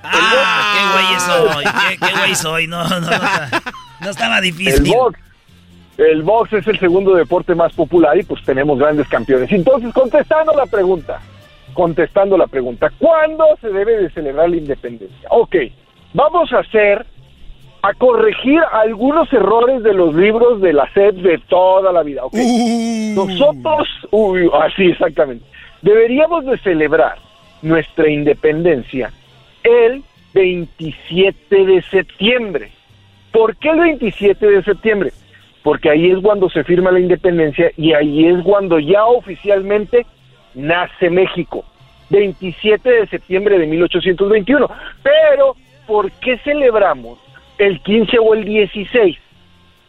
[0.04, 2.68] Ah, qué güey soy, qué, qué güey soy.
[2.68, 3.10] No, no, no,
[4.02, 4.94] no estaba El difícil.
[4.94, 5.20] box.
[5.98, 9.52] El box es el segundo deporte más popular y pues tenemos grandes campeones.
[9.52, 11.20] Entonces, contestando la pregunta,
[11.74, 15.28] contestando la pregunta, ¿cuándo se debe de celebrar la independencia?
[15.30, 15.56] Ok,
[16.14, 17.06] vamos a hacer,
[17.82, 22.24] a corregir algunos errores de los libros de la SEP de toda la vida.
[22.24, 22.34] ok.
[23.16, 25.44] Nosotros, uy, así exactamente,
[25.82, 27.18] deberíamos de celebrar
[27.62, 29.12] nuestra independencia
[29.64, 30.03] el
[30.34, 32.72] 27 de septiembre.
[33.31, 35.11] ¿Por qué el 27 de septiembre?
[35.64, 40.06] Porque ahí es cuando se firma la independencia y ahí es cuando ya oficialmente
[40.56, 41.65] nace México.
[42.10, 44.69] 27 de septiembre de 1821.
[45.03, 45.56] Pero
[45.86, 47.19] por qué celebramos
[47.57, 49.18] el 15 o el 16.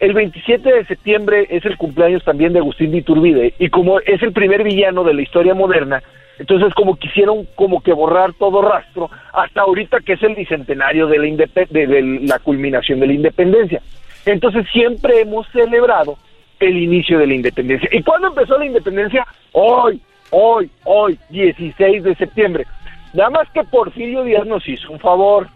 [0.01, 4.23] El 27 de septiembre es el cumpleaños también de Agustín de Iturbide y como es
[4.23, 6.03] el primer villano de la historia moderna,
[6.41, 11.19] entonces como quisieron como que borrar todo rastro hasta ahorita que es el bicentenario de
[11.19, 13.83] la, de la culminación de la independencia.
[14.25, 16.17] Entonces siempre hemos celebrado
[16.59, 17.91] el inicio de la independencia.
[17.93, 19.27] ¿Y cuándo empezó la independencia?
[19.53, 20.01] Hoy,
[20.31, 22.67] hoy, hoy, 16 de septiembre.
[23.13, 25.47] Nada más que Porfirio Díaz nos hizo un favor.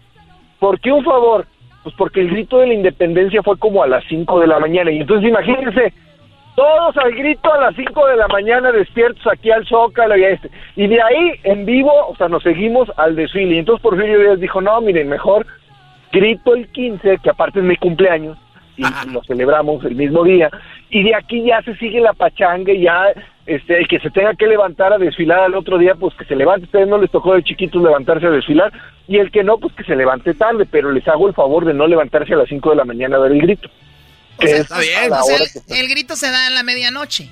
[0.59, 1.47] ¿Por qué un favor?
[1.81, 4.91] Pues porque el grito de la independencia fue como a las 5 de la mañana.
[4.91, 5.93] Y entonces imagínense,
[6.55, 10.29] todos al grito a las 5 de la mañana despiertos aquí al Zócalo y a
[10.29, 10.49] este.
[10.75, 13.55] Y de ahí, en vivo, o sea, nos seguimos al desfile.
[13.55, 15.45] Y entonces Porfirio Díaz dijo, no, miren, mejor
[16.11, 18.37] grito el 15, que aparte es mi cumpleaños,
[18.77, 20.49] y lo celebramos el mismo día.
[20.89, 23.13] Y de aquí ya se sigue la pachanga y ya
[23.45, 26.35] este, el que se tenga que levantar a desfilar al otro día, pues que se
[26.35, 26.65] levante.
[26.65, 28.71] ustedes no les tocó de chiquitos levantarse a desfilar.
[29.07, 30.65] Y el que no, pues que se levante tarde.
[30.69, 33.19] Pero les hago el favor de no levantarse a las 5 de la mañana a
[33.19, 33.69] dar el grito.
[34.39, 35.11] Está bien.
[35.69, 37.29] el, grito se da a la medianoche.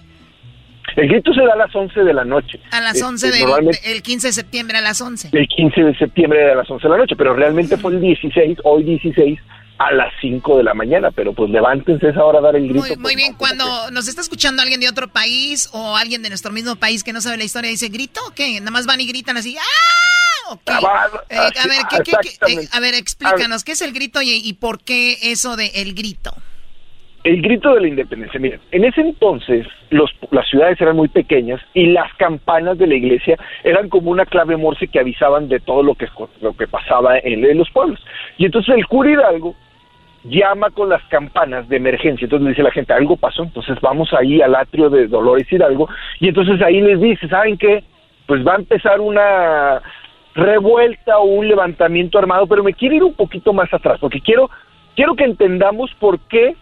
[0.95, 2.59] El grito se da a las 11 de la noche.
[2.71, 5.29] A las 11 este, del el 15 de septiembre a las 11.
[5.31, 8.59] El 15 de septiembre a las 11 de la noche, pero realmente fue el 16,
[8.63, 9.39] hoy 16
[9.79, 12.85] a las 5 de la mañana, pero pues levántense esa hora a dar el grito.
[12.85, 16.51] Muy, muy bien, cuando nos está escuchando alguien de otro país o alguien de nuestro
[16.51, 18.59] mismo país que no sabe la historia, dice, ¿grito o qué?
[18.59, 19.63] Nada más van y gritan así, ¡ah!
[21.29, 22.11] Eh, a, ver, ¿qué,
[22.47, 26.33] eh, a ver, explícanos, ¿qué es el grito y, por qué eso de el grito?
[27.23, 31.61] El grito de la independencia, miren, en ese entonces los, las ciudades eran muy pequeñas
[31.73, 35.83] y las campanas de la iglesia eran como una clave morse que avisaban de todo
[35.83, 36.07] lo que,
[36.41, 38.03] lo que pasaba en, los pueblos.
[38.37, 39.55] Y entonces el cura Hidalgo
[40.25, 42.25] llama con las campanas de emergencia.
[42.25, 45.87] Entonces le dice la gente, algo pasó, entonces vamos ahí al atrio de Dolores Hidalgo
[46.19, 47.85] y entonces ahí les dice, ¿saben qué?
[48.25, 49.81] Pues va a empezar una
[50.35, 54.49] revuelta o un levantamiento armado, pero me quiero ir un poquito más atrás, porque quiero,
[54.93, 56.55] quiero que entendamos por qué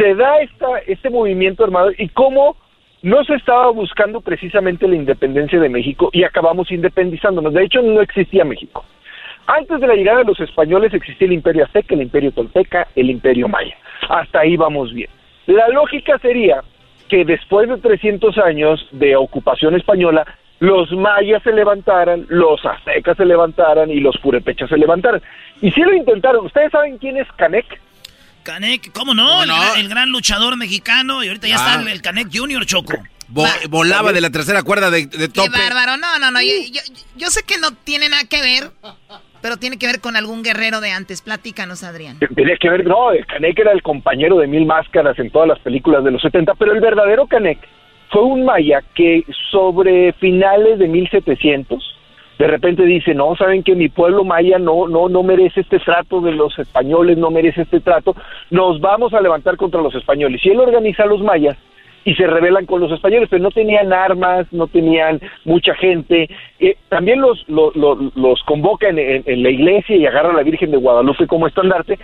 [0.00, 2.56] se da esta, este movimiento armado y cómo
[3.02, 7.52] no se estaba buscando precisamente la independencia de México y acabamos independizándonos.
[7.52, 8.84] De hecho, no existía México.
[9.46, 13.10] Antes de la llegada de los españoles existía el imperio azteca, el imperio tolteca, el
[13.10, 13.76] imperio maya.
[14.08, 15.10] Hasta ahí vamos bien.
[15.46, 16.62] La lógica sería
[17.08, 20.24] que después de 300 años de ocupación española,
[20.60, 25.20] los mayas se levantaran, los aztecas se levantaran y los purepechas se levantaran.
[25.60, 27.66] Y si lo intentaron, ¿ustedes saben quién es Canek?
[28.42, 29.42] Canek, ¿cómo no?
[29.76, 31.90] El, gran luchador mexicano y ahorita ya está ah.
[31.90, 32.94] el, Canek Junior Choco.
[33.68, 35.50] volaba de la tercera cuerda de, de tope.
[35.50, 36.40] Qué bárbaro, no, no, no.
[36.40, 38.70] yo, sé que no tiene nada que ver,
[39.40, 41.22] pero tiene que ver con algún guerrero de antes.
[41.22, 42.18] Platícanos, Adrián.
[42.34, 46.04] Tiene que ver, no, Canek era el compañero de Mil Máscaras en todas las películas
[46.04, 47.58] de los 70, pero el verdadero Canek
[48.10, 51.99] fue un maya que sobre finales de 1700
[52.40, 56.22] de repente dice, no, saben que mi pueblo maya no, no, no merece este trato
[56.22, 58.16] de los españoles, no merece este trato,
[58.50, 60.40] nos vamos a levantar contra los españoles.
[60.42, 61.58] Y él organiza a los mayas
[62.02, 66.30] y se rebelan con los españoles, pero no tenían armas, no tenían mucha gente.
[66.58, 70.70] Eh, también los, los, los, convocan en, en, la iglesia y agarran a la Virgen
[70.70, 71.98] de Guadalupe como estandarte.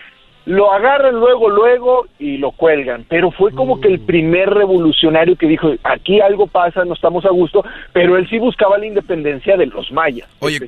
[0.47, 3.05] Lo agarran luego, luego y lo cuelgan.
[3.09, 4.07] Pero fue como que el mm.
[4.07, 8.79] primer revolucionario que dijo, aquí algo pasa, no estamos a gusto, pero él sí buscaba
[8.79, 10.29] la independencia de los mayas.
[10.39, 10.61] Oye,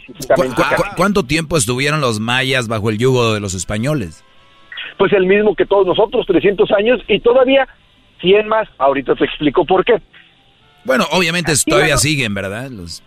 [0.96, 4.24] cuánto tiempo estuvieron los mayas bajo el yugo de los españoles?
[4.96, 7.68] Pues el mismo que todos nosotros, 300 años, y todavía
[8.20, 8.68] 100 más.
[8.78, 10.02] Ahorita te explico por qué.
[10.84, 12.68] Bueno, obviamente todavía siguen, ¿verdad?
[12.70, 13.02] Los,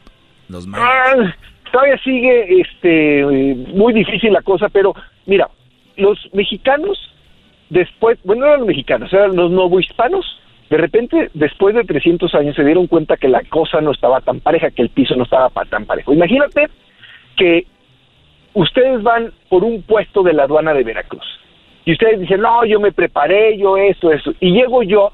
[0.47, 1.33] los ah,
[1.69, 3.25] todavía sigue este,
[3.73, 4.93] muy difícil la cosa, pero
[5.25, 5.49] mira,
[5.97, 6.99] los mexicanos,
[7.69, 10.25] después, bueno, no eran los mexicanos, eran los novohispanos,
[10.69, 14.39] de repente, después de 300 años, se dieron cuenta que la cosa no estaba tan
[14.39, 16.13] pareja, que el piso no estaba tan parejo.
[16.13, 16.69] Imagínate
[17.35, 17.65] que
[18.53, 21.25] ustedes van por un puesto de la aduana de Veracruz
[21.85, 24.33] y ustedes dicen, no, yo me preparé, yo esto, eso.
[24.39, 25.11] Y llego yo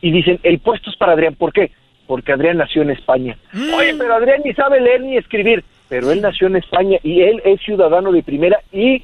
[0.00, 1.34] y dicen, el puesto es para Adrián.
[1.34, 1.72] ¿Por qué?
[2.06, 3.36] Porque Adrián nació en España.
[3.52, 3.74] Mm.
[3.74, 5.64] Oye, pero Adrián ni sabe leer ni escribir.
[5.88, 9.02] Pero él nació en España y él es ciudadano de primera y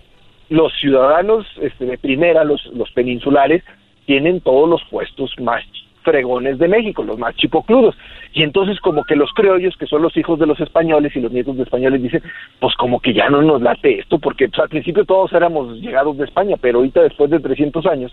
[0.51, 3.63] los ciudadanos este, de primera, los, los peninsulares,
[4.05, 5.65] tienen todos los puestos más
[6.03, 7.97] fregones de México, los más chipocludos.
[8.33, 11.33] Y entonces como que los criollos, que son los hijos de los españoles y los
[11.33, 12.23] nietos de españoles, dicen,
[12.59, 16.17] pues como que ya no nos late esto, porque pues, al principio todos éramos llegados
[16.19, 18.13] de España, pero ahorita después de 300 años,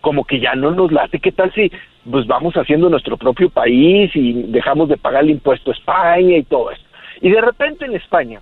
[0.00, 1.70] como que ya no nos late, ¿qué tal si
[2.08, 6.44] pues vamos haciendo nuestro propio país y dejamos de pagar el impuesto a España y
[6.44, 6.84] todo esto?
[7.20, 8.40] Y de repente en España,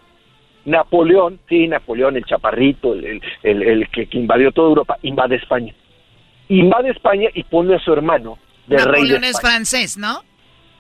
[0.65, 5.75] Napoleón, sí, Napoleón, el chaparrito, el, el, que, que invadió toda Europa, invade España.
[6.49, 10.23] Invade España y pone a su hermano Napoleón es francés, ¿no?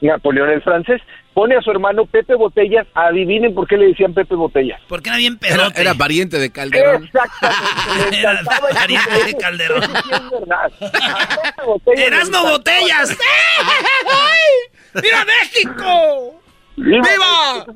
[0.00, 1.00] Napoleón el francés
[1.32, 4.80] pone a su hermano Pepe Botellas, adivinen por qué le decían Pepe Botellas.
[4.88, 5.80] Porque era bien pedote.
[5.80, 7.04] era pariente de Calderón.
[7.04, 8.20] Exactamente.
[8.20, 9.82] Era el pariente de Calderón.
[11.96, 12.42] ¡Erasmo.
[12.42, 13.16] Botellas!
[14.06, 15.02] ¡Ay!
[15.02, 16.40] ¡Viva México!
[16.76, 17.66] ¡Viva!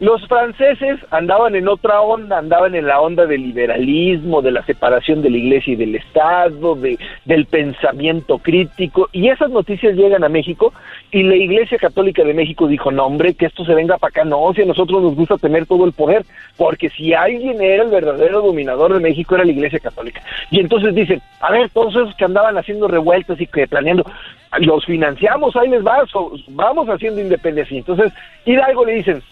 [0.00, 5.20] Los franceses andaban en otra onda, andaban en la onda del liberalismo, de la separación
[5.20, 10.30] de la iglesia y del Estado, de, del pensamiento crítico, y esas noticias llegan a
[10.30, 10.72] México,
[11.12, 14.24] y la Iglesia Católica de México dijo, no hombre, que esto se venga para acá,
[14.24, 16.24] no, si a nosotros nos gusta tener todo el poder,
[16.56, 20.22] porque si alguien era el verdadero dominador de México era la Iglesia Católica.
[20.50, 24.04] Y entonces dicen, a ver, todos esos que andaban haciendo revueltas y que planeando,
[24.58, 26.04] los financiamos, ahí les va,
[26.48, 27.78] vamos haciendo independencia.
[27.78, 28.12] Entonces,
[28.44, 29.22] Hidalgo le dicen,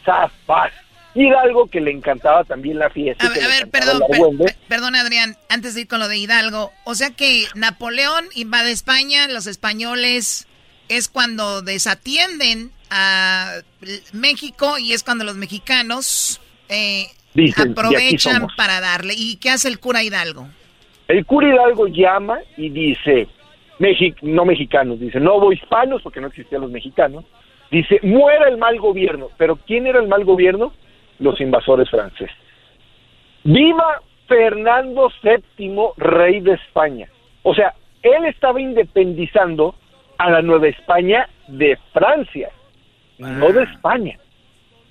[1.14, 3.26] Hidalgo que le encantaba también la fiesta.
[3.26, 4.02] A ver, a perdón,
[4.38, 6.70] per- perdón, Adrián, antes de ir con lo de Hidalgo.
[6.84, 10.46] O sea que Napoleón invade España, los españoles
[10.88, 13.60] es cuando desatienden a
[14.12, 18.54] México y es cuando los mexicanos eh, Dicen, "Y aquí aprovechan somos".
[18.56, 19.14] para darle.
[19.16, 20.48] ¿Y qué hace el cura Hidalgo?
[21.08, 23.26] El cura Hidalgo llama y dice,
[23.78, 27.24] Mexi- no mexicanos, dice, no voy hispanos, porque no existían los mexicanos,
[27.70, 29.28] dice, muera el mal gobierno.
[29.36, 30.72] Pero ¿quién era el mal gobierno?
[31.18, 32.30] Los invasores franceses.
[33.44, 37.08] Viva Fernando VII, rey de España.
[37.42, 39.74] O sea, él estaba independizando
[40.18, 42.50] a la Nueva España de Francia,
[43.18, 44.18] no de España.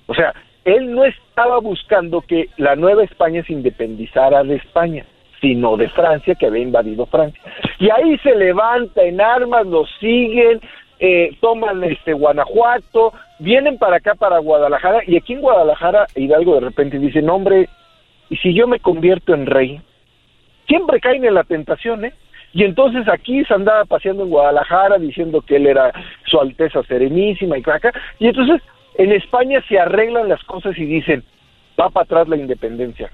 [0.06, 0.34] O sea,
[0.64, 5.04] él no estaba buscando que la Nueva España se independizara de España,
[5.40, 7.40] sino de Francia, que había invadido Francia.
[7.78, 10.60] Y ahí se levanta en armas, los siguen,
[11.00, 16.60] eh, toman este Guanajuato, vienen para acá, para Guadalajara, y aquí en Guadalajara Hidalgo de
[16.60, 17.68] repente dice, no hombre,
[18.30, 19.80] ¿y si yo me convierto en rey?
[20.66, 22.12] Siempre caen en la tentación, ¿eh?
[22.52, 25.92] Y entonces aquí se andaba paseando en Guadalajara diciendo que él era
[26.26, 27.92] su Alteza Serenísima y acá.
[28.18, 28.62] Y entonces
[28.96, 31.22] en España se arreglan las cosas y dicen,
[31.78, 33.10] va para atrás la independencia.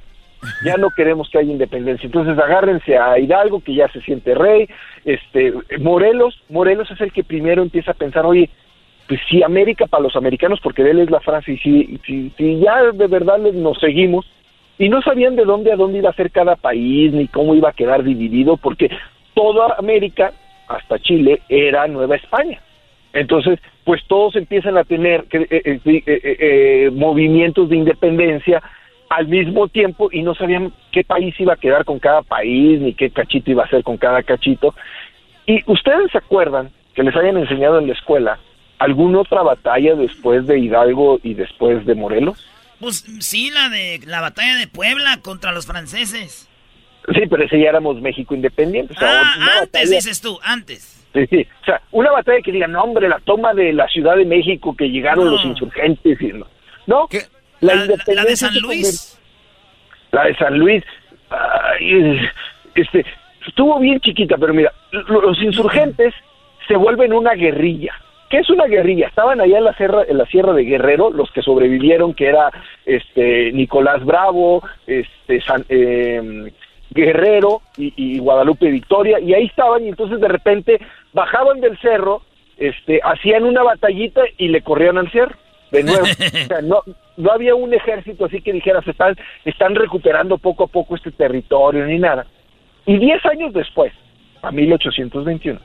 [0.64, 2.06] Ya no queremos que haya independencia.
[2.06, 4.68] Entonces agárrense a Hidalgo, que ya se siente rey.
[5.04, 8.48] Este, Morelos, Morelos es el que primero empieza a pensar, oye,
[9.08, 12.00] pues si América para los americanos, porque de él es la frase, y si,
[12.36, 14.26] si, ya de verdad nos seguimos,
[14.78, 17.68] y no sabían de dónde a dónde iba a ser cada país, ni cómo iba
[17.68, 18.90] a quedar dividido, porque
[19.34, 20.32] toda América,
[20.68, 22.60] hasta Chile, era Nueva España.
[23.12, 28.62] Entonces, pues todos empiezan a tener eh, eh, eh, eh, eh, movimientos de independencia
[29.16, 32.94] al mismo tiempo y no sabían qué país iba a quedar con cada país, ni
[32.94, 34.74] qué cachito iba a ser con cada cachito.
[35.46, 38.38] ¿Y ustedes se acuerdan que les hayan enseñado en la escuela
[38.78, 42.46] alguna otra batalla después de Hidalgo y después de Morelos?
[42.80, 46.48] Pues sí, la de la batalla de Puebla contra los franceses.
[47.14, 48.94] Sí, pero ese ya éramos México independiente.
[48.94, 51.06] o sea, Ah, antes batalla- dices tú, antes.
[51.12, 51.46] Sí, sí.
[51.62, 54.74] O sea, una batalla que digan, no, hombre, la toma de la Ciudad de México,
[54.76, 55.30] que llegaron No.
[55.32, 56.20] los insurgentes.
[56.20, 56.46] Y no,
[56.86, 57.06] ¿No?
[57.12, 57.18] La,
[57.60, 59.18] La, la- la de San Luis.
[60.12, 60.84] La de San Luis,
[61.30, 62.20] ay,
[62.74, 63.04] este,
[63.46, 66.14] estuvo bien chiquita, pero mira, lo- los insurgentes
[66.68, 67.92] se vuelven una guerrilla.
[68.30, 69.08] ¿Qué es una guerrilla?
[69.08, 72.50] Estaban allá en la sierra, en la sierra de Guerrero, los que sobrevivieron, que era
[72.86, 76.50] este Nicolás Bravo, este San- eh,
[76.90, 80.80] Guerrero y, y Guadalupe Victoria, y ahí estaban, y entonces de repente
[81.12, 82.22] bajaban del cerro,
[82.56, 85.34] este, hacían una batallita y le corrían al cerro
[85.74, 86.06] de nuevo.
[86.62, 86.82] No,
[87.16, 91.10] no había un ejército así que dijera, se están, están recuperando poco a poco este
[91.10, 92.26] territorio ni nada.
[92.86, 93.92] Y diez años después,
[94.42, 95.58] a 1821,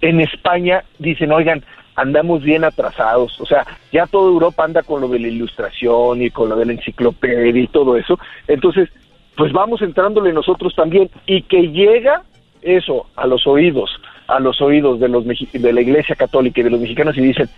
[0.00, 1.62] en España dicen, oigan,
[1.96, 6.30] andamos bien atrasados, o sea, ya toda Europa anda con lo de la ilustración y
[6.30, 8.90] con lo de la enciclopedia y todo eso, entonces,
[9.36, 12.22] pues vamos entrándole nosotros también, y que llega
[12.62, 13.90] eso a los oídos,
[14.26, 17.48] a los oídos de los de la Iglesia Católica y de los mexicanos y dicen,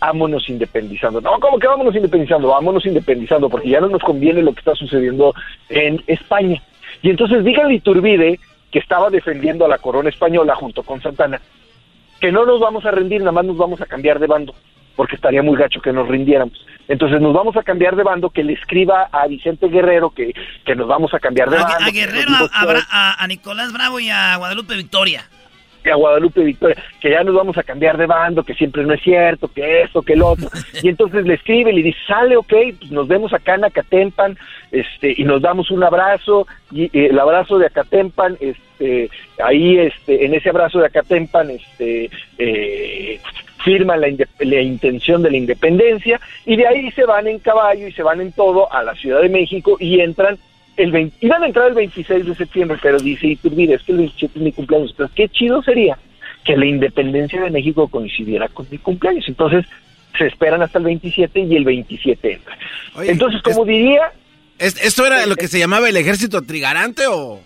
[0.00, 1.20] vámonos independizando.
[1.20, 2.48] No, ¿cómo que vámonos independizando?
[2.48, 5.34] Vámonos independizando, porque ya no nos conviene lo que está sucediendo
[5.68, 6.62] en España.
[7.02, 11.40] Y entonces díganle Iturbide, que estaba defendiendo a la corona española junto con Santana,
[12.20, 14.54] que no nos vamos a rendir, nada más nos vamos a cambiar de bando,
[14.96, 16.64] porque estaría muy gacho que nos rindiéramos.
[16.88, 20.32] Entonces nos vamos a cambiar de bando, que le escriba a Vicente Guerrero que,
[20.64, 21.84] que nos vamos a cambiar de A, bando.
[21.84, 25.24] a Guerrero, a Nicolás Bravo y a Guadalupe Victoria.
[25.82, 28.94] Que a Guadalupe Victoria, que ya nos vamos a cambiar de bando, que siempre no
[28.94, 30.48] es cierto, que esto, que el otro.
[30.82, 34.36] Y entonces le escribe y le dice, sale, ok, pues nos vemos acá en Acatempan,
[34.70, 39.10] este, y nos damos un abrazo, y eh, el abrazo de Acatempan, este,
[39.42, 43.20] ahí, este, en ese abrazo de Acatempan, este, eh,
[43.64, 44.08] firman la,
[44.40, 48.20] la intención de la independencia, y de ahí se van en caballo y se van
[48.20, 50.38] en todo a la Ciudad de México y entran
[50.78, 53.98] el 20 iban a entrar el 26 de septiembre, pero dice Iturbide, es que el
[53.98, 54.90] 27 es mi cumpleaños.
[54.92, 55.98] Entonces, qué chido sería
[56.44, 59.24] que la independencia de México coincidiera con mi cumpleaños.
[59.28, 59.66] Entonces,
[60.16, 62.58] se esperan hasta el 27 y el 27 entra.
[63.02, 64.12] Entonces, como diría...
[64.58, 67.40] ¿Esto era lo que se llamaba el ejército trigarante o...?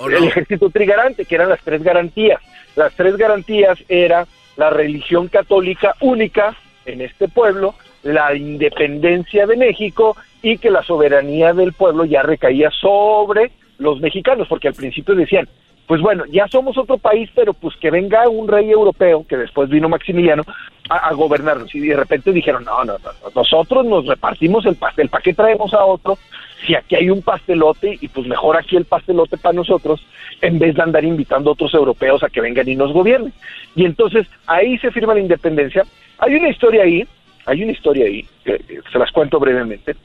[0.00, 2.40] El ejército trigarante, que eran las tres garantías.
[2.76, 4.26] Las tres garantías era
[4.56, 6.56] la religión católica única
[6.86, 12.70] en este pueblo, la independencia de México y que la soberanía del pueblo ya recaía
[12.70, 15.48] sobre los mexicanos, porque al principio decían,
[15.88, 19.70] pues bueno, ya somos otro país, pero pues que venga un rey europeo, que después
[19.70, 20.44] vino Maximiliano,
[20.90, 21.74] a, gobernarnos.
[21.74, 25.72] Y de repente dijeron, no, no, no, nosotros nos repartimos el pastel, ¿para qué traemos
[25.72, 26.18] a otro?
[26.66, 30.04] Si aquí hay un pastelote, y pues mejor aquí el pastelote para nosotros,
[30.42, 33.32] en vez de andar invitando a otros europeos a que vengan y nos gobiernen.
[33.74, 35.84] Y entonces ahí se firma la independencia.
[36.18, 37.06] Hay una historia ahí,
[37.48, 38.60] hay una historia ahí, que
[38.92, 39.96] se las cuento brevemente.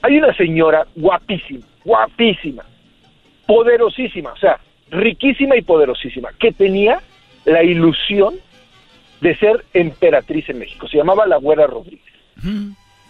[0.00, 2.64] Hay una señora guapísima, guapísima,
[3.46, 4.58] poderosísima, o sea,
[4.90, 7.00] riquísima y poderosísima, que tenía
[7.44, 8.36] la ilusión
[9.20, 10.88] de ser emperatriz en México.
[10.88, 12.14] Se llamaba la Güera Rodríguez.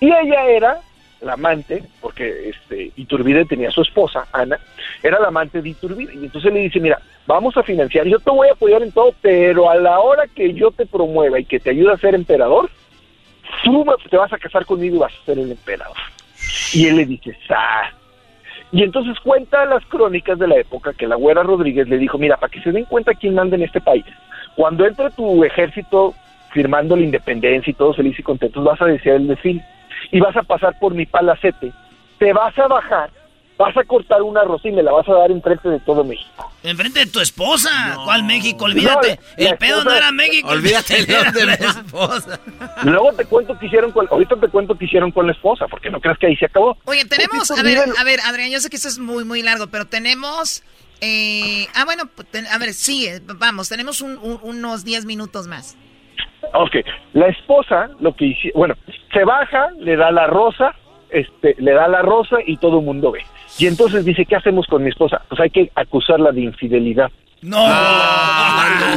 [0.00, 0.80] Y ella era
[1.20, 4.58] la amante, porque este Iturbide tenía su esposa, Ana,
[5.02, 6.12] era la amante de Iturbide.
[6.14, 9.14] Y entonces le dice, mira, vamos a financiar, yo te voy a apoyar en todo,
[9.22, 12.68] pero a la hora que yo te promueva y que te ayude a ser emperador,
[13.64, 15.96] tú te vas a casar conmigo y vas a ser el emperador.
[16.72, 17.90] Y él le dice, ¡ah!
[18.72, 22.36] Y entonces cuenta las crónicas de la época que la güera Rodríguez le dijo, mira,
[22.36, 24.04] para que se den cuenta quién manda en este país,
[24.56, 26.14] cuando entre tu ejército
[26.52, 29.64] firmando la independencia y todos felices y contentos, vas a desear el desfile
[30.10, 31.72] y vas a pasar por mi palacete,
[32.18, 33.10] te vas a bajar
[33.58, 36.50] vas a cortar una rosa y me la vas a dar enfrente de todo México.
[36.62, 37.96] Enfrente de tu esposa.
[38.04, 38.64] ¿Cuál México?
[38.64, 39.18] Olvídate.
[39.36, 40.48] el pedo no era México.
[40.48, 42.40] Olvídate de la esposa.
[42.82, 45.90] Luego te cuento que hicieron con, ahorita te cuento que hicieron con la esposa, porque
[45.90, 46.76] no creas que ahí se acabó.
[46.84, 49.68] Oye, tenemos, a ver, a ver, Adrián, yo sé que esto es muy, muy largo,
[49.68, 50.62] pero tenemos,
[51.00, 53.08] eh, ah, bueno, pues, a ver, sí,
[53.38, 55.76] vamos, tenemos unos 10 minutos más.
[56.52, 56.76] Ok,
[57.14, 58.74] la esposa, lo que hicieron, bueno,
[59.12, 60.74] se baja, le da la rosa,
[61.10, 63.24] este, le da la rosa y todo el mundo ve.
[63.58, 65.22] Y entonces dice, ¿qué hacemos con mi esposa?
[65.28, 67.10] Pues hay que acusarla de infidelidad.
[67.42, 67.58] No,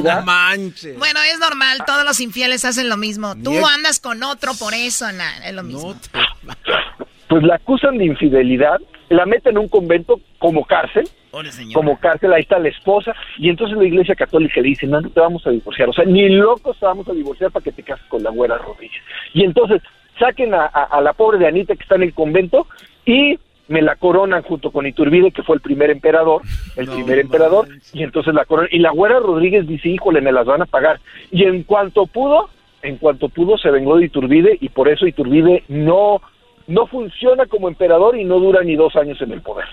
[0.01, 0.97] no manches.
[0.97, 3.35] Bueno, es normal, todos los infieles hacen lo mismo.
[3.43, 5.95] Tú andas con otro por eso, es lo mismo.
[7.27, 8.79] Pues la acusan de infidelidad,
[9.09, 11.07] la meten en un convento como cárcel,
[11.73, 15.09] como cárcel, ahí está la esposa, y entonces la iglesia católica le dice, no, no
[15.09, 17.83] te vamos a divorciar, o sea, ni locos te vamos a divorciar para que te
[17.83, 19.01] cases con la güera Rodríguez.
[19.33, 19.81] Y entonces
[20.17, 22.67] saquen a, a la pobre de Anita que está en el convento
[23.05, 23.37] y
[23.69, 26.41] me la coronan junto con Iturbide, que fue el primer emperador,
[26.75, 28.69] el primer emperador, y entonces la coronan.
[28.71, 30.99] Y la güera Rodríguez dice, híjole, me las van a pagar.
[31.31, 32.49] Y en cuanto pudo,
[32.81, 36.19] en cuanto pudo, se vengó de Iturbide, y por eso Iturbide no,
[36.65, 39.67] no funciona como emperador y no dura ni dos años en el poder.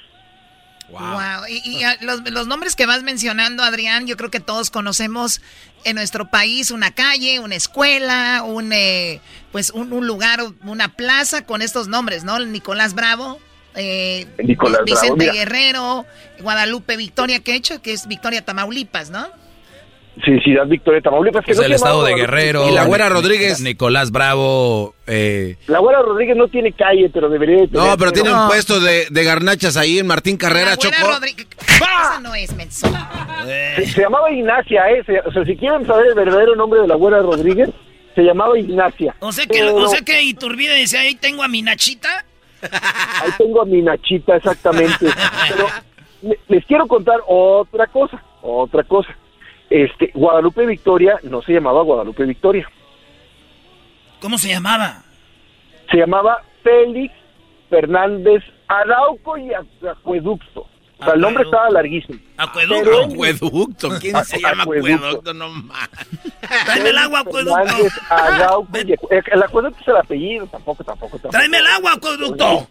[0.91, 1.47] Wow.
[1.49, 5.41] Y, los, nombres que vas mencionando, Adrián, yo creo que todos conocemos
[5.85, 9.21] en nuestro país una calle, una escuela, un, eh,
[9.53, 12.39] pues un, un, lugar, una plaza con estos nombres, ¿no?
[12.39, 13.41] Nicolás Bravo,
[13.77, 14.27] eh,
[14.85, 16.07] Vicente Guerrero,
[16.41, 19.27] Guadalupe Victoria, que he hecho, que es Victoria Tamaulipas, ¿no?
[20.25, 21.45] Sí, Ciudad Victoria Tamaulipas.
[21.45, 22.71] Que es el estado de Guerrero.
[22.71, 23.61] Y la Güera Rodríguez.
[23.61, 24.95] Nicolás Bravo.
[25.07, 25.57] Eh.
[25.67, 27.73] La Güera Rodríguez no tiene calle, pero debería tener.
[27.73, 30.95] No, pero tiene un puesto de, de, garnachas ahí en Martín Carrera, la Choco.
[31.07, 31.47] Rodríguez.
[31.59, 32.89] Esa no es, menso.
[33.77, 35.03] Se, llamaba Ignacia, ¿eh?
[35.27, 37.69] o sea, si quieren saber el verdadero nombre de la Güera Rodríguez,
[38.15, 39.15] se llamaba Ignacia.
[39.21, 42.25] O sea que, o sea que Iturbide dice, ahí tengo a mi Nachita.
[42.63, 45.07] Ahí tengo a mi Nachita, exactamente.
[45.49, 45.67] Pero
[46.49, 49.15] les quiero contar otra cosa, otra cosa.
[49.69, 52.69] Este, Guadalupe Victoria no se llamaba Guadalupe Victoria.
[54.21, 55.03] ¿Cómo se llamaba?
[55.91, 57.15] Se llamaba Félix
[57.69, 60.67] Fernández Arauco y Acueducto.
[60.99, 62.19] O sea, el nombre estaba larguísimo.
[62.39, 63.05] Acueducto.
[63.05, 63.89] Acueducto.
[64.01, 65.35] ¿Quién se llama acueducto?
[65.35, 65.89] No más.
[66.65, 67.89] Tráeme el agua, acueducto.
[69.33, 71.19] el acueducto es el apellido, tampoco, tampoco.
[71.19, 71.33] tampoco.
[71.33, 72.69] Tráeme el agua, acueducto.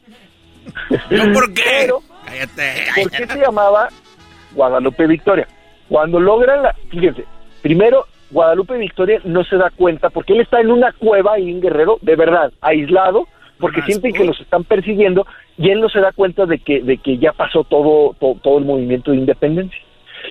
[1.12, 1.92] ¿No por qué?
[2.26, 3.90] cállate, ¿Por qué se llamaba
[4.54, 5.48] Guadalupe Victoria?
[5.88, 6.76] Cuando logran la...
[6.90, 7.26] Fíjense,
[7.62, 11.62] primero, Guadalupe Victoria no se da cuenta porque él está en una cueva ahí en
[11.62, 13.28] Guerrero, de verdad, aislado,
[13.60, 15.26] porque sienten que los están persiguiendo
[15.58, 18.66] y él no se da cuenta de que, de que ya pasó todo, todo, el
[18.66, 19.80] movimiento de independencia.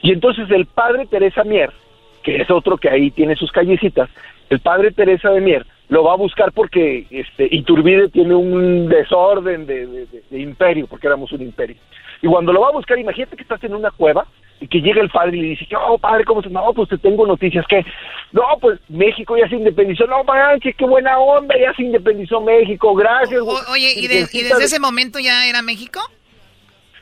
[0.02, 1.70] Y entonces el padre Teresa Mier,
[2.22, 4.10] que es otro que ahí tiene sus callecitas,
[4.50, 9.66] el padre Teresa de Mier lo va a buscar porque este, Iturbide tiene un desorden
[9.66, 11.76] de, imperio, porque éramos un imperio.
[12.22, 14.26] Y cuando lo va a buscar, imagínate que estás en una cueva
[14.60, 16.52] y que llega el padre y le dice, oh, padre, ¿cómo estás?
[16.52, 17.84] No, pues te tengo noticias, que
[18.32, 20.06] No, pues México ya se independizó.
[20.06, 23.40] No manches, qué buena onda, ya se independizó México, gracias.
[23.68, 26.00] oye, ¿y, desde ese momento ya era México?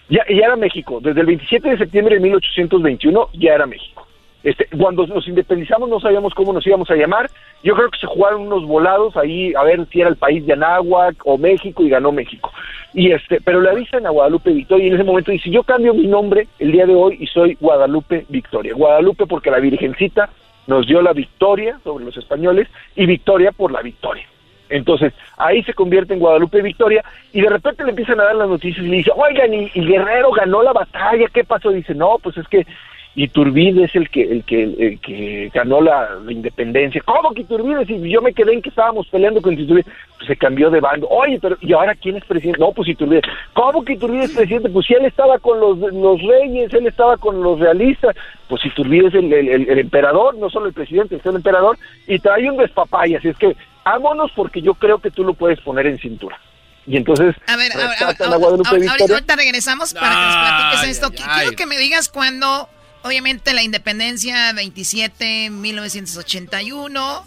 [0.09, 4.07] Ya, ya era México, desde el 27 de septiembre de 1821 ya era México.
[4.45, 7.31] Este, cuando nos independizamos no sabíamos cómo nos íbamos a llamar.
[7.63, 10.55] Yo creo que se jugaron unos volados ahí a ver si era el país de
[10.55, 12.51] Anáhuac o México y ganó México.
[12.93, 15.95] Y este, pero le avisan a Guadalupe Victoria y en ese momento dice, yo cambio
[15.95, 18.75] mi nombre el día de hoy y soy Guadalupe Victoria.
[18.75, 20.29] Guadalupe porque la Virgencita
[20.67, 24.27] nos dio la victoria sobre los españoles y Victoria por la victoria.
[24.69, 28.49] Entonces, ahí se convierte en Guadalupe Victoria y de repente le empiezan a dar las
[28.49, 31.71] noticias y le dice, oigan, y, y Guerrero ganó la batalla, ¿qué pasó?
[31.71, 32.67] Dice, no, pues es que
[33.15, 37.03] Iturbide es el que el que el que ganó la, independencia.
[37.05, 37.85] ¿Cómo que Iturbide?
[37.85, 39.85] Si yo me quedé en que estábamos peleando con Iturbide,
[40.17, 41.07] pues se cambió de bando.
[41.09, 42.59] Oye, pero ¿y ahora quién es presidente?
[42.59, 43.21] No, pues Iturbide.
[43.53, 44.71] ¿Cómo que Iturbide es presidente?
[44.71, 48.17] Pues si él estaba con los, los reyes, él estaba con los realistas,
[48.49, 51.77] pues Iturbide es el, el, emperador, no solo el presidente, es el emperador,
[52.07, 55.61] y trae un despapay, así es que vámonos porque yo creo que tú lo puedes
[55.61, 56.39] poner en cintura.
[56.87, 57.37] Y entonces.
[57.47, 61.11] A ver, ahorita regresamos para que nos platiques esto.
[61.11, 62.69] Quiero que me digas cuándo
[63.03, 67.27] Obviamente la independencia 27, 1981,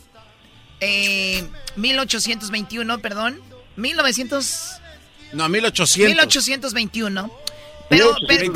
[0.79, 1.43] eh,
[1.75, 3.41] 1821, perdón,
[3.75, 4.81] 1900...
[5.33, 6.09] No, 1800.
[6.09, 7.31] 1821.
[7.89, 8.53] Pero, pero,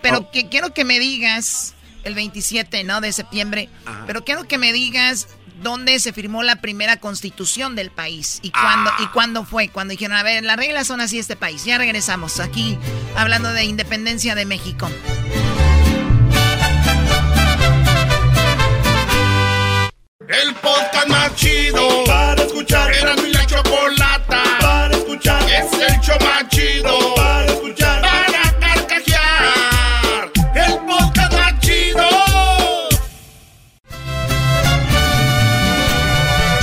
[0.00, 0.30] pero, oh.
[0.30, 1.74] que, quiero que me digas,
[2.04, 3.00] el 27, ¿no?
[3.00, 3.68] De septiembre,
[4.06, 5.28] pero quiero que me digas
[5.62, 10.16] dónde se firmó la primera constitución del país y cuándo, y cuándo fue, cuando dijeron,
[10.16, 11.64] a ver, las reglas son así este país.
[11.64, 12.78] Ya regresamos aquí
[13.16, 14.88] hablando de independencia de México.
[20.32, 22.90] El podcast más chido para escuchar.
[22.94, 25.42] Era mi la chocolata para escuchar.
[25.42, 28.00] Es el show más chido para escuchar.
[28.00, 30.30] Para carcajear.
[30.54, 32.08] El podcast más chido.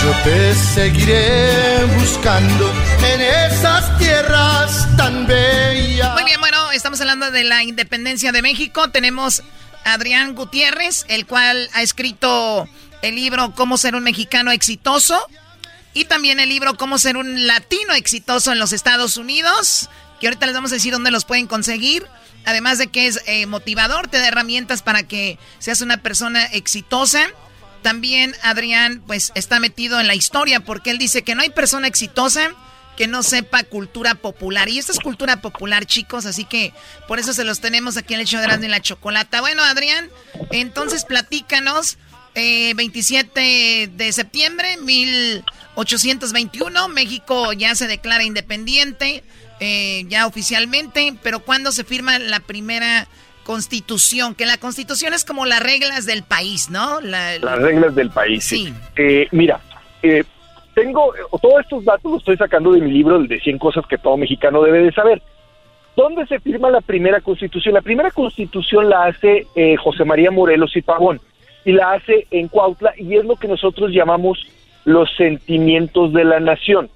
[0.01, 2.73] Yo te seguiré buscando
[3.13, 6.13] en esas tierras tan bellas.
[6.13, 8.89] Muy bien, bueno, estamos hablando de la independencia de México.
[8.89, 9.43] Tenemos
[9.85, 12.67] a Adrián Gutiérrez, el cual ha escrito
[13.01, 15.19] el libro Cómo ser un mexicano exitoso
[15.93, 19.89] y también el libro Cómo ser un latino exitoso en los Estados Unidos,
[20.19, 22.05] que ahorita les vamos a decir dónde los pueden conseguir.
[22.45, 27.27] Además de que es eh, motivador, te da herramientas para que seas una persona exitosa.
[27.81, 31.87] También Adrián pues está metido en la historia porque él dice que no hay persona
[31.87, 32.51] exitosa
[32.99, 34.67] que no sepa cultura popular.
[34.67, 36.73] Y esta es cultura popular, chicos, así que
[37.07, 39.39] por eso se los tenemos aquí en el show de la Chocolata.
[39.39, 40.09] Bueno, Adrián,
[40.51, 41.97] entonces platícanos
[42.35, 49.23] 27 eh, de septiembre 1821, México ya se declara independiente,
[49.59, 53.07] eh, ya oficialmente, pero ¿cuándo se firma la primera
[53.43, 54.35] constitución?
[54.35, 57.01] Que la constitución es como las reglas del país, ¿no?
[57.01, 58.73] las reglas del país, sí.
[58.95, 59.59] Eh, mira,
[60.75, 64.17] tengo todos estos datos los estoy sacando de mi libro de 100 cosas que todo
[64.17, 65.21] mexicano debe de saber.
[65.95, 67.73] ¿Dónde se firma la primera constitución?
[67.73, 69.47] La primera constitución la hace
[69.83, 71.19] José María Morelos y Pavón
[71.69, 74.39] y la hace en Cuautla y es lo que nosotros llamamos
[74.85, 76.89] los sentimientos de la nación.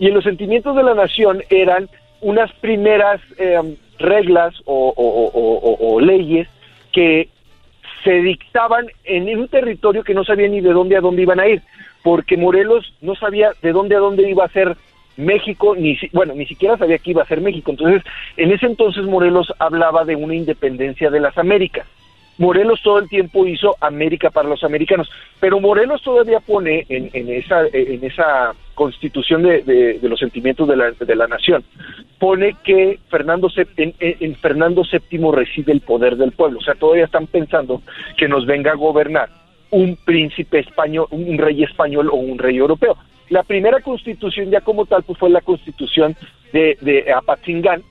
[0.00, 1.88] Y en los sentimientos de la nación eran
[2.20, 6.48] unas primeras em, reglas o, leyes
[6.90, 7.28] que
[8.02, 11.46] se dictaban en un territorio que no sabía ni de dónde a dónde iban a
[11.46, 11.62] ir,
[12.02, 14.76] porque Morelos no sabía de dónde a dónde iba a ser
[15.16, 17.70] México, ni bueno, ni siquiera sabía que iba a ser México.
[17.70, 18.02] Entonces,
[18.36, 21.86] en ese entonces Morelos hablaba de una independencia de las Américas.
[22.38, 25.10] Morelos todo el tiempo hizo América para los americanos,
[25.40, 31.16] pero Morelos todavía pone en, esa, en esa constitución de, los sentimientos de la, de
[31.16, 31.64] la, nación,
[32.18, 37.06] pone que Fernando en, en, Fernando VII reside el poder del pueblo, o sea, todavía
[37.06, 37.82] están pensando
[38.16, 39.28] que nos venga a gobernar
[39.70, 42.96] un príncipe español, un rey español o un rey europeo.
[43.30, 46.16] La primera constitución ya como tal pues fue la constitución
[46.52, 47.82] de, de Apatzingán,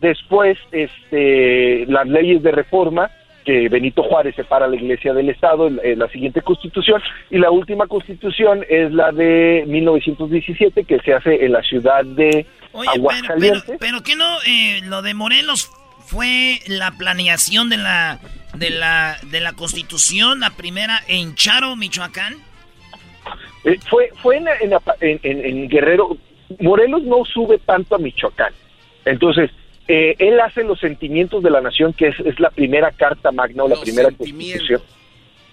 [0.00, 3.10] después este, las leyes de reforma,
[3.46, 7.00] que Benito Juárez separa la iglesia del Estado en, la siguiente constitución
[7.30, 12.44] y la última constitución es la de 1917 que se hace en la ciudad de
[12.74, 13.62] Aguascalientes.
[13.64, 15.70] Pero, pero, que no, eh, lo de Morelos
[16.00, 18.18] fue la planeación de la
[18.54, 22.34] de la de la constitución, la primera en Charo, Michoacán.
[23.64, 24.48] Eh, fue fue en,
[25.00, 26.18] en, en Guerrero.
[26.58, 28.52] Morelos no sube tanto a Michoacán.
[29.04, 29.52] Entonces,
[29.88, 33.68] eh, él hace los sentimientos de la nación, que es, la primera carta magna o
[33.68, 34.80] la primera constitución.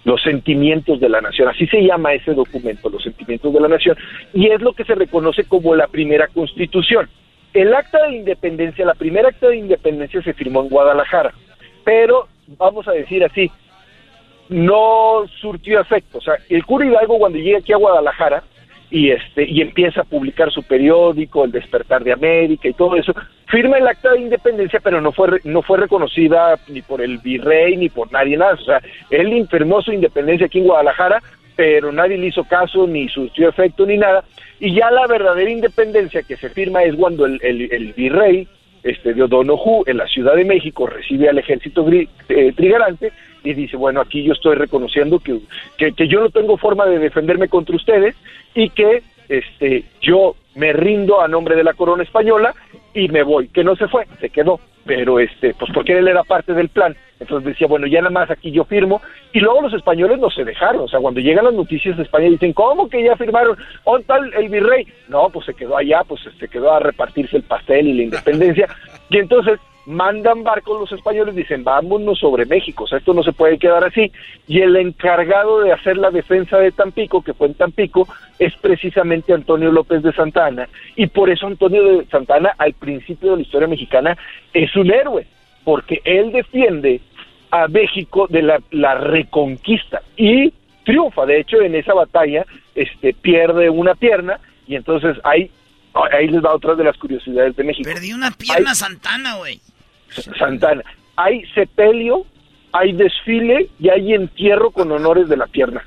[0.05, 3.95] Los sentimientos de la nación, así se llama ese documento, los sentimientos de la nación,
[4.33, 7.09] y es lo que se reconoce como la primera constitución.
[7.53, 11.33] El acta de independencia, la primera acta de independencia se firmó en Guadalajara,
[11.85, 12.27] pero
[12.57, 13.49] vamos a decir así,
[14.49, 16.17] no surtió efecto.
[16.17, 18.43] O sea, el cura Hidalgo cuando llega aquí a Guadalajara
[18.93, 23.11] y este y empieza a publicar su periódico, El Despertar de América y todo eso,
[23.47, 27.75] firma el acta de independencia, pero no fue, no fue reconocida ni por el virrey
[27.75, 28.61] ni por nadie más.
[28.61, 28.79] O sea,
[29.09, 31.23] él firmó su independencia aquí en Guadalajara,
[31.55, 34.23] pero nadie le hizo caso, ni surtió efecto, ni nada.
[34.59, 38.47] Y ya la verdadera independencia que se firma es cuando el, el, virrey
[38.83, 43.11] este, de O'Donoghue en la Ciudad de México recibe al ejército eh, trigarante
[43.43, 45.39] y dice, bueno, aquí yo estoy reconociendo que,
[45.77, 48.15] que, que, yo no tengo forma de defenderme contra ustedes
[48.55, 52.53] y que este, yo me rindo a nombre de la corona española
[52.93, 56.23] y me voy, que no se fue, se quedó, pero este, pues porque él era
[56.23, 59.01] parte del plan, entonces decía, bueno, ya nada más aquí yo firmo,
[59.33, 62.29] y luego los españoles no se dejaron, o sea, cuando llegan las noticias de España
[62.29, 63.57] dicen, ¿cómo que ya firmaron?
[63.83, 64.87] ¿On tal el virrey?
[65.09, 68.03] No, pues se quedó allá, pues se este, quedó a repartirse el pastel y la
[68.03, 68.67] independencia,
[69.09, 73.33] y entonces mandan barcos los españoles, dicen, vámonos sobre México, o sea, esto no se
[73.33, 74.11] puede quedar así.
[74.47, 78.07] Y el encargado de hacer la defensa de Tampico, que fue en Tampico,
[78.39, 80.67] es precisamente Antonio López de Santana.
[80.95, 84.17] Y por eso Antonio de Santana, al principio de la historia mexicana,
[84.53, 85.25] es un héroe,
[85.63, 87.01] porque él defiende
[87.53, 90.51] a México de la, la reconquista y
[90.85, 91.27] triunfa.
[91.27, 95.51] De hecho, en esa batalla este, pierde una pierna y entonces ahí
[96.11, 97.87] ahí les va otra de las curiosidades de México.
[97.87, 99.61] Perdí una pierna Santana, güey.
[100.39, 100.81] Santana.
[101.15, 102.25] Hay sepelio,
[102.71, 105.85] hay desfile y hay entierro con honores de la pierna.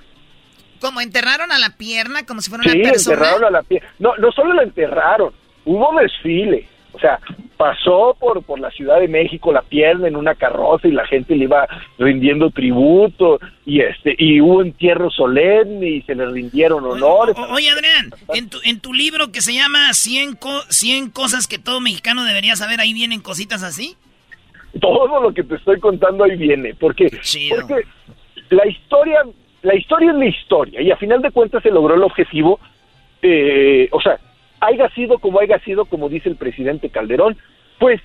[0.80, 2.98] ¿Cómo enterraron a la pierna como si fuera una persona?
[2.98, 3.88] Sí, enterraron a la pierna.
[3.98, 5.32] No, no solo la enterraron,
[5.64, 6.68] hubo desfile.
[6.96, 7.20] O sea,
[7.58, 11.36] pasó por, por la Ciudad de México la pierna en una carroza y la gente
[11.36, 11.68] le iba
[11.98, 17.36] rindiendo tributo y este y hubo entierro solemne y se le rindieron honores.
[17.50, 21.80] oye, Adrián, en tu, en tu libro que se llama 100, 100 cosas que todo
[21.80, 23.96] mexicano debería saber, ahí vienen cositas así
[24.80, 27.08] todo lo que te estoy contando ahí viene, porque,
[27.50, 27.86] porque
[28.50, 29.22] la historia,
[29.62, 32.60] la historia es la historia, y a final de cuentas se logró el objetivo,
[33.22, 34.18] eh, o sea,
[34.66, 37.36] haya sido como haya sido, como dice el presidente Calderón,
[37.78, 38.00] pues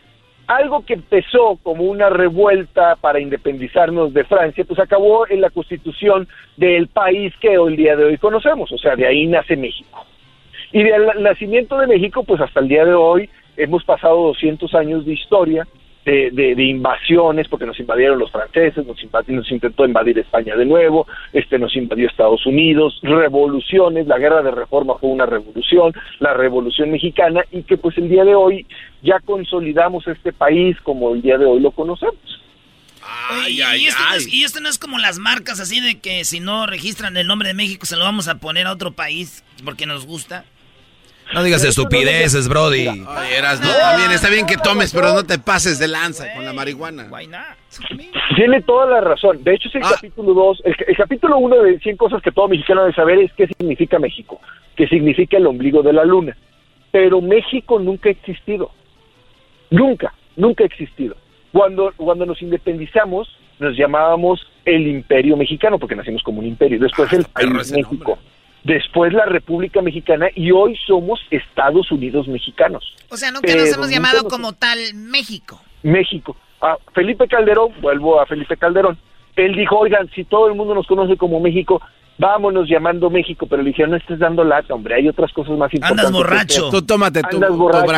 [0.48, 6.28] algo que empezó como una revuelta para independizarnos de Francia, pues acabó en la constitución
[6.58, 10.06] del país que hoy día de hoy conocemos, o sea, de ahí nace México.
[10.74, 15.06] Y del nacimiento de México, pues hasta el día de hoy hemos pasado 200 años
[15.06, 15.68] de historia,
[16.06, 18.98] de, de, invasiones, porque nos invadieron los franceses, nos,
[19.28, 24.52] nos intentó invadir España de nuevo, este nos invadió Estados Unidos, revoluciones, la guerra de
[24.52, 28.66] reforma fue una revolución, la revolución mexicana, y que pues el día de hoy
[29.04, 32.16] ya consolidamos este país como el día de hoy lo conocemos.
[33.48, 36.40] y, esto No es, y esto no es como las marcas así de que si
[36.40, 39.86] no registran el nombre de México se lo vamos a poner a otro país porque
[39.86, 40.46] nos gusta.
[41.34, 42.88] No digas estupideces, Brody.
[42.88, 46.44] Oye, eras, no, también está bien que tomes, pero no te pases de lanza con
[46.44, 47.08] la marihuana.
[48.36, 49.44] Tiene toda la razón.
[49.44, 49.92] De hecho, es el ah.
[49.96, 50.64] capítulo 2.
[50.66, 54.42] El, capítulo 1 de 100 cosas que todo mexicano debe saber es qué significa México.
[54.76, 56.36] Qué significa el ombligo de la luna.
[56.92, 58.72] Pero México nunca ha existido.
[59.70, 61.16] Nunca, nunca ha existido.
[61.54, 63.30] Cuando, cuando nos independizamos,
[63.60, 66.80] nos llamábamos el Imperio Mexicano, porque nacimos como un imperio.
[66.80, 68.20] Después ah, el país México
[68.64, 72.96] después la República Mexicana y hoy somos Estados Unidos mexicanos.
[73.10, 75.62] O sea, nunca nos hemos llamado como tal México.
[75.84, 76.36] México.
[76.62, 78.98] A Felipe Calderón, vuelvo a Felipe Calderón,
[79.36, 81.82] él dijo, oigan, si todo el mundo nos conoce como México,
[82.22, 85.74] vámonos llamando México, pero le dijeron, no estés dando lata, hombre, hay otras cosas más
[85.74, 86.06] importantes.
[86.06, 86.70] Andas borracho.
[86.70, 87.90] Tú tómate tu, Andas borracho,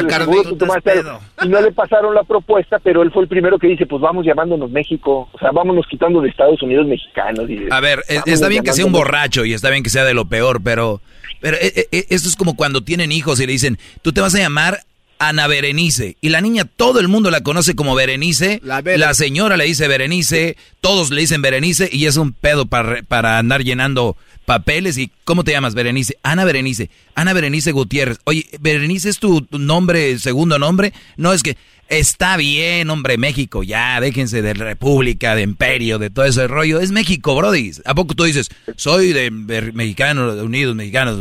[1.43, 4.25] y no le pasaron la propuesta, pero él fue el primero que dice, pues vamos
[4.25, 7.49] llamándonos México, o sea, vámonos quitando de Estados Unidos mexicanos.
[7.49, 10.13] Y, a ver, está bien que sea un borracho y está bien que sea de
[10.13, 11.01] lo peor, pero,
[11.41, 14.33] pero e, e, esto es como cuando tienen hijos y le dicen, tú te vas
[14.35, 14.79] a llamar
[15.19, 16.17] Ana Berenice.
[16.21, 18.61] Y la niña, todo el mundo la conoce como Berenice.
[18.63, 23.37] La, señora le dice Berenice, todos le dicen Berenice y es un pedo para, para
[23.37, 24.97] andar llenando papeles.
[24.97, 26.17] ¿Y cómo te llamas, Berenice?
[26.23, 26.89] Ana Berenice.
[27.15, 28.19] Ana Berenice Gutiérrez.
[28.25, 30.93] Oye, ¿Berenice es tu nombre, segundo nombre?
[31.17, 31.57] No, es que
[31.89, 36.79] está bien, hombre, México, ya, déjense de República, de Imperio, de todo ese rollo.
[36.79, 37.71] Es México, Brody.
[37.85, 41.19] ¿A poco tú dices, soy de Mexicanos Unidos, Mexicanos?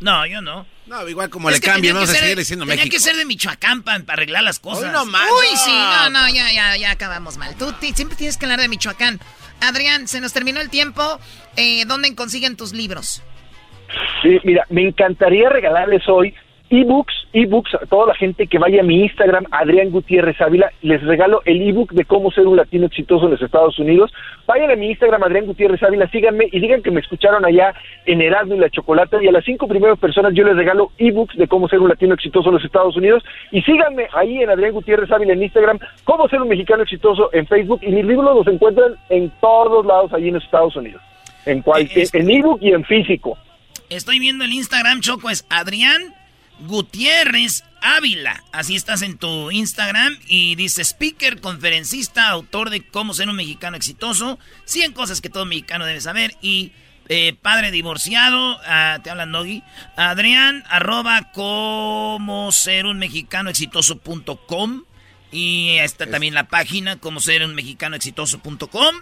[0.00, 0.66] No, yo no.
[0.86, 2.82] No, igual como le cambien, vamos a seguir diciendo México.
[2.82, 4.92] Tenía que ser de Michoacán para, arreglar las cosas.
[4.92, 7.54] no Uy, sí, no, no, ya, ya, ya acabamos mal.
[7.56, 9.18] Tú siempre tienes que hablar de Michoacán.
[9.60, 11.18] Adrián, se nos terminó el tiempo.
[11.56, 13.22] Eh, ¿Dónde consiguen tus libros?
[14.22, 16.34] Sí, mira, me encantaría regalarles hoy
[16.70, 21.02] ebooks, ebooks a toda la gente que vaya a mi Instagram, Adrián Gutiérrez Ávila, les
[21.02, 24.12] regalo el ebook de cómo ser un latino exitoso en los Estados Unidos.
[24.46, 27.74] Vayan a mi Instagram, Adrián Gutiérrez Ávila, síganme y digan que me escucharon allá
[28.06, 31.36] en Erasmo y la Chocolata y a las cinco primeras personas yo les regalo ebooks
[31.36, 34.72] de cómo ser un latino exitoso en los Estados Unidos y síganme ahí en Adrián
[34.72, 38.46] Gutiérrez Ávila en Instagram, cómo ser un mexicano exitoso en Facebook y mis libros los
[38.46, 41.02] encuentran en todos lados allí en los Estados Unidos,
[41.44, 43.36] en cualquier, en ebook y en físico.
[43.90, 46.14] Estoy viendo el Instagram, Choco, es Adrián
[46.60, 48.42] Gutiérrez Ávila.
[48.52, 53.76] Así estás en tu Instagram y dice speaker, conferencista, autor de cómo ser un mexicano
[53.76, 56.72] exitoso, 100 cosas que todo mexicano debe saber y
[57.08, 59.62] eh, padre divorciado, ah, te hablan Doggy,
[59.96, 64.84] Adrián, arroba cómo ser un mexicano exitoso.com
[65.30, 68.94] y está también la página cómo ser un mexicano exitoso.com.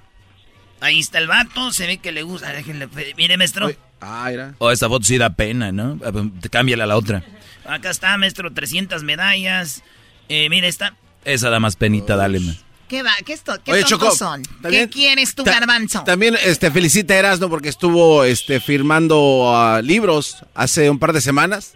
[0.82, 3.72] Ahí está el vato, se ve que le gusta, déjenle, mire maestro.
[4.00, 6.00] Ah, O oh, esta foto sí da pena, ¿no?
[6.04, 7.22] Ah, pues, cámbiala a la otra.
[7.64, 9.84] Acá está, maestro, 300 medallas.
[10.28, 10.96] Eh, mire, esta.
[11.24, 12.64] Esa da más penita, dale, más.
[12.88, 13.12] ¿Qué va?
[13.24, 13.84] ¿Qué, esto, qué
[14.16, 14.42] son?
[14.68, 16.02] ¿Qué quieres tu garbanzo?
[16.02, 21.20] También este, felicita a Erasmo porque estuvo este, firmando ah, libros hace un par de
[21.20, 21.74] semanas.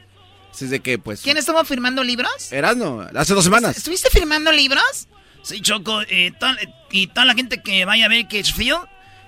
[0.53, 1.21] Así de que, pues...
[1.21, 2.51] ¿Quién estuvo firmando libros?
[2.51, 3.77] Erasmo, hace dos semanas.
[3.77, 5.07] ¿Estuviste firmando libros?
[5.43, 6.03] Sí, Choco.
[6.03, 6.33] Eh,
[6.91, 8.81] y toda la gente que vaya a ver Field,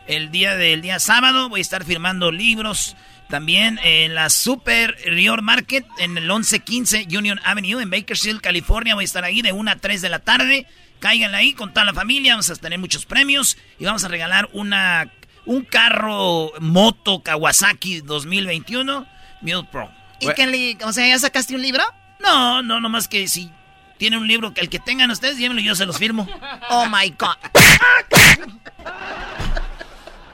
[0.09, 2.97] el día del día sábado voy a estar firmando libros.
[3.29, 8.95] También en la Super Rio Market en el 1115 Union Avenue en Bakersfield, California.
[8.95, 10.67] Voy a estar ahí de 1 a 3 de la tarde.
[10.99, 14.49] Cáiganle ahí con toda la familia, vamos a tener muchos premios y vamos a regalar
[14.53, 15.13] una
[15.45, 19.07] un carro moto Kawasaki 2021
[19.43, 19.91] Mule Pro.
[20.21, 21.85] ¿Y qué le, o sea, ya sacaste un libro?
[22.21, 23.51] No, no, nomás que si
[23.99, 26.27] tiene un libro que el que tengan ustedes, llévenlo y yo se los firmo.
[26.71, 27.37] Oh my god.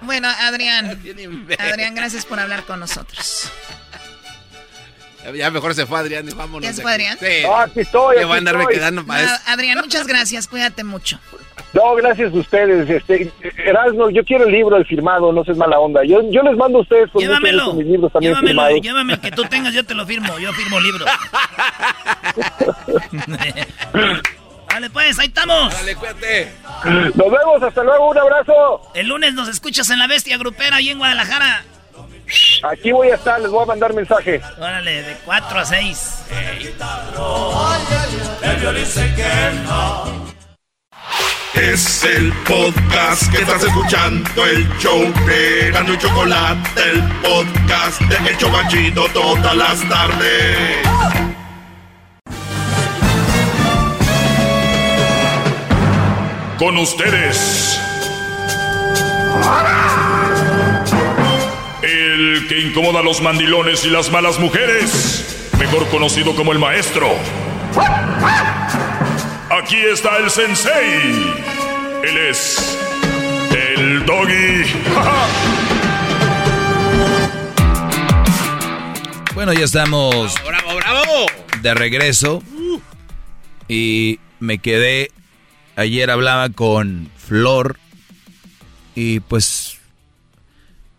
[0.04, 0.86] bueno, Adrián.
[1.58, 3.50] Adrián, gracias por hablar con nosotros.
[5.34, 6.68] Ya mejor se fue Adrián y vámonos.
[6.68, 7.16] ¿Ya se fue Adrián?
[7.18, 7.42] Sí.
[7.42, 8.16] No, aquí estoy.
[8.16, 9.34] Aquí voy a andarme quedando para eso.
[9.46, 10.46] Adrián, muchas gracias.
[10.46, 11.18] Cuídate mucho.
[11.72, 12.88] No, gracias a ustedes.
[12.88, 13.32] Este,
[13.64, 16.04] Erasmo, yo quiero el libro, el firmado, no seas mala onda.
[16.04, 18.82] Yo, yo les mando a ustedes con llévamelo, mis libros también llévamelo, firmados.
[18.82, 20.38] Llévame el que tú tengas, yo te lo firmo.
[20.38, 21.08] Yo firmo libros.
[24.74, 25.72] Vale, pues, ahí estamos.
[25.72, 26.52] Dale, cuídate.
[27.14, 28.90] Nos vemos, hasta luego, un abrazo.
[28.92, 31.62] El lunes nos escuchas en la Bestia Grupera ahí en Guadalajara.
[32.68, 34.40] Aquí voy a estar, les voy a mandar mensaje.
[34.58, 36.24] Órale, de 4 a 6.
[41.54, 48.28] Es el podcast que estás escuchando, el show de Gano y Chocolate, el podcast de
[48.28, 51.33] El Chocachito todas las tardes.
[56.58, 57.80] Con ustedes.
[61.82, 67.08] El que incomoda a los mandilones y las malas mujeres, mejor conocido como el maestro.
[69.50, 71.34] Aquí está el sensei.
[72.04, 72.78] Él es
[73.50, 74.64] el doggy.
[79.34, 81.26] bueno, ya estamos bravo, bravo.
[81.62, 82.42] de regreso.
[83.68, 85.10] Y me quedé.
[85.76, 87.78] Ayer hablaba con Flor.
[88.94, 89.78] Y pues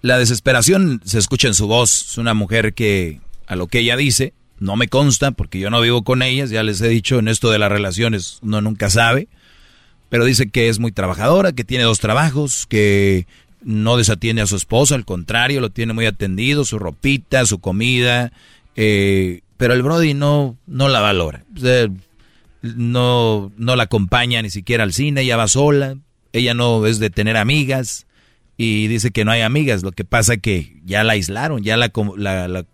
[0.02, 2.12] la desesperación se escucha en su voz.
[2.12, 5.82] Es una mujer que, a lo que ella dice, no me consta porque yo no
[5.82, 6.50] vivo con ellas.
[6.50, 9.28] Ya les he dicho, en esto de las relaciones uno nunca sabe.
[10.10, 13.26] Pero dice que es muy trabajadora, que tiene dos trabajos, que
[13.64, 18.32] no desatiende a su esposo, al contrario, lo tiene muy atendido, su ropita, su comida.
[18.76, 21.44] Eh, pero el Brody no, no la valora.
[22.76, 25.98] No, no la acompaña ni siquiera al cine, ella va sola.
[26.34, 28.08] Ella no es de tener amigas
[28.58, 29.84] y dice que no hay amigas.
[29.84, 32.66] Lo que pasa que ya la aislaron, ya la, la,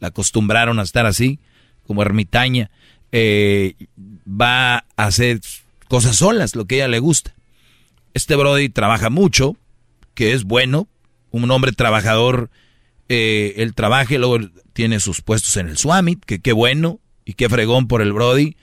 [0.00, 1.40] acostumbraron a estar así,
[1.86, 2.70] como ermitaña.
[3.10, 3.74] Eh,
[4.28, 5.40] va a hacer
[5.88, 7.34] cosas solas, lo que ella le gusta.
[8.14, 9.56] Este Brody trabaja mucho,
[10.14, 10.88] que es bueno,
[11.30, 12.50] un hombre trabajador,
[13.08, 14.38] eh, él trabaja luego
[14.72, 18.56] tiene sus puestos en el Swamit, que qué bueno y qué fregón por el Brody.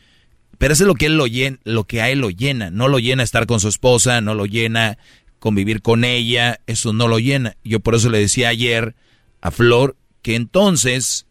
[0.58, 2.88] Pero eso es lo que él lo llena, lo que a él lo llena, no
[2.88, 4.98] lo llena estar con su esposa, no lo llena
[5.40, 7.56] convivir con ella, eso no lo llena.
[7.64, 8.96] Yo por eso le decía ayer
[9.42, 11.28] a Flor que entonces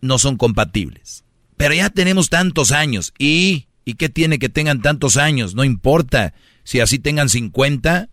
[0.00, 1.24] no son compatibles.
[1.56, 5.54] Pero ya tenemos tantos años y ¿y qué tiene que tengan tantos años?
[5.54, 6.34] No importa.
[6.64, 8.08] Si así tengan 50,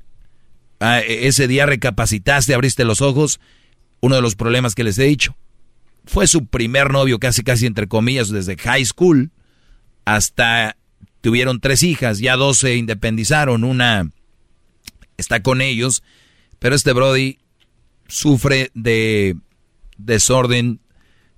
[0.79, 3.39] ah, e, ese día recapacitaste, abriste los ojos,
[4.01, 5.35] uno de los problemas que les he dicho.
[6.05, 9.31] Fue su primer novio, casi casi entre comillas, desde high school
[10.05, 10.77] hasta
[11.21, 14.11] tuvieron tres hijas, ya dos se independizaron, una
[15.17, 16.03] está con ellos,
[16.59, 17.39] pero este Brody
[18.07, 19.35] sufre de
[19.97, 20.79] desorden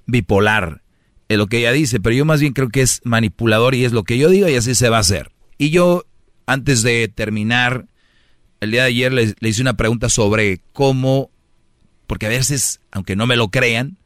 [0.05, 0.81] bipolar,
[1.29, 3.91] es lo que ella dice, pero yo más bien creo que es manipulador y es
[3.91, 5.31] lo que yo digo y así se va a hacer.
[5.57, 6.05] Y yo,
[6.45, 7.87] antes de terminar,
[8.59, 11.31] el día de ayer le, le hice una pregunta sobre cómo,
[12.07, 13.97] porque a veces, aunque no me lo crean,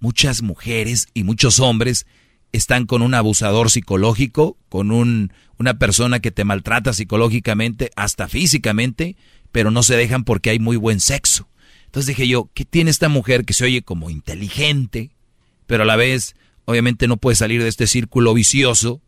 [0.00, 2.06] muchas mujeres y muchos hombres
[2.52, 9.16] están con un abusador psicológico, con un, una persona que te maltrata psicológicamente, hasta físicamente,
[9.50, 11.48] pero no se dejan porque hay muy buen sexo.
[11.86, 15.10] Entonces dije yo, ¿qué tiene esta mujer que se oye como inteligente,
[15.66, 16.34] pero a la vez
[16.64, 19.00] obviamente no puede salir de este círculo vicioso.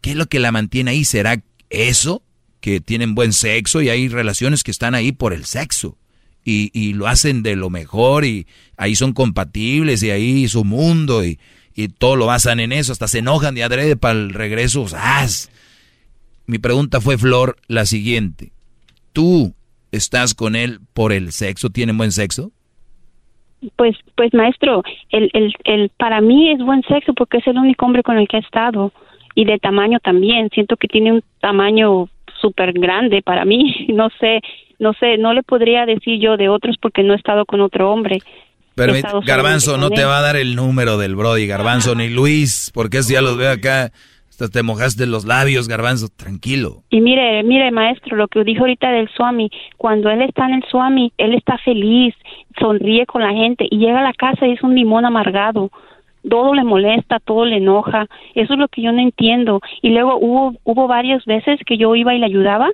[0.00, 1.04] ¿Qué es lo que la mantiene ahí?
[1.04, 2.22] ¿Será eso?
[2.60, 5.98] Que tienen buen sexo y hay relaciones que están ahí por el sexo.
[6.42, 8.46] Y, y lo hacen de lo mejor y
[8.78, 11.38] ahí son compatibles y ahí su mundo y,
[11.74, 14.84] y todo lo basan en eso, hasta se enojan de adrede para el regreso.
[14.96, 15.50] ¡As!
[16.46, 18.52] Mi pregunta fue, Flor, la siguiente.
[19.12, 19.54] ¿Tú
[19.92, 21.70] estás con él por el sexo?
[21.70, 22.50] ¿Tienen buen sexo?
[23.76, 27.84] Pues, pues maestro, el, el, el, para mí es buen sexo porque es el único
[27.84, 28.92] hombre con el que he estado
[29.34, 30.48] y de tamaño también.
[30.50, 32.08] Siento que tiene un tamaño
[32.40, 33.86] súper grande para mí.
[33.94, 34.40] No sé,
[34.78, 37.92] no sé, no le podría decir yo de otros porque no he estado con otro
[37.92, 38.20] hombre.
[38.74, 38.94] Pero
[39.24, 43.14] Garbanzo no te va a dar el número del Brody, Garbanzo, ni Luis, porque si
[43.14, 43.92] ya los veo acá
[44.48, 46.82] te mojaste los labios, garbanzo, tranquilo.
[46.88, 50.64] Y mire, mire, maestro, lo que dijo ahorita del Swami, cuando él está en el
[50.70, 52.14] Swami, él está feliz,
[52.58, 55.70] sonríe con la gente y llega a la casa y es un limón amargado.
[56.28, 58.06] Todo le molesta, todo le enoja.
[58.34, 59.60] Eso es lo que yo no entiendo.
[59.80, 62.68] Y luego hubo, hubo varias veces que yo iba y le ayudaba,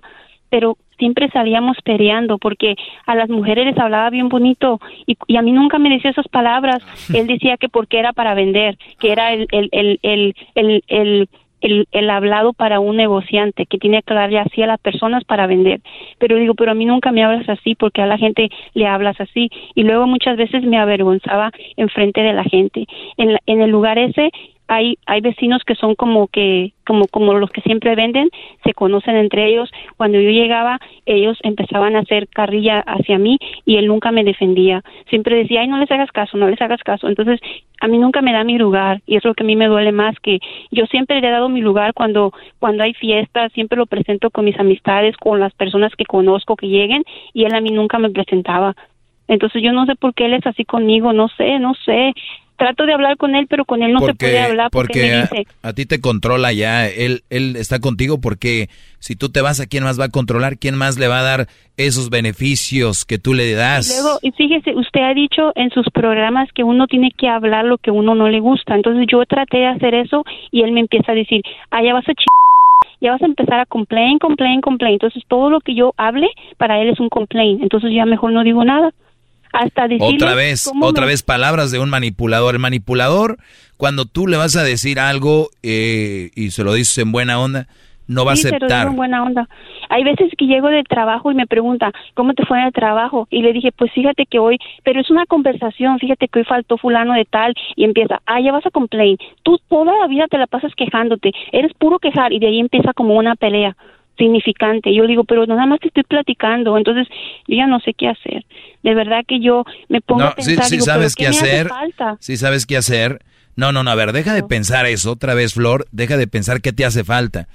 [0.57, 5.43] pero siempre salíamos peleando porque a las mujeres les hablaba bien bonito y, y, a
[5.43, 6.79] mí nunca me decía esas palabras.
[7.15, 11.29] Él decía que porque era para vender, que era el, el, el, el, el, el
[11.61, 15.47] el, el, hablado para un negociante que tiene que darle así a las personas para
[15.47, 15.81] vender.
[16.19, 19.21] Pero digo, pero a mí nunca me hablas así porque a la gente le hablas
[19.21, 19.51] así.
[19.75, 22.87] Y luego muchas veces me avergonzaba en frente de la gente.
[23.17, 24.31] En, en el lugar ese
[24.69, 28.29] hay hay vecinos que son como que como como los que siempre venden
[28.65, 29.71] se conocen entre ellos.
[29.97, 34.83] Cuando yo llegaba ellos empezaban a hacer carrilla hacia mí y él nunca me defendía.
[35.09, 37.41] Siempre decía ay no les hagas caso no les hagas caso entonces
[37.81, 39.93] a mí nunca me da mi lugar y es lo que a mí me duele
[39.93, 40.41] más que
[40.71, 44.45] yo siempre le he dado mi lugar cuando cuando hay fiestas siempre lo presento con
[44.45, 48.11] mis amistades con las personas que conozco que lleguen y él a mí nunca me
[48.11, 48.75] presentaba.
[49.29, 52.15] Entonces yo no sé por qué él es así conmigo, no sé, no sé
[52.57, 55.25] trato de hablar con él, pero con él no se puede hablar porque,
[55.63, 58.69] a, ti te controla ya, él, él está contigo porque
[58.99, 60.59] si tú te vas, ¿a quién más va a controlar?
[60.59, 61.47] ¿Quién más le va a dar
[61.77, 63.91] esos beneficios que tú le das?
[63.91, 67.65] Y luego, y fíjese, usted ha dicho en sus programas que uno tiene que hablar
[67.65, 70.81] lo que uno no le gusta, entonces yo traté de hacer eso y él me
[70.81, 72.25] empieza a decir, ah, ya vas a ch
[73.01, 74.95] ya vas a empezar a complain, complain, complain.
[74.95, 77.63] Entonces todo lo que yo hable para él es un complain.
[77.63, 78.93] Entonces ya mejor no digo nada
[79.57, 82.55] hasta Otra vez, otra vez palabras de un manipulador.
[82.55, 83.39] El manipulador,
[83.77, 87.67] cuando tú le vas a decir algo eh, y se lo dices en buena onda,
[88.09, 88.89] no va a aceptar.
[88.89, 89.49] en buena onda.
[89.89, 93.27] Hay veces que llego del trabajo y me pregunta, ¿cómo te fue en el trabajo?
[93.31, 96.77] Y le dije, pues fíjate que hoy, pero es una conversación, fíjate que hoy faltó
[96.77, 99.17] fulano de tal y empieza, ah, ya vas a complain.
[99.43, 102.93] Tú toda la vida te la pasas quejándote, eres puro quejar y de ahí empieza
[102.93, 103.77] como una pelea
[104.17, 104.95] significante.
[104.95, 107.09] Yo digo, pero nada más te estoy platicando, entonces
[107.47, 108.45] yo ya no sé qué hacer.
[108.83, 111.69] De verdad que yo me pongo a pensar, sí, sabes qué, hacer.
[112.21, 113.21] Sí sabes qué hacer.
[113.57, 116.61] No, no, no, a ver, deja de pensar eso otra vez, Flor, deja de pensar
[116.61, 117.49] qué te hace falta.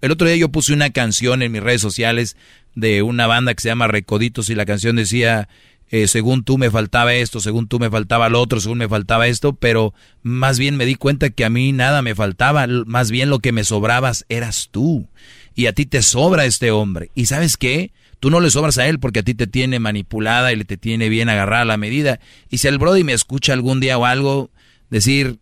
[0.00, 2.36] El otro día yo puse una canción en mis redes sociales
[2.74, 5.48] de una banda que se llama Recoditos y la canción decía,
[5.90, 9.28] eh, según tú me faltaba esto, según tú me faltaba lo otro, según me faltaba
[9.28, 13.30] esto, pero más bien me di cuenta que a mí nada me faltaba, más bien
[13.30, 15.08] lo que me sobrabas eras tú
[15.54, 17.10] y a ti te sobra este hombre.
[17.14, 17.92] ¿Y sabes qué?
[18.20, 20.76] Tú no le sobras a él porque a ti te tiene manipulada y le te
[20.76, 22.20] tiene bien agarrada la medida.
[22.50, 24.50] Y si el Brody me escucha algún día o algo,
[24.90, 25.38] decir,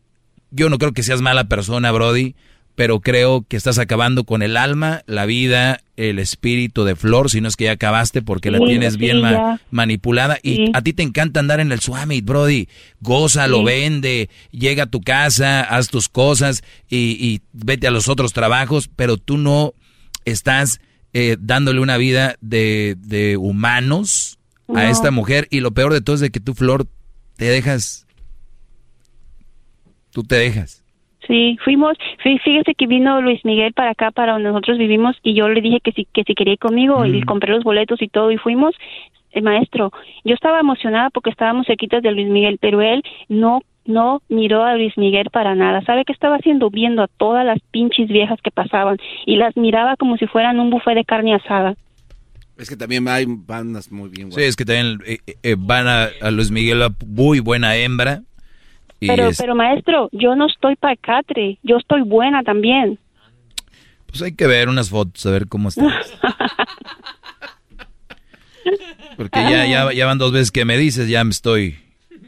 [0.51, 2.35] yo no creo que seas mala persona, Brody,
[2.75, 7.41] pero creo que estás acabando con el alma, la vida, el espíritu de Flor, si
[7.41, 9.23] no es que ya acabaste porque la tienes bien
[9.71, 10.39] manipulada.
[10.43, 12.69] Y a ti te encanta andar en el Swami, Brody.
[13.01, 18.33] Gózalo, vende, llega a tu casa, haz tus cosas y, y vete a los otros
[18.33, 19.75] trabajos, pero tú no
[20.24, 20.81] estás
[21.12, 24.39] eh, dándole una vida de, de humanos
[24.74, 26.86] a esta mujer y lo peor de todo es de que tú, Flor,
[27.36, 28.07] te dejas,
[30.12, 30.82] tú te dejas.
[31.27, 35.49] Sí, fuimos, fíjese que vino Luis Miguel para acá, para donde nosotros vivimos, y yo
[35.49, 38.32] le dije que si, que si quería ir conmigo, y compré los boletos y todo,
[38.32, 38.74] y fuimos,
[39.31, 39.93] el maestro,
[40.24, 44.77] yo estaba emocionada porque estábamos cerquitas de Luis Miguel, pero él no no miró a
[44.77, 45.83] Luis Miguel para nada.
[45.85, 46.71] ¿Sabe qué estaba haciendo?
[46.71, 50.71] Viendo a todas las pinches viejas que pasaban y las miraba como si fueran un
[50.71, 51.75] buffet de carne asada.
[52.57, 54.45] Es que también hay bandas muy bien buenas.
[54.45, 58.23] Sí, es que también eh, eh, van a, Luis Miguel, muy buena hembra.
[59.01, 62.99] pero, pero maestro, yo no estoy para catre, yo estoy buena también.
[64.07, 66.13] Pues hay que ver unas fotos, a ver cómo estás.
[69.17, 71.79] Porque ya, ya, ya van dos veces que me dices, ya me estoy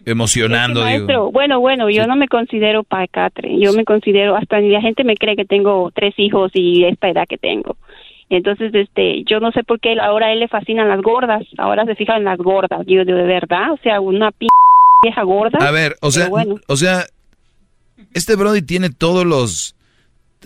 [0.06, 0.84] emocionando.
[0.84, 1.30] digo.
[1.30, 5.16] Bueno, bueno, yo no me considero pacatre, yo me considero, hasta ni la gente me
[5.16, 7.76] cree que tengo tres hijos y esta edad que tengo.
[8.30, 11.84] Entonces, este, yo no sé por qué ahora a él le fascinan las gordas, ahora
[11.84, 14.46] se fija en las gordas, yo de verdad, o sea, una p
[15.02, 15.58] vieja gorda.
[15.60, 16.28] A ver, o sea,
[16.66, 17.04] o sea,
[18.12, 19.74] Este Brody tiene todos los...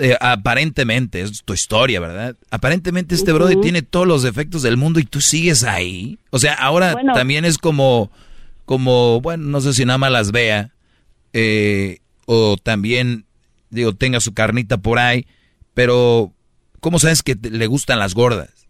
[0.01, 2.37] Eh, aparentemente, es tu historia, ¿verdad?
[2.53, 6.19] Aparentemente este Brody tiene todos los defectos del mundo y tú sigues ahí.
[6.31, 8.09] O sea, ahora también es como,
[8.69, 10.73] como, bueno, no sé si nada más las vea,
[11.33, 13.25] eh, o también,
[13.71, 15.25] digo, tenga su carnita por ahí,
[15.73, 16.33] pero
[16.81, 18.69] ¿cómo sabes que le gustan las gordas?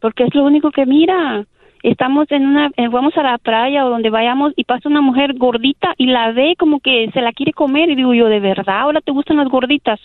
[0.00, 1.46] Porque es lo único que mira
[1.84, 5.34] estamos en una, eh, vamos a la playa o donde vayamos y pasa una mujer
[5.34, 8.80] gordita y la ve como que se la quiere comer y digo yo, ¿de verdad
[8.80, 10.00] ahora te gustan las gorditas?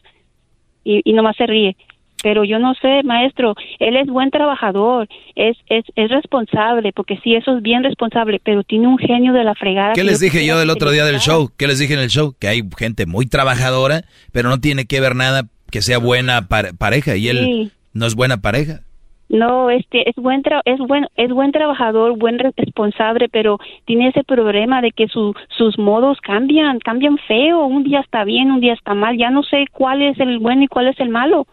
[0.84, 1.76] Y, y nomás se ríe.
[2.24, 7.36] Pero yo no sé, maestro, él es buen trabajador, es, es, es responsable, porque sí,
[7.36, 9.94] eso es bien responsable, pero tiene un genio de la fregada.
[9.94, 11.50] ¿Qué les dije yo el otro día del show?
[11.58, 12.34] ¿Qué les dije en el show?
[12.40, 17.16] Que hay gente muy trabajadora, pero no tiene que ver nada que sea buena pareja
[17.18, 18.82] y él no es buena pareja.
[19.30, 24.82] No, este es buen es buen es buen trabajador, buen responsable, pero tiene ese problema
[24.82, 28.94] de que su, sus modos cambian, cambian feo, un día está bien, un día está
[28.94, 31.46] mal, ya no sé cuál es el bueno y cuál es el malo.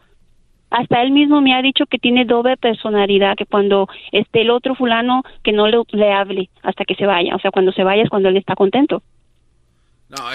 [0.76, 4.74] Hasta él mismo me ha dicho que tiene doble personalidad, que cuando esté el otro
[4.74, 8.02] fulano que no le, le hable hasta que se vaya, o sea, cuando se vaya
[8.02, 9.01] es cuando él está contento.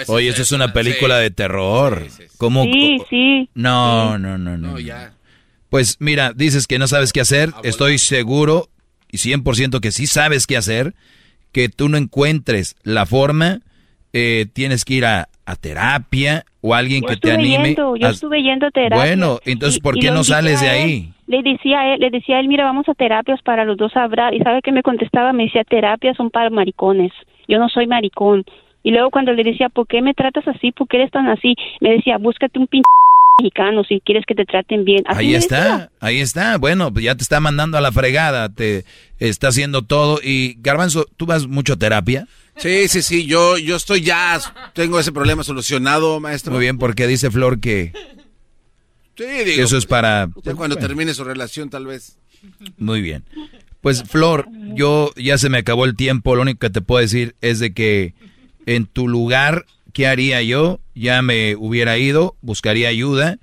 [0.08, 2.06] Oye, eso es una película de terror.
[2.38, 2.64] ¿Cómo?
[2.64, 3.50] Sí, sí.
[3.54, 4.78] No, no, no, no.
[4.78, 5.12] ya.
[5.68, 7.50] Pues mira, dices que no sabes qué hacer.
[7.54, 8.68] Ah, Estoy seguro
[9.10, 10.94] y 100% que sí sabes qué hacer.
[11.52, 13.60] Que tú no encuentres la forma.
[14.12, 15.28] Eh, tienes que ir a,
[15.60, 17.74] terapia o alguien que te anime.
[17.74, 18.96] yo estuve yendo a terapia.
[18.96, 21.12] Bueno, entonces ¿por qué no sales de ahí?
[21.26, 23.96] Le decía a él, le decía a él, mira, vamos a terapias para los dos
[23.96, 24.32] hablar.
[24.32, 27.12] Y sabe que me contestaba, me decía, terapias son para maricones.
[27.48, 28.44] Yo no soy maricón.
[28.82, 30.72] Y luego cuando le decía, ¿por qué me tratas así?
[30.72, 31.54] ¿Por qué eres tan así?
[31.80, 32.86] Me decía, búscate un pinche
[33.42, 35.02] mexicano si quieres que te traten bien.
[35.06, 36.58] ahí está, ahí está.
[36.58, 38.84] Bueno, pues ya te está mandando a la fregada, te
[39.20, 40.20] está haciendo todo.
[40.22, 42.26] Y Garbanzo, ¿tú vas mucho a terapia?
[42.56, 44.40] Sí, sí, sí, yo, yo estoy ya,
[44.74, 46.52] tengo ese problema solucionado, maestro.
[46.52, 47.92] Muy bien, porque dice Flor que...
[49.16, 50.28] Sí, digo, eso es para...
[50.56, 52.18] cuando termine su relación, tal vez.
[52.76, 53.24] Muy bien.
[53.80, 57.36] Pues Flor, yo ya se me acabó el tiempo, lo único que te puedo decir
[57.40, 58.14] es de que
[58.66, 60.80] en tu lugar ¿qué haría yo?
[60.94, 63.38] Ya me hubiera ido, buscaría ayuda,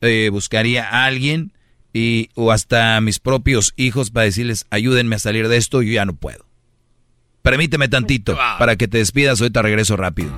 [0.00, 1.52] eh, buscaría a alguien
[1.92, 5.92] y, o hasta a mis propios hijos para decirles, ayúdenme a salir de esto, yo
[5.92, 6.46] ya no puedo.
[7.42, 10.32] Permíteme tantito para que te despidas, ahorita regreso rápido.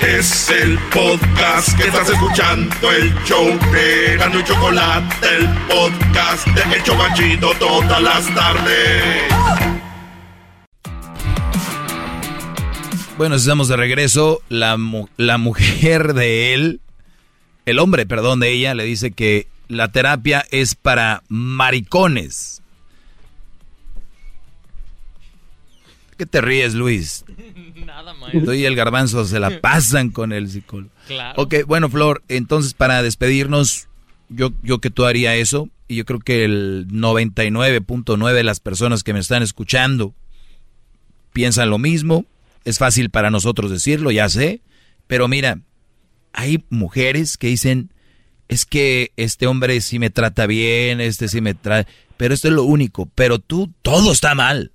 [0.00, 6.76] Es el podcast que estás escuchando, el show de Gano y Chocolate, el podcast de
[6.76, 9.32] El Chocachito todas las tardes.
[13.16, 14.42] Bueno, estamos de regreso.
[14.48, 14.76] La,
[15.16, 16.80] la mujer de él,
[17.66, 22.62] el hombre, perdón, de ella, le dice que la terapia es para maricones.
[26.16, 27.24] ¿Qué te ríes, Luis?
[27.86, 28.32] Nada más.
[28.32, 30.90] Tú y el garbanzo se la pasan con el psicólogo.
[31.06, 31.42] Claro.
[31.42, 33.88] Ok, bueno, Flor, entonces para despedirnos,
[34.28, 39.02] yo, yo que tú haría eso, y yo creo que el 99.9 de las personas
[39.04, 40.14] que me están escuchando
[41.32, 42.24] piensan lo mismo.
[42.64, 44.60] Es fácil para nosotros decirlo, ya sé,
[45.06, 45.58] pero mira,
[46.32, 47.92] hay mujeres que dicen,
[48.48, 52.54] es que este hombre sí me trata bien, este sí me trata, pero esto es
[52.54, 54.72] lo único, pero tú todo está mal.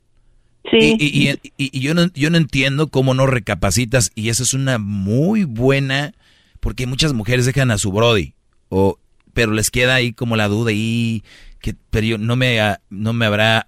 [0.69, 0.97] Sí.
[0.99, 5.45] Y, y, yo, no, yo no entiendo cómo no recapacitas y esa es una muy
[5.45, 6.13] buena,
[6.59, 8.33] porque muchas mujeres dejan a su Brody,
[8.69, 8.99] o,
[9.33, 11.23] pero les queda ahí como la duda y
[11.61, 12.59] que pero yo, no, me,
[12.89, 13.67] no me habrá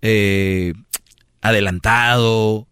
[0.00, 0.74] eh,
[1.40, 2.68] adelantado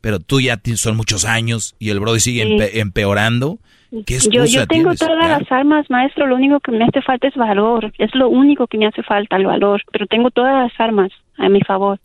[0.00, 3.58] pero tú ya son muchos años y el Brody sigue empeorando.
[4.06, 6.26] ¿Qué yo, yo tengo todas las armas, maestro.
[6.26, 7.92] Lo único que me hace falta es valor.
[7.98, 9.82] Es lo único que me hace falta, el valor.
[9.90, 11.98] Pero tengo todas las armas a mi favor.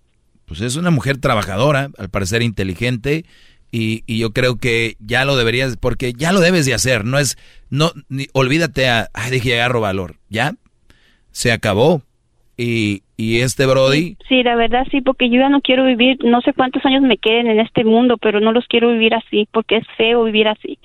[0.46, 3.26] Pues es una mujer trabajadora, al parecer inteligente.
[3.72, 7.06] Y, y yo creo que ya lo deberías, porque ya lo debes de hacer.
[7.06, 7.38] No es,
[7.70, 10.16] no, ni, olvídate a, ay, dije, agarro valor.
[10.30, 10.54] Ya,
[11.32, 12.02] se acabó.
[12.58, 14.18] Y, y este Brody.
[14.30, 17.18] Sí, la verdad sí, porque yo ya no quiero vivir, no sé cuántos años me
[17.18, 20.80] queden en este mundo, pero no los quiero vivir así, porque es feo vivir así.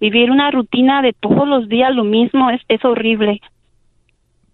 [0.00, 3.40] Vivir una rutina de todos los días lo mismo es, es horrible.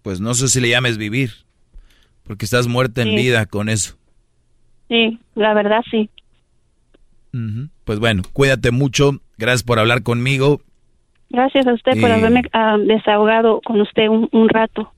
[0.01, 1.31] Pues no sé si le llames vivir,
[2.23, 3.97] porque estás muerta en vida con eso.
[4.89, 6.09] Sí, la verdad sí.
[7.83, 10.61] Pues bueno, cuídate mucho, gracias por hablar conmigo.
[11.29, 14.93] Gracias a usted por haberme ah, desahogado con usted un, un rato.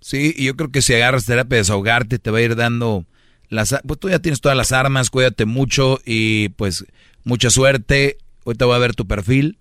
[0.00, 3.04] Sí, y yo creo que si agarras terapia de desahogarte, te va a ir dando
[3.50, 3.78] las...
[3.86, 6.86] Pues tú ya tienes todas las armas, cuídate mucho y pues
[7.24, 8.16] mucha suerte.
[8.46, 9.58] Ahorita voy a ver tu perfil.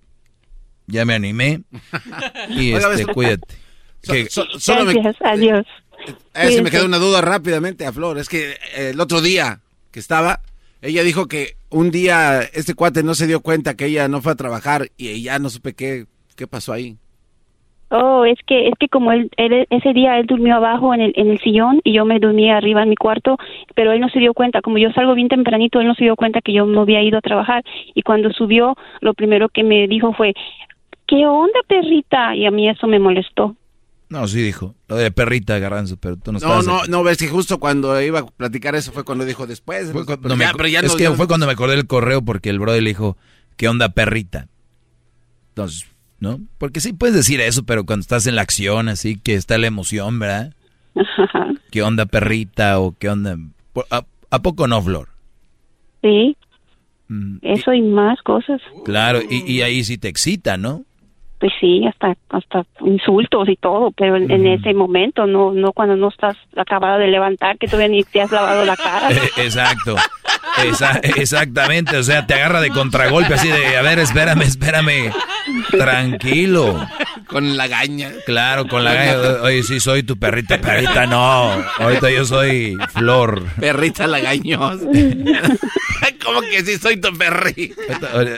[0.89, 1.61] Ya me animé.
[2.49, 3.55] Y este, cuídate.
[4.07, 5.65] Gracias, adiós.
[6.33, 8.17] Eh, se me quedó una duda rápidamente a Flor.
[8.17, 9.59] Es que eh, el otro día
[9.91, 10.39] que estaba,
[10.81, 14.31] ella dijo que un día este cuate no se dio cuenta que ella no fue
[14.31, 16.05] a trabajar y ya no supe qué,
[16.35, 16.97] qué pasó ahí.
[17.91, 21.13] Oh, es que es que como él, él, ese día él durmió abajo en el
[21.15, 23.37] en el sillón y yo me dormía arriba en mi cuarto,
[23.73, 26.15] pero él no se dio cuenta, como yo salgo bien tempranito, él no se dio
[26.15, 27.63] cuenta que yo no había ido a trabajar
[27.95, 30.35] y cuando subió lo primero que me dijo fue,
[31.09, 33.55] "¿Qué onda, perrita?" y a mí eso me molestó.
[34.09, 37.27] No, sí dijo, lo de perrita Garranzo, pero tú no No, no, no, ves que
[37.27, 39.91] justo cuando iba a platicar eso fue cuando dijo después.
[39.91, 42.89] Fue cuando me, es que fue cuando me acordé del correo porque el brother le
[42.89, 43.17] dijo,
[43.55, 44.47] ¿qué onda, perrita?
[45.49, 45.87] Entonces,
[46.19, 46.39] ¿no?
[46.57, 49.67] Porque sí puedes decir eso, pero cuando estás en la acción, así que está la
[49.67, 50.53] emoción, ¿verdad?
[51.69, 52.79] ¿Qué onda, perrita?
[52.79, 53.37] O ¿qué onda?
[54.31, 55.09] ¿A, poco no, Flor?
[56.01, 56.35] Sí.
[57.09, 58.59] Mm, eso y, más cosas.
[58.85, 60.85] Claro, y, y ahí sí te excita, ¿no?
[61.39, 66.09] Pues sí, hasta hasta insultos y todo, pero en, ese momento, no no cuando no
[66.09, 69.09] estás acabado de levantar, que todavía ni te has lavado la cara.
[69.19, 69.95] Eh, exacto.
[71.15, 75.11] exactamente, o sea, te agarra de contragolpe así de, a ver, espérame, espérame,
[75.71, 76.75] tranquilo.
[77.29, 78.11] Con la gaña.
[78.25, 79.43] Claro, con la gaña.
[79.43, 81.51] Oye, sí, soy tu perrita, perrita, no.
[81.77, 83.45] Ahorita yo soy Flor.
[83.59, 84.85] Perrita lagañosa.
[86.25, 87.81] ¿Cómo que sí soy tu perrita?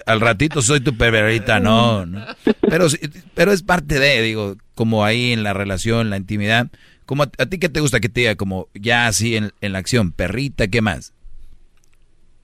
[0.06, 2.26] Al ratito soy tu perrita, no, no.
[2.62, 2.88] Pero,
[3.34, 6.68] pero es parte de, digo, como ahí en la relación, la intimidad.
[7.06, 9.80] Como a, ti qué te gusta que te diga, como ya así en, en la
[9.80, 11.14] acción, perrita, ¿qué más?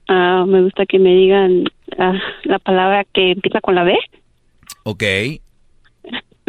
[0.08, 1.64] Ah, me gusta que me digan
[1.98, 2.14] ah,
[2.44, 3.94] la palabra que empieza con la B.
[4.84, 5.02] Ok.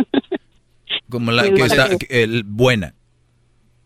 [1.09, 2.93] Como la que está el, buena.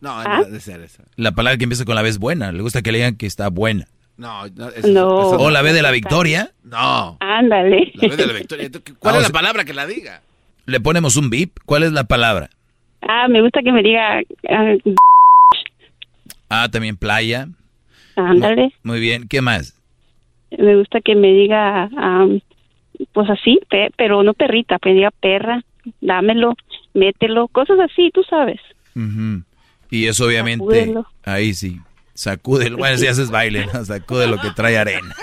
[0.00, 0.38] No, ¿Ah?
[0.38, 1.02] no debe ser eso.
[1.16, 2.52] La palabra que empieza con la B es buena.
[2.52, 3.86] Le gusta que le digan que está buena.
[4.16, 5.08] No, no, no.
[5.08, 6.50] ¿O la B de la victoria?
[6.62, 7.16] No.
[7.20, 7.92] Ándale.
[7.94, 8.70] La B de la victoria.
[8.98, 10.22] ¿Cuál es la palabra que la diga?
[10.66, 11.58] Le ponemos un bip.
[11.64, 12.50] ¿Cuál es la palabra?
[13.02, 14.20] Ah, me gusta que me diga.
[16.48, 17.48] ah, también playa.
[18.16, 18.72] Ándale.
[18.82, 19.80] Muy bien, ¿qué más?
[20.56, 21.90] Me gusta que me diga,
[23.12, 23.58] pues así,
[23.96, 25.64] pero no perrita, que me diga perra,
[26.00, 26.54] dámelo,
[26.92, 28.60] mételo, cosas así, tú sabes.
[29.90, 30.94] Y eso obviamente,
[31.24, 31.80] ahí sí,
[32.14, 33.84] sacúdelo, bueno, si haces baile, ¿no?
[33.84, 35.14] sacude lo que trae arena.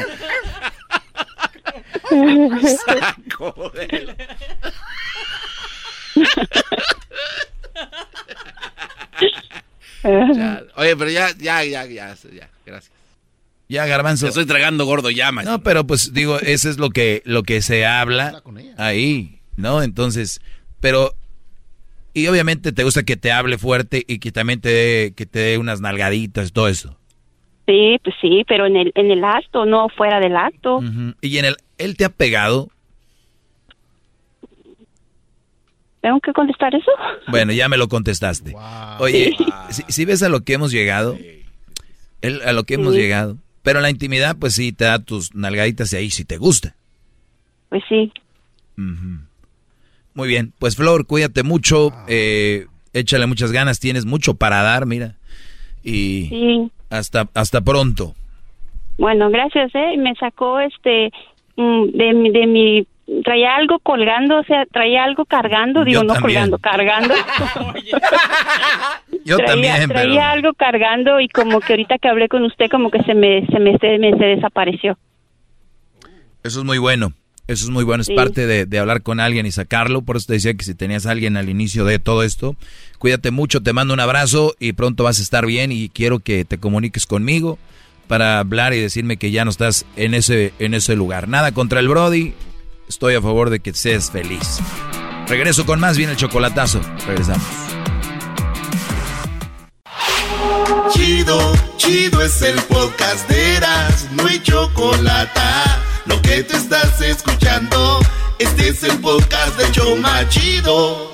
[2.86, 4.14] Sacúdelo.
[10.76, 12.92] Oye, pero ya, ya, ya, ya, ya, gracias.
[13.70, 14.28] Ya, Garbanzo.
[14.28, 17.86] estoy tragando gordo ya, No, pero pues digo, eso es lo que, lo que se
[17.86, 18.44] habla
[18.78, 19.82] ahí, ¿no?
[19.82, 20.42] Entonces,
[20.80, 21.14] pero...
[22.14, 25.40] Y obviamente te gusta que te hable fuerte y que también te dé, que te
[25.40, 26.98] dé unas nalgaditas, todo eso.
[27.68, 30.82] Sí, pues sí, pero en el, en el acto, no fuera del acto.
[31.22, 32.68] Y en el, ¿él te ha pegado?
[36.02, 36.92] ¿Tengo que contestar eso?
[37.28, 38.56] Bueno, ya me lo contestaste.
[39.00, 39.38] Oye,
[39.70, 41.18] si, ves a lo que hemos llegado,
[42.22, 45.36] él, a lo que hemos llegado, pero en la intimidad, pues sí, te da tus
[45.36, 46.76] nalgaditas y ahí si te gusta.
[47.70, 48.12] Pues sí.
[50.14, 55.16] Muy bien, pues Flor, cuídate mucho, eh, échale muchas ganas, tienes mucho para dar, mira.
[55.84, 56.72] Y sí.
[56.90, 58.14] hasta, hasta pronto.
[58.98, 59.96] Bueno, gracias, ¿eh?
[59.98, 61.12] Me sacó este
[61.56, 62.88] mm, de, de mi
[63.24, 67.14] traía algo colgando, o sea, traía algo cargando, digo, no colgando, cargando.
[69.26, 73.04] Yo también, traía algo cargando y como que ahorita que hablé con usted como que
[73.04, 74.98] se me se me, se, me, se desapareció.
[76.44, 77.14] Eso es muy bueno.
[77.48, 80.04] Eso es muy bueno, es parte de, de, hablar con alguien y sacarlo.
[80.04, 82.56] Por eso te decía que si tenías a alguien al inicio de todo esto,
[82.98, 86.46] cuídate mucho, te mando un abrazo y pronto vas a estar bien y quiero que
[86.46, 87.58] te comuniques conmigo
[88.08, 91.28] para hablar y decirme que ya no estás en ese, en ese lugar.
[91.30, 92.34] Nada contra el Brody,
[92.90, 94.60] estoy a favor de que seas feliz.
[95.28, 96.82] Regreso con más, bien el chocolatazo.
[97.08, 97.48] Regresamos.
[100.92, 105.40] Chido, chido es el podcast de Eras, no hay chocolate.
[106.06, 108.00] Lo que te estás escuchando,
[108.40, 111.12] este es el podcast de Choma Chido.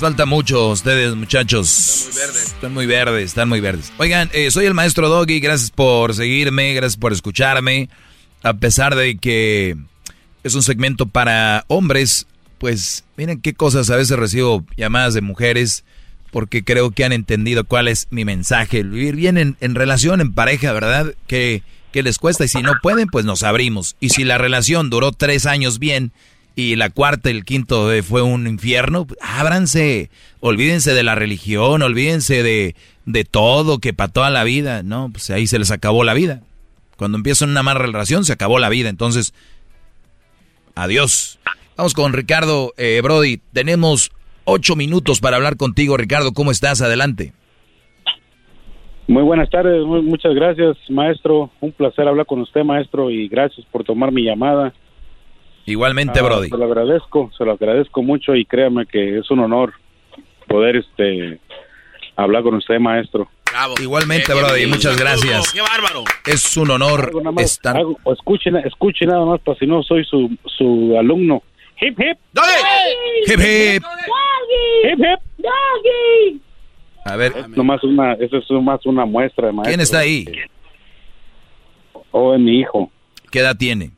[0.00, 2.08] falta mucho ustedes, muchachos.
[2.08, 2.46] Están muy verdes.
[2.46, 3.92] Están muy verdes, están muy verdes.
[3.98, 7.88] Oigan, eh, soy el maestro Doggy, gracias por seguirme, gracias por escucharme.
[8.42, 9.76] A pesar de que
[10.44, 12.26] es un segmento para hombres,
[12.58, 15.84] pues miren qué cosas a veces recibo llamadas de mujeres
[16.30, 18.82] porque creo que han entendido cuál es mi mensaje.
[18.82, 21.14] Vivir bien en, en relación, en pareja, ¿verdad?
[21.26, 23.96] Que, que les cuesta y si no pueden, pues nos abrimos.
[24.00, 26.12] Y si la relación duró tres años bien
[26.54, 30.10] y la cuarta y el quinto fue un infierno, ábranse,
[30.40, 32.74] olvídense de la religión, olvídense de,
[33.06, 35.10] de todo, que para toda la vida, ¿no?
[35.10, 36.42] Pues ahí se les acabó la vida.
[36.96, 38.88] Cuando empiezan una mala relación, se acabó la vida.
[38.88, 39.32] Entonces,
[40.74, 41.38] adiós.
[41.76, 43.40] Vamos con Ricardo eh, Brody.
[43.52, 44.10] Tenemos
[44.48, 46.32] ocho minutos para hablar contigo, Ricardo.
[46.32, 46.80] ¿Cómo estás?
[46.80, 47.32] Adelante.
[49.06, 51.50] Muy buenas tardes, muchas gracias, maestro.
[51.60, 54.74] Un placer hablar con usted, maestro, y gracias por tomar mi llamada.
[55.64, 56.48] Igualmente, ah, Brody.
[56.48, 59.72] Se lo agradezco, se lo agradezco mucho y créame que es un honor
[60.46, 61.40] poder este
[62.16, 63.28] hablar con usted, maestro.
[63.80, 65.52] Igualmente, Brody, muchas gracias.
[65.52, 66.04] ¡Qué bárbaro!
[66.26, 67.76] Es un honor estar.
[68.12, 71.42] escuchen, escuchen nada más, para si no soy su, su alumno.
[71.80, 72.18] Hip hip.
[72.32, 72.48] Doggy.
[73.26, 73.82] Hip hip.
[73.82, 74.90] Doggy.
[74.90, 75.20] Hip hip.
[75.38, 76.40] Doggy.
[77.04, 77.32] A ver.
[77.36, 79.70] Es nomás una, eso es más una muestra, maestro.
[79.70, 80.26] ¿Quién está ahí?
[82.10, 82.90] Oh, es mi hijo.
[83.30, 83.92] ¿Qué edad tiene?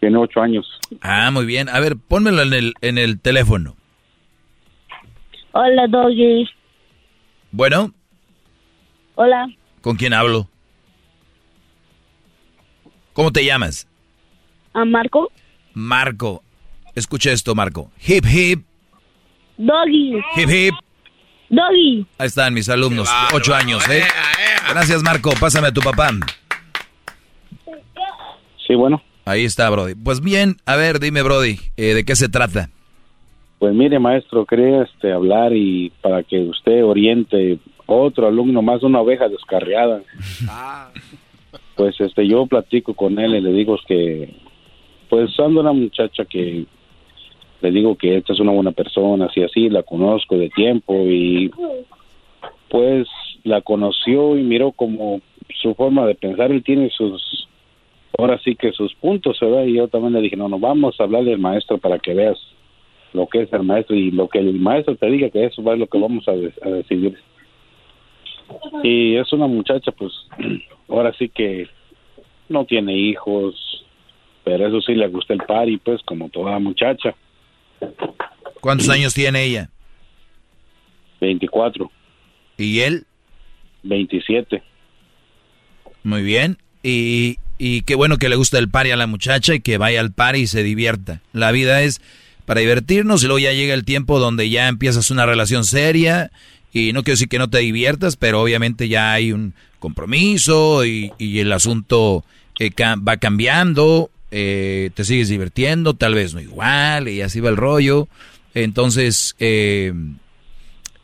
[0.00, 0.66] Tiene ocho años.
[1.00, 1.68] Ah, muy bien.
[1.68, 3.76] A ver, pónmelo en el, en el teléfono.
[5.52, 6.48] Hola, Doggy.
[7.52, 7.94] Bueno.
[9.14, 9.46] Hola.
[9.80, 10.48] ¿Con quién hablo?
[13.12, 13.86] ¿Cómo te llamas?
[14.72, 15.30] A Marco.
[15.72, 16.43] Marco.
[16.94, 17.90] Escucha esto, Marco.
[18.06, 18.64] Hip hip.
[19.56, 20.16] Doggy.
[20.36, 20.74] Hip hip.
[21.48, 22.06] Doggy.
[22.18, 24.02] Ahí están mis alumnos, ocho años, ¿eh?
[24.68, 25.32] Gracias, Marco.
[25.38, 26.10] Pásame a tu papá.
[28.66, 29.02] Sí, bueno.
[29.24, 29.94] Ahí está, Brody.
[29.94, 32.68] Pues bien, a ver, dime, Brody, eh, ¿de qué se trata?
[33.58, 39.00] Pues mire, maestro, quería este, hablar y para que usted oriente otro alumno más, una
[39.00, 40.02] oveja descarriada.
[40.48, 40.90] Ah.
[41.74, 44.34] Pues este, yo platico con él y le digo que,
[45.08, 46.66] pues ando una muchacha que
[47.64, 51.50] le digo que esta es una buena persona, así así, la conozco de tiempo y
[52.68, 53.08] pues
[53.42, 55.22] la conoció y miró como
[55.62, 57.48] su forma de pensar, él tiene sus,
[58.18, 59.64] ahora sí que sus puntos, ¿verdad?
[59.64, 62.38] Y yo también le dije, no, no, vamos a hablarle al maestro para que veas
[63.14, 65.72] lo que es el maestro y lo que el maestro te diga que eso va
[65.72, 67.16] es lo que vamos a, a decidir.
[68.82, 70.12] Y es una muchacha, pues,
[70.88, 71.66] ahora sí que
[72.50, 73.86] no tiene hijos,
[74.42, 77.14] pero eso sí le gusta el party, pues, como toda muchacha.
[78.60, 79.70] ¿Cuántos años tiene ella?
[81.20, 81.90] 24.
[82.58, 83.06] ¿Y él?
[83.82, 84.62] 27.
[86.02, 86.58] Muy bien.
[86.82, 90.00] Y, y qué bueno que le gusta el party a la muchacha y que vaya
[90.00, 91.20] al party y se divierta.
[91.32, 92.00] La vida es
[92.46, 96.30] para divertirnos y luego ya llega el tiempo donde ya empiezas una relación seria
[96.72, 101.12] y no quiero decir que no te diviertas, pero obviamente ya hay un compromiso y,
[101.18, 102.24] el asunto
[102.58, 107.56] eh, va cambiando eh, te sigues divirtiendo, tal vez no igual, y así va el
[107.56, 108.08] rollo.
[108.52, 109.92] Entonces, eh,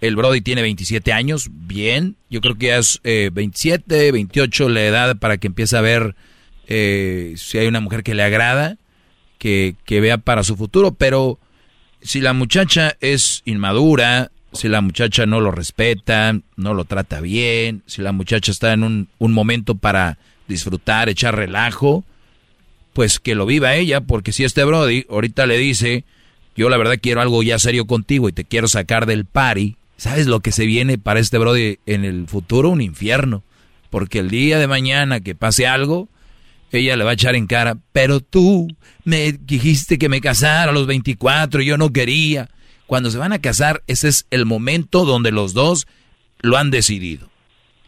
[0.00, 4.82] el Brody tiene 27 años, bien, yo creo que ya es 27, eh, 28 la
[4.82, 6.16] edad para que empiece a ver
[6.66, 8.78] si hay una mujer que le agrada,
[9.38, 11.38] que, que vea para su futuro, pero
[12.02, 17.84] si la muchacha es inmadura, si la muchacha no lo respeta, no lo trata bien,
[17.86, 20.18] si la muchacha está en un, un momento para
[20.48, 22.04] disfrutar, echar relajo,
[22.92, 26.04] pues que lo viva ella, porque si este Brody ahorita le dice,
[26.56, 30.26] yo la verdad quiero algo ya serio contigo y te quiero sacar del party, ¿sabes
[30.26, 32.70] lo que se viene para este Brody en el futuro?
[32.70, 33.42] Un infierno.
[33.90, 36.08] Porque el día de mañana que pase algo,
[36.72, 38.68] ella le va a echar en cara, pero tú
[39.04, 42.48] me dijiste que me casara a los 24 y yo no quería.
[42.86, 45.86] Cuando se van a casar, ese es el momento donde los dos
[46.40, 47.28] lo han decidido.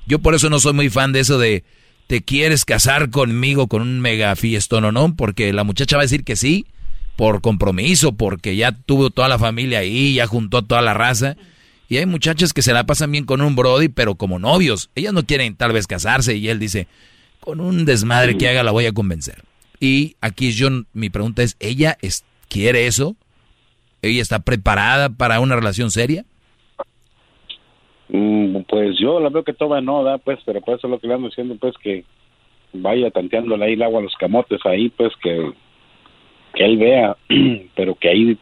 [0.07, 1.65] Yo por eso no soy muy fan de eso de,
[2.07, 5.15] ¿te quieres casar conmigo con un mega fiestón o no?
[5.17, 6.67] Porque la muchacha va a decir que sí,
[7.17, 11.37] por compromiso, porque ya tuvo toda la familia ahí, ya juntó toda la raza.
[11.89, 14.91] Y hay muchachas que se la pasan bien con un Brody, pero como novios.
[14.95, 16.89] Ellas no quieren tal vez casarse y él dice,
[17.41, 19.45] con un desmadre que haga la voy a convencer.
[19.79, 21.99] Y aquí yo, mi pregunta es, ¿ella
[22.49, 23.17] quiere eso?
[24.01, 26.25] ¿Ella está preparada para una relación seria?
[28.15, 31.09] Mm, pues yo la veo que todavía no da, pues, pero por eso lo que
[31.09, 32.05] le ando diciendo, pues, que
[32.75, 35.51] vaya tanteándole ahí el agua a los camotes ahí, pues, que,
[36.55, 37.17] que él vea,
[37.75, 38.39] pero que ahí,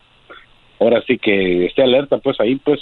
[0.80, 2.80] ahora sí que esté alerta, pues, ahí, pues.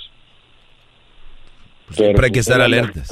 [1.88, 3.02] pues siempre hay que estar alerta.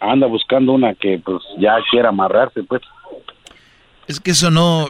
[0.00, 2.80] Anda buscando una que, pues, ya quiera amarrarse, pues.
[4.08, 4.88] Es que eso no,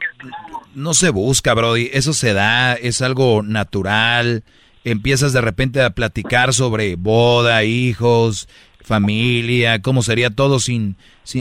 [0.76, 4.44] no se busca, Brody, eso se da, es algo natural
[4.84, 8.48] empiezas de repente a platicar sobre boda, hijos,
[8.82, 10.96] familia, cómo sería todo sin,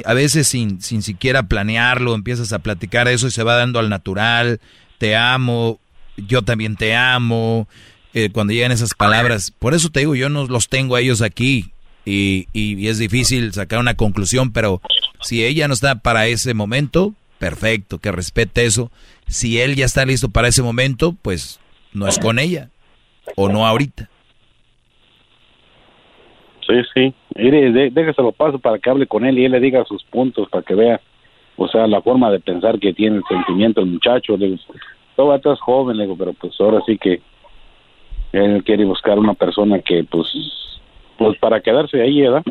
[0.06, 3.90] a veces sin, sin siquiera planearlo, empiezas a platicar eso y se va dando al
[3.90, 4.62] natural,
[4.98, 5.80] te amo,
[6.16, 7.68] yo también te amo,
[8.14, 11.22] eh, cuando llegan esas palabras, por eso te digo, yo no los tengo a ellos
[11.22, 11.72] aquí
[12.06, 14.82] y, y es difícil sacar una conclusión, pero
[15.22, 18.90] si ella no está para ese momento, perfecto, que respete eso,
[19.28, 21.60] si él ya está listo para ese momento, pues
[21.92, 22.70] no es con ella
[23.36, 24.10] o no ahorita.
[26.68, 27.14] Sí, sí.
[27.36, 30.64] Mire, déjeselo paso para que hable con él y él le diga sus puntos para
[30.64, 31.02] que vea,
[31.58, 34.38] o sea, la forma de pensar que tiene el sentimiento el muchacho.
[34.38, 34.62] Le digo,
[35.16, 37.22] todavía estás joven, le digo, pero pues ahora sí que
[38.32, 40.28] él quiere buscar una persona que, pues,
[41.18, 42.44] pues para quedarse ahí, ¿verdad?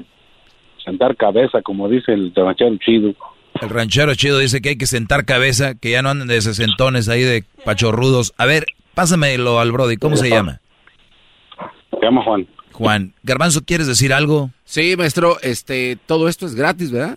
[0.84, 3.14] sentar cabeza, como dice el ranchero chido.
[3.60, 7.08] El ranchero chido dice que hay que sentar cabeza, que ya no anden de sesentones
[7.08, 8.32] ahí de pachorrudos.
[8.38, 10.60] A ver, pásamelo al Brody, ¿cómo se llama?
[12.02, 12.48] Se llama Juan.
[12.72, 14.50] Juan, Garbanzo, ¿quieres decir algo?
[14.64, 17.14] Sí, maestro, este, todo esto es gratis, ¿verdad?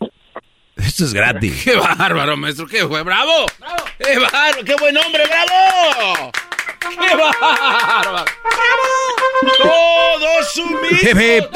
[0.75, 1.59] Esto es gratis.
[1.65, 2.67] ¡Qué bárbaro, maestro!
[2.67, 3.01] ¡Qué fue!
[3.01, 3.47] ¡Bravo!
[3.59, 3.83] ¡Bravo!
[3.97, 4.64] ¡Qué bárbaro!
[4.64, 5.23] ¡Qué buen hombre!
[5.25, 6.31] ¡Bravo!
[6.81, 8.25] ¡Qué bárbaro!
[8.43, 9.57] ¡Bravo!
[9.57, 11.49] ¡Todos sumisos!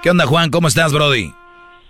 [0.00, 0.50] ¿Qué onda, Juan?
[0.50, 1.34] ¿Cómo estás, Brody?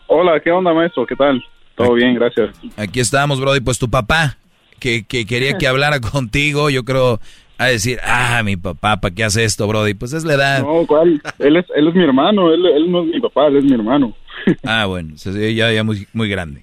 [0.07, 1.05] Hola, ¿qué onda, maestro?
[1.05, 1.45] ¿Qué tal?
[1.75, 2.57] Todo bien, gracias.
[2.79, 3.61] Aquí estamos, Brody.
[3.61, 4.39] Pues tu papá,
[4.81, 7.21] que, que quería que hablara contigo, yo creo
[7.59, 9.95] a decir, ah, mi papá, ¿para qué hace esto, Brody?
[9.95, 10.63] Pues es la edad.
[10.63, 11.21] No, ¿cuál?
[11.41, 13.75] Él es, él es mi hermano, él, él no es mi papá, él es mi
[13.75, 14.15] hermano.
[14.65, 16.63] Ah, bueno, ya, ya muy, muy grande.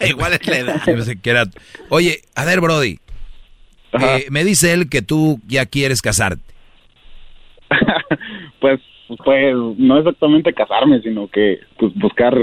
[0.08, 0.88] Igual es la edad.
[1.24, 1.44] era...
[1.88, 2.98] Oye, a ver, Brody.
[3.92, 6.44] Eh, me dice él que tú ya quieres casarte.
[8.60, 8.80] pues,
[9.24, 12.38] pues, no exactamente casarme, sino que pues, buscar,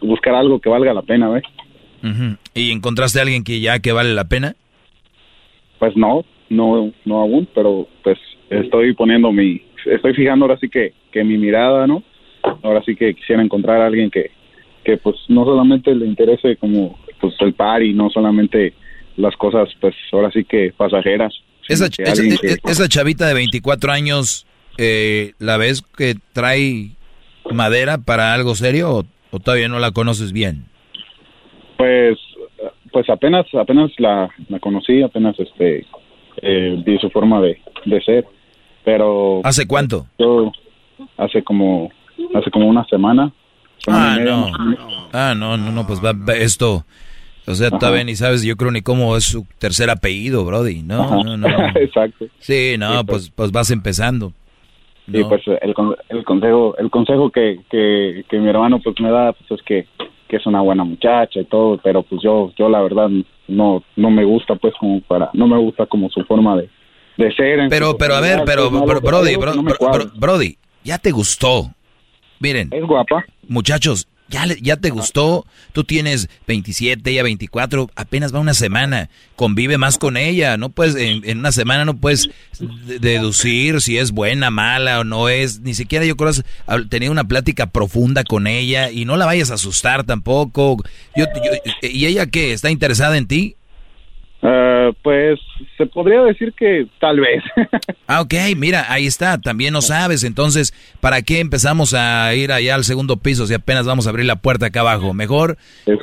[0.00, 1.44] buscar algo que valga la pena, ¿ves?
[2.54, 4.56] ¿Y encontraste a alguien que ya que vale la pena?
[5.78, 8.18] Pues no, no, no aún, pero pues
[8.50, 12.02] estoy poniendo mi, estoy fijando ahora sí que, que mi mirada, ¿no?
[12.62, 14.30] Ahora sí que quisiera encontrar a alguien que,
[14.84, 18.74] que pues no solamente le interese como pues el par y no solamente
[19.16, 21.32] las cosas pues ahora sí que pasajeras.
[21.68, 24.46] Esa, esa, chavita de 24 años,
[24.78, 26.90] eh, ¿la ves que trae
[27.50, 30.64] madera para algo serio o, o, todavía no la conoces bien?
[31.76, 32.18] Pues
[32.92, 35.86] pues apenas apenas la, la conocí, apenas este
[36.40, 37.58] eh, vi su forma de,
[38.04, 38.26] ser,
[38.84, 39.40] pero...
[39.44, 40.06] ¿Hace cuánto?
[40.18, 40.52] Yo,
[41.16, 41.90] hace como,
[42.34, 43.32] hace como una semana.
[43.86, 44.50] Ah, no.
[45.12, 46.84] Ah, no, no, no, pues va, esto...
[47.44, 50.84] O sea, todavía ni sabes, yo creo ni cómo es su tercer apellido, Brody.
[50.84, 51.48] No, no, no.
[51.74, 52.26] Exacto.
[52.38, 54.32] Sí, no, pues, pues vas empezando.
[55.10, 55.74] Sí, pues el,
[56.08, 59.86] el consejo, el consejo que, que, que mi hermano pues me da pues es que
[60.32, 63.10] que es una buena muchacha y todo, pero pues yo, yo la verdad
[63.48, 66.68] no, no me gusta pues como para, no me gusta como su forma de,
[67.16, 67.68] de ser.
[67.68, 69.36] Pero, pero a ver, pero, Brody,
[70.16, 71.70] Brody, ya te gustó.
[72.40, 72.68] Miren.
[72.72, 73.24] Es guapa.
[73.48, 79.78] Muchachos, ya, ya te gustó, tú tienes 27, ella 24, apenas va una semana, convive
[79.78, 85.00] más con ella, no puedes, en, una semana no puedes deducir si es buena, mala
[85.00, 86.32] o no es, ni siquiera yo creo
[86.88, 90.82] tener una plática profunda con ella y no la vayas a asustar tampoco.
[91.14, 91.26] Yo,
[91.82, 92.52] ¿Y ella qué?
[92.52, 93.56] ¿Está interesada en ti?
[94.42, 95.38] Uh, pues
[95.76, 97.44] se podría decir que tal vez.
[98.08, 102.74] ah, ok, mira, ahí está, también no sabes, entonces, ¿para qué empezamos a ir allá
[102.74, 105.14] al segundo piso si apenas vamos a abrir la puerta acá abajo?
[105.14, 105.96] Mejor, eh,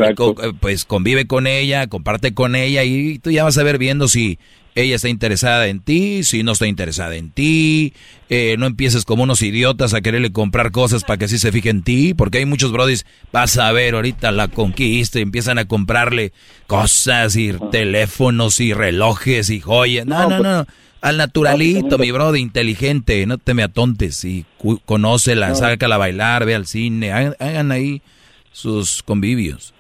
[0.62, 4.40] pues convive con ella, comparte con ella y tú ya vas a ver viendo si
[4.76, 7.94] ella está interesada en ti, si no está interesada en ti,
[8.30, 11.70] eh, no empieces como unos idiotas a quererle comprar cosas para que así se fije
[11.70, 15.66] en ti, porque hay muchos brodis, vas a ver ahorita la conquista y empiezan a
[15.66, 16.32] comprarle
[16.68, 20.06] cosas y teléfonos y relojes y joyas.
[20.06, 20.66] No, no, no,
[21.02, 24.46] al naturalito, mi brody, inteligente, no te me atontes y
[24.86, 28.02] conócela, sácala a bailar, ve al cine, hagan ahí
[28.52, 29.74] sus convivios.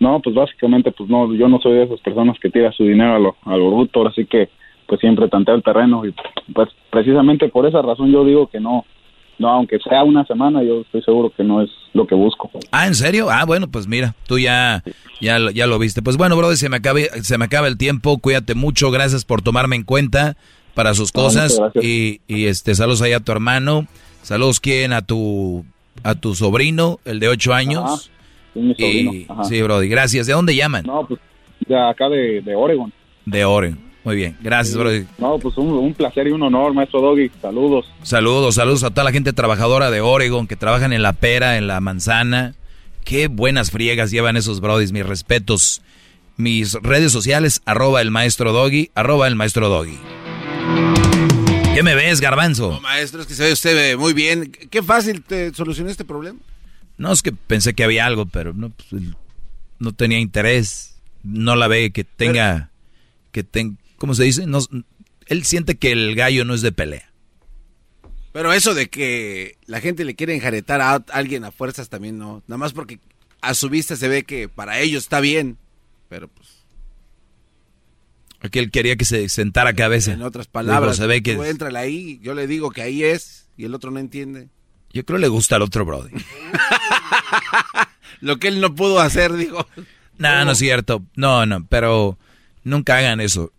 [0.00, 3.16] No, pues básicamente, pues no, yo no soy de esas personas que tira su dinero
[3.16, 4.48] a lo, a lo bruto, así que
[4.86, 6.14] pues siempre tanteo el terreno y
[6.54, 8.86] pues precisamente por esa razón yo digo que no,
[9.38, 12.50] no, aunque sea una semana, yo estoy seguro que no es lo que busco.
[12.72, 13.28] Ah, ¿en serio?
[13.30, 14.82] Ah, bueno, pues mira, tú ya,
[15.20, 16.02] ya, ya lo viste.
[16.02, 19.42] Pues bueno, brother, se me, acaba, se me acaba el tiempo, cuídate mucho, gracias por
[19.42, 20.36] tomarme en cuenta
[20.74, 23.86] para sus cosas y, y este, saludos ahí a tu hermano,
[24.22, 25.64] saludos quién a tu,
[26.02, 28.10] a tu sobrino, el de ocho años.
[28.54, 30.26] Sí, Brody, gracias.
[30.26, 30.84] ¿De dónde llaman?
[30.86, 31.20] No, pues
[31.66, 32.92] de acá de, de Oregon.
[33.24, 33.88] De Oregon.
[34.04, 35.04] Muy bien, gracias, Brody.
[35.18, 37.30] No, pues un, placer y un honor, maestro Doggy.
[37.42, 37.92] Saludos.
[38.02, 41.66] Saludos, saludos a toda la gente trabajadora de Oregon que trabajan en la pera, en
[41.66, 42.54] la manzana.
[43.04, 45.82] Qué buenas friegas llevan esos Brodis, mis respetos.
[46.36, 49.98] Mis redes sociales, arroba el maestro Doggy, arroba el maestro Doggy.
[51.74, 52.70] ¿Qué me ves, garbanzo?
[52.70, 54.50] No, maestro, es que se ve usted muy bien.
[54.70, 56.38] Qué fácil te solucionó este problema.
[56.98, 59.02] No, es que pensé que había algo, pero no, pues,
[59.78, 60.96] no tenía interés.
[61.22, 62.70] No la ve que tenga,
[63.32, 64.46] que tenga, ¿cómo se dice?
[64.46, 64.60] No,
[65.26, 67.12] él siente que el gallo no es de pelea.
[68.32, 72.42] Pero eso de que la gente le quiere enjaretar a alguien a fuerzas también no.
[72.46, 73.00] Nada más porque
[73.40, 75.58] a su vista se ve que para ellos está bien.
[76.08, 76.48] Pero pues.
[78.40, 80.12] Aquí él quería que se sentara cabeza.
[80.12, 81.36] En otras palabras, se ve que.
[81.76, 84.48] ahí, yo le digo que ahí es y el otro no entiende.
[84.92, 86.10] Yo creo le gusta al otro Brody.
[88.20, 89.66] Lo que él no pudo hacer, dijo.
[90.16, 91.02] No, no es cierto.
[91.14, 92.18] No, no, pero
[92.64, 93.52] nunca hagan eso.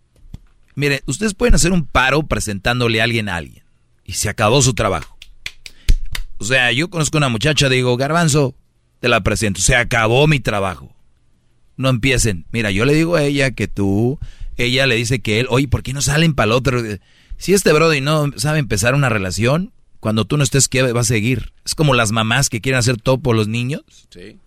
[0.74, 3.64] Mire, ustedes pueden hacer un paro presentándole a alguien a alguien.
[4.04, 5.16] Y se acabó su trabajo.
[6.38, 8.54] O sea, yo conozco una muchacha, digo, garbanzo,
[9.00, 10.94] te la presento, se acabó mi trabajo.
[11.76, 12.46] No empiecen.
[12.50, 14.18] Mira, yo le digo a ella que tú,
[14.56, 16.82] ella le dice que él, oye, ¿por qué no salen para el otro?
[17.36, 21.04] Si este brody no sabe empezar una relación, cuando tú no estés, ¿qué va a
[21.04, 21.52] seguir?
[21.64, 23.82] Es como las mamás que quieren hacer todo por los niños.
[24.10, 24.38] Sí.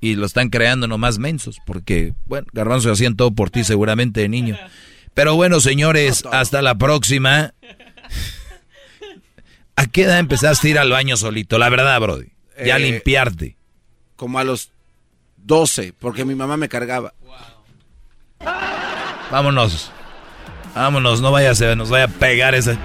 [0.00, 4.28] Y lo están creando nomás mensos, porque, bueno, Garbanzo hacían todo por ti seguramente de
[4.28, 4.58] niño.
[5.14, 7.54] Pero bueno, señores, hasta la próxima.
[9.76, 11.58] ¿A qué edad empezaste a ir al baño solito?
[11.58, 12.32] La verdad, Brody.
[12.64, 13.56] Ya Eh, limpiarte.
[14.16, 14.70] Como a los
[15.36, 17.14] 12, porque mi mamá me cargaba.
[19.30, 19.90] Vámonos.
[20.74, 22.78] Vámonos, no vaya a ser, nos vaya a pegar esa.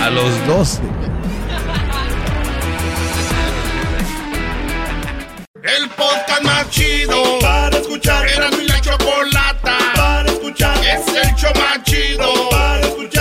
[0.00, 0.80] A los 12.
[5.62, 8.26] El podcast más chido para escuchar.
[8.26, 10.78] Era mi la chocolata para escuchar.
[10.78, 13.19] Es el show más chido para escuchar.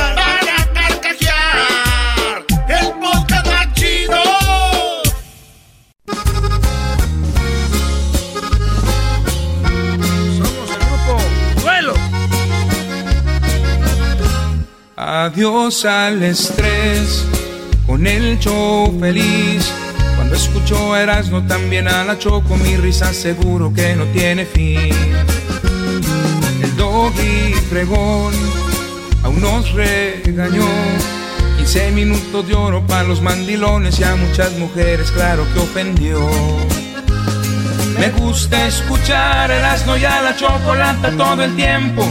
[15.31, 17.23] Adiós al estrés,
[17.85, 19.71] con el show feliz.
[20.15, 24.89] Cuando escucho a Erasmo también a la Choco, mi risa seguro que no tiene fin.
[26.63, 28.33] El doggy fregón
[29.21, 30.65] aún nos regañó.
[31.57, 36.27] 15 minutos de oro para los mandilones y a muchas mujeres, claro que ofendió.
[37.99, 42.03] Me gusta escuchar Erasmo y a la chocolata todo el tiempo.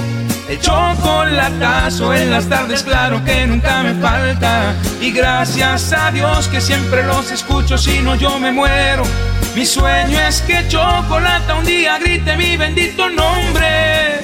[0.49, 4.75] El chocolatazo en las tardes, claro que nunca me falta.
[4.99, 9.02] Y gracias a Dios que siempre los escucho, si no yo me muero.
[9.55, 14.20] Mi sueño es que Chocolata un día grite mi bendito nombre.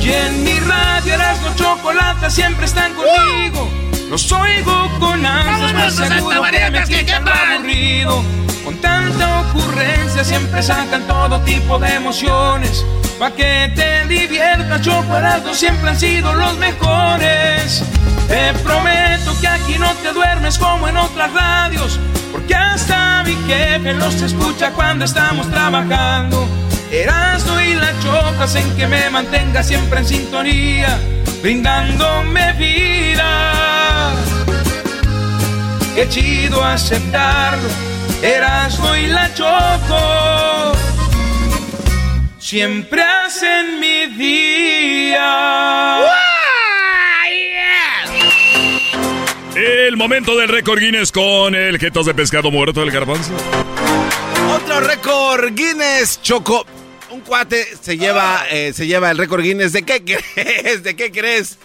[0.00, 3.70] Y en mi radio Erasmo Chocolata siempre están conmigo.
[4.08, 8.24] Los oigo con ansias, más ¡Vámonos, seguro que me quitan aburrido.
[8.64, 12.86] Con tanta ocurrencia siempre sacan todo tipo de emociones.
[13.20, 17.82] Pa' que te diviertas, Chocolate siempre han sido los mejores.
[18.26, 22.00] Te prometo que aquí no te duermes como en otras radios.
[22.32, 26.48] Porque hasta mi jefe los escucha cuando estamos trabajando.
[26.90, 30.98] Erasmo y la chocas en que me mantenga siempre en sintonía,
[31.42, 34.12] brindándome vida.
[35.94, 37.68] Qué chido aceptarlo,
[38.22, 40.59] Erasmo y la choco.
[42.50, 46.00] Siempre hacen mi día.
[49.54, 53.30] El momento del récord Guinness con el jetas de pescado muerto del garbanzo.
[54.52, 56.66] Otro récord Guinness, Choco.
[57.10, 59.72] Un cuate se lleva, eh, se lleva el récord Guinness.
[59.72, 60.82] ¿De qué crees?
[60.82, 61.56] ¿De qué crees?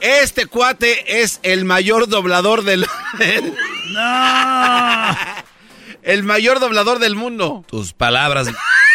[0.00, 2.86] Este cuate es el mayor doblador del...
[3.94, 5.16] ¡No!
[6.02, 7.62] El mayor doblador del mundo.
[7.68, 8.48] Tus palabras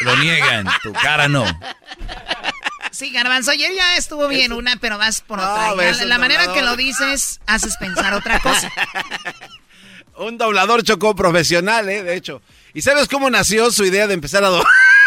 [0.00, 1.44] lo niegan, tu cara no.
[2.90, 5.74] Sí, Garbanzo, ayer ya estuvo bien una, pero vas por otra.
[6.04, 8.70] la manera que lo dices, haces pensar otra cosa.
[10.16, 12.02] Un doblador Choco profesional, ¿eh?
[12.02, 12.42] De hecho.
[12.74, 14.64] ¿Y sabes cómo nació su idea de empezar a, do-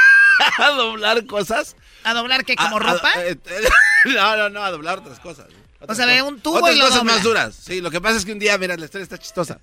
[0.57, 1.75] a doblar cosas?
[2.03, 3.11] ¿A doblar qué, como A- ropa?
[3.17, 3.35] eh,
[4.05, 5.47] no, no, no, a doblar otras cosas.
[5.87, 7.13] O sea, ve un tubo Otras y lo cosas dobla.
[7.13, 7.55] más duras.
[7.55, 9.59] Sí, lo que pasa es que un día, mira, la historia está chistosa.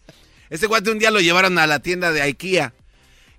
[0.51, 2.73] Este cuate un día lo llevaron a la tienda de IKEA.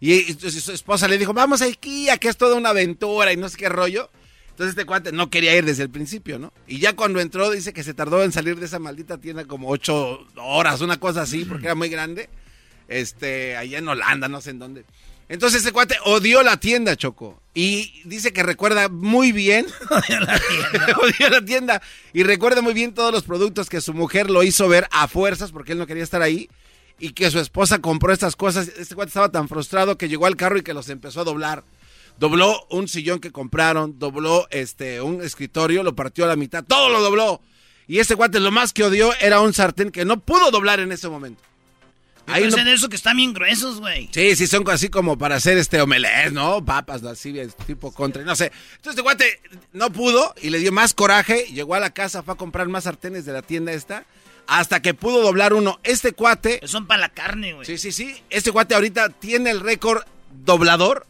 [0.02, 3.50] Y, su, esposa le dijo, vamos a IKEA, que es toda una aventura y no
[3.50, 4.10] sé qué rollo.
[4.50, 6.52] Entonces este cuate no quería ir desde el principio, ¿no?
[6.68, 9.70] Y ya cuando entró dice que se tardó en salir de esa maldita tienda como
[9.70, 12.30] ocho horas, una cosa así, porque era muy grande.
[12.90, 14.86] Este, allá en Holanda, no sé en dónde.
[15.30, 17.40] Entonces este cuate odió la tienda, Choco.
[17.54, 19.68] Y dice que recuerda muy bien.
[21.02, 21.82] odió la tienda.
[22.14, 25.52] Y recuerda muy bien todos los productos que su mujer lo hizo ver a fuerzas
[25.52, 26.50] porque él no quería estar ahí.
[27.00, 28.68] Y que su esposa compró estas cosas.
[28.78, 31.64] Este cuate estaba tan frustrado que llegó al carro y que los empezó a doblar.
[32.20, 36.90] Dobló un sillón que compraron, dobló este un escritorio, lo partió a la mitad, todo
[36.90, 37.42] lo dobló.
[37.88, 40.92] Y este cuate lo más que odió era un sartén que no pudo doblar en
[40.92, 41.42] ese momento.
[42.28, 44.10] Ahí no- de eso que están bien gruesos, güey.
[44.12, 46.64] Sí, sí, son así como para hacer este omelette, ¿no?
[46.64, 48.52] Papas, así, es tipo contra, no sé.
[48.76, 49.42] Entonces este guate
[49.74, 52.84] no pudo y le dio más coraje, llegó a la casa, fue a comprar más
[52.84, 54.06] sartenes de la tienda esta,
[54.50, 55.80] hasta que pudo doblar uno.
[55.84, 56.60] Este cuate...
[56.66, 57.66] Son para la carne, güey.
[57.66, 58.22] Sí, sí, sí.
[58.30, 60.04] Este cuate ahorita tiene el récord
[60.44, 61.06] doblador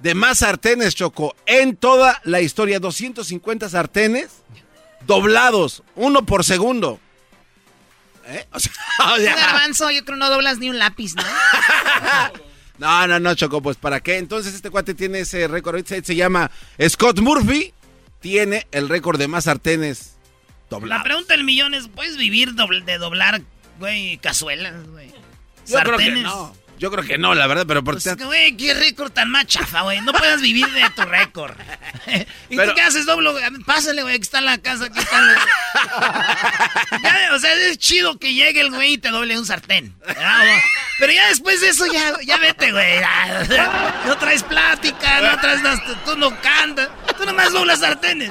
[0.00, 2.80] de más sartenes, Choco, en toda la historia.
[2.80, 4.30] 250 sartenes
[5.06, 6.98] doblados, uno por segundo.
[8.26, 8.46] ¿Eh?
[8.52, 8.72] O sea,
[9.12, 11.22] o Tú, sea- Garbanzo, yo creo no doblas ni un lápiz, ¿no?
[12.78, 14.16] No, no, no, Choco, pues ¿para qué?
[14.16, 16.50] Entonces este cuate tiene ese récord, ahorita se, se llama
[16.88, 17.74] Scott Murphy,
[18.20, 20.14] tiene el récord de más sartenes
[20.82, 23.42] La pregunta del millón es, ¿puedes vivir de doblar,
[23.78, 25.12] güey, cazuelas, güey?
[25.66, 26.54] Yo creo que no.
[26.80, 30.00] Yo creo que no, la verdad, pero por pues, güey, qué récord tan machafa, güey.
[30.00, 31.54] No puedes vivir de tu récord.
[32.48, 33.34] ¿Y tú qué haces, doblo?
[33.66, 35.36] Pásale, güey, aquí está la casa, aquí está
[37.34, 39.94] o sea, es chido que llegue el güey y te doble un sartén.
[40.98, 43.00] Pero ya después de eso, ya, ya vete, güey.
[44.06, 45.60] No traes plática, no traes...
[46.06, 46.88] Tú no cantas.
[47.18, 48.30] Tú nomás doblas sartenes.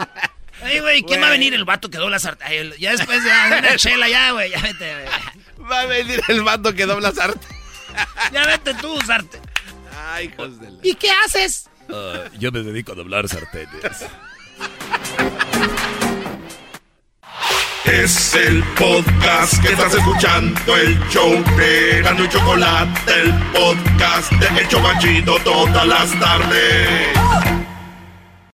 [0.61, 1.53] Ay, güey, ¿quién va a venir?
[1.53, 2.73] El vato que dobla sartén.
[2.79, 5.69] Ya después de una chela, ya, güey, ya vete, güey.
[5.69, 7.57] Va a venir el vato que dobla sartén.
[8.33, 9.41] ya vete tú, sartén.
[10.11, 10.79] Ay, hijos de la...
[10.83, 11.69] ¿Y qué haces?
[11.91, 14.05] Ah, yo me dedico a doblar sartenes.
[17.85, 24.61] Es el podcast que estás escuchando, el show de Gano y Chocolate, el podcast de
[24.61, 27.58] El Chocachito todas las tardes.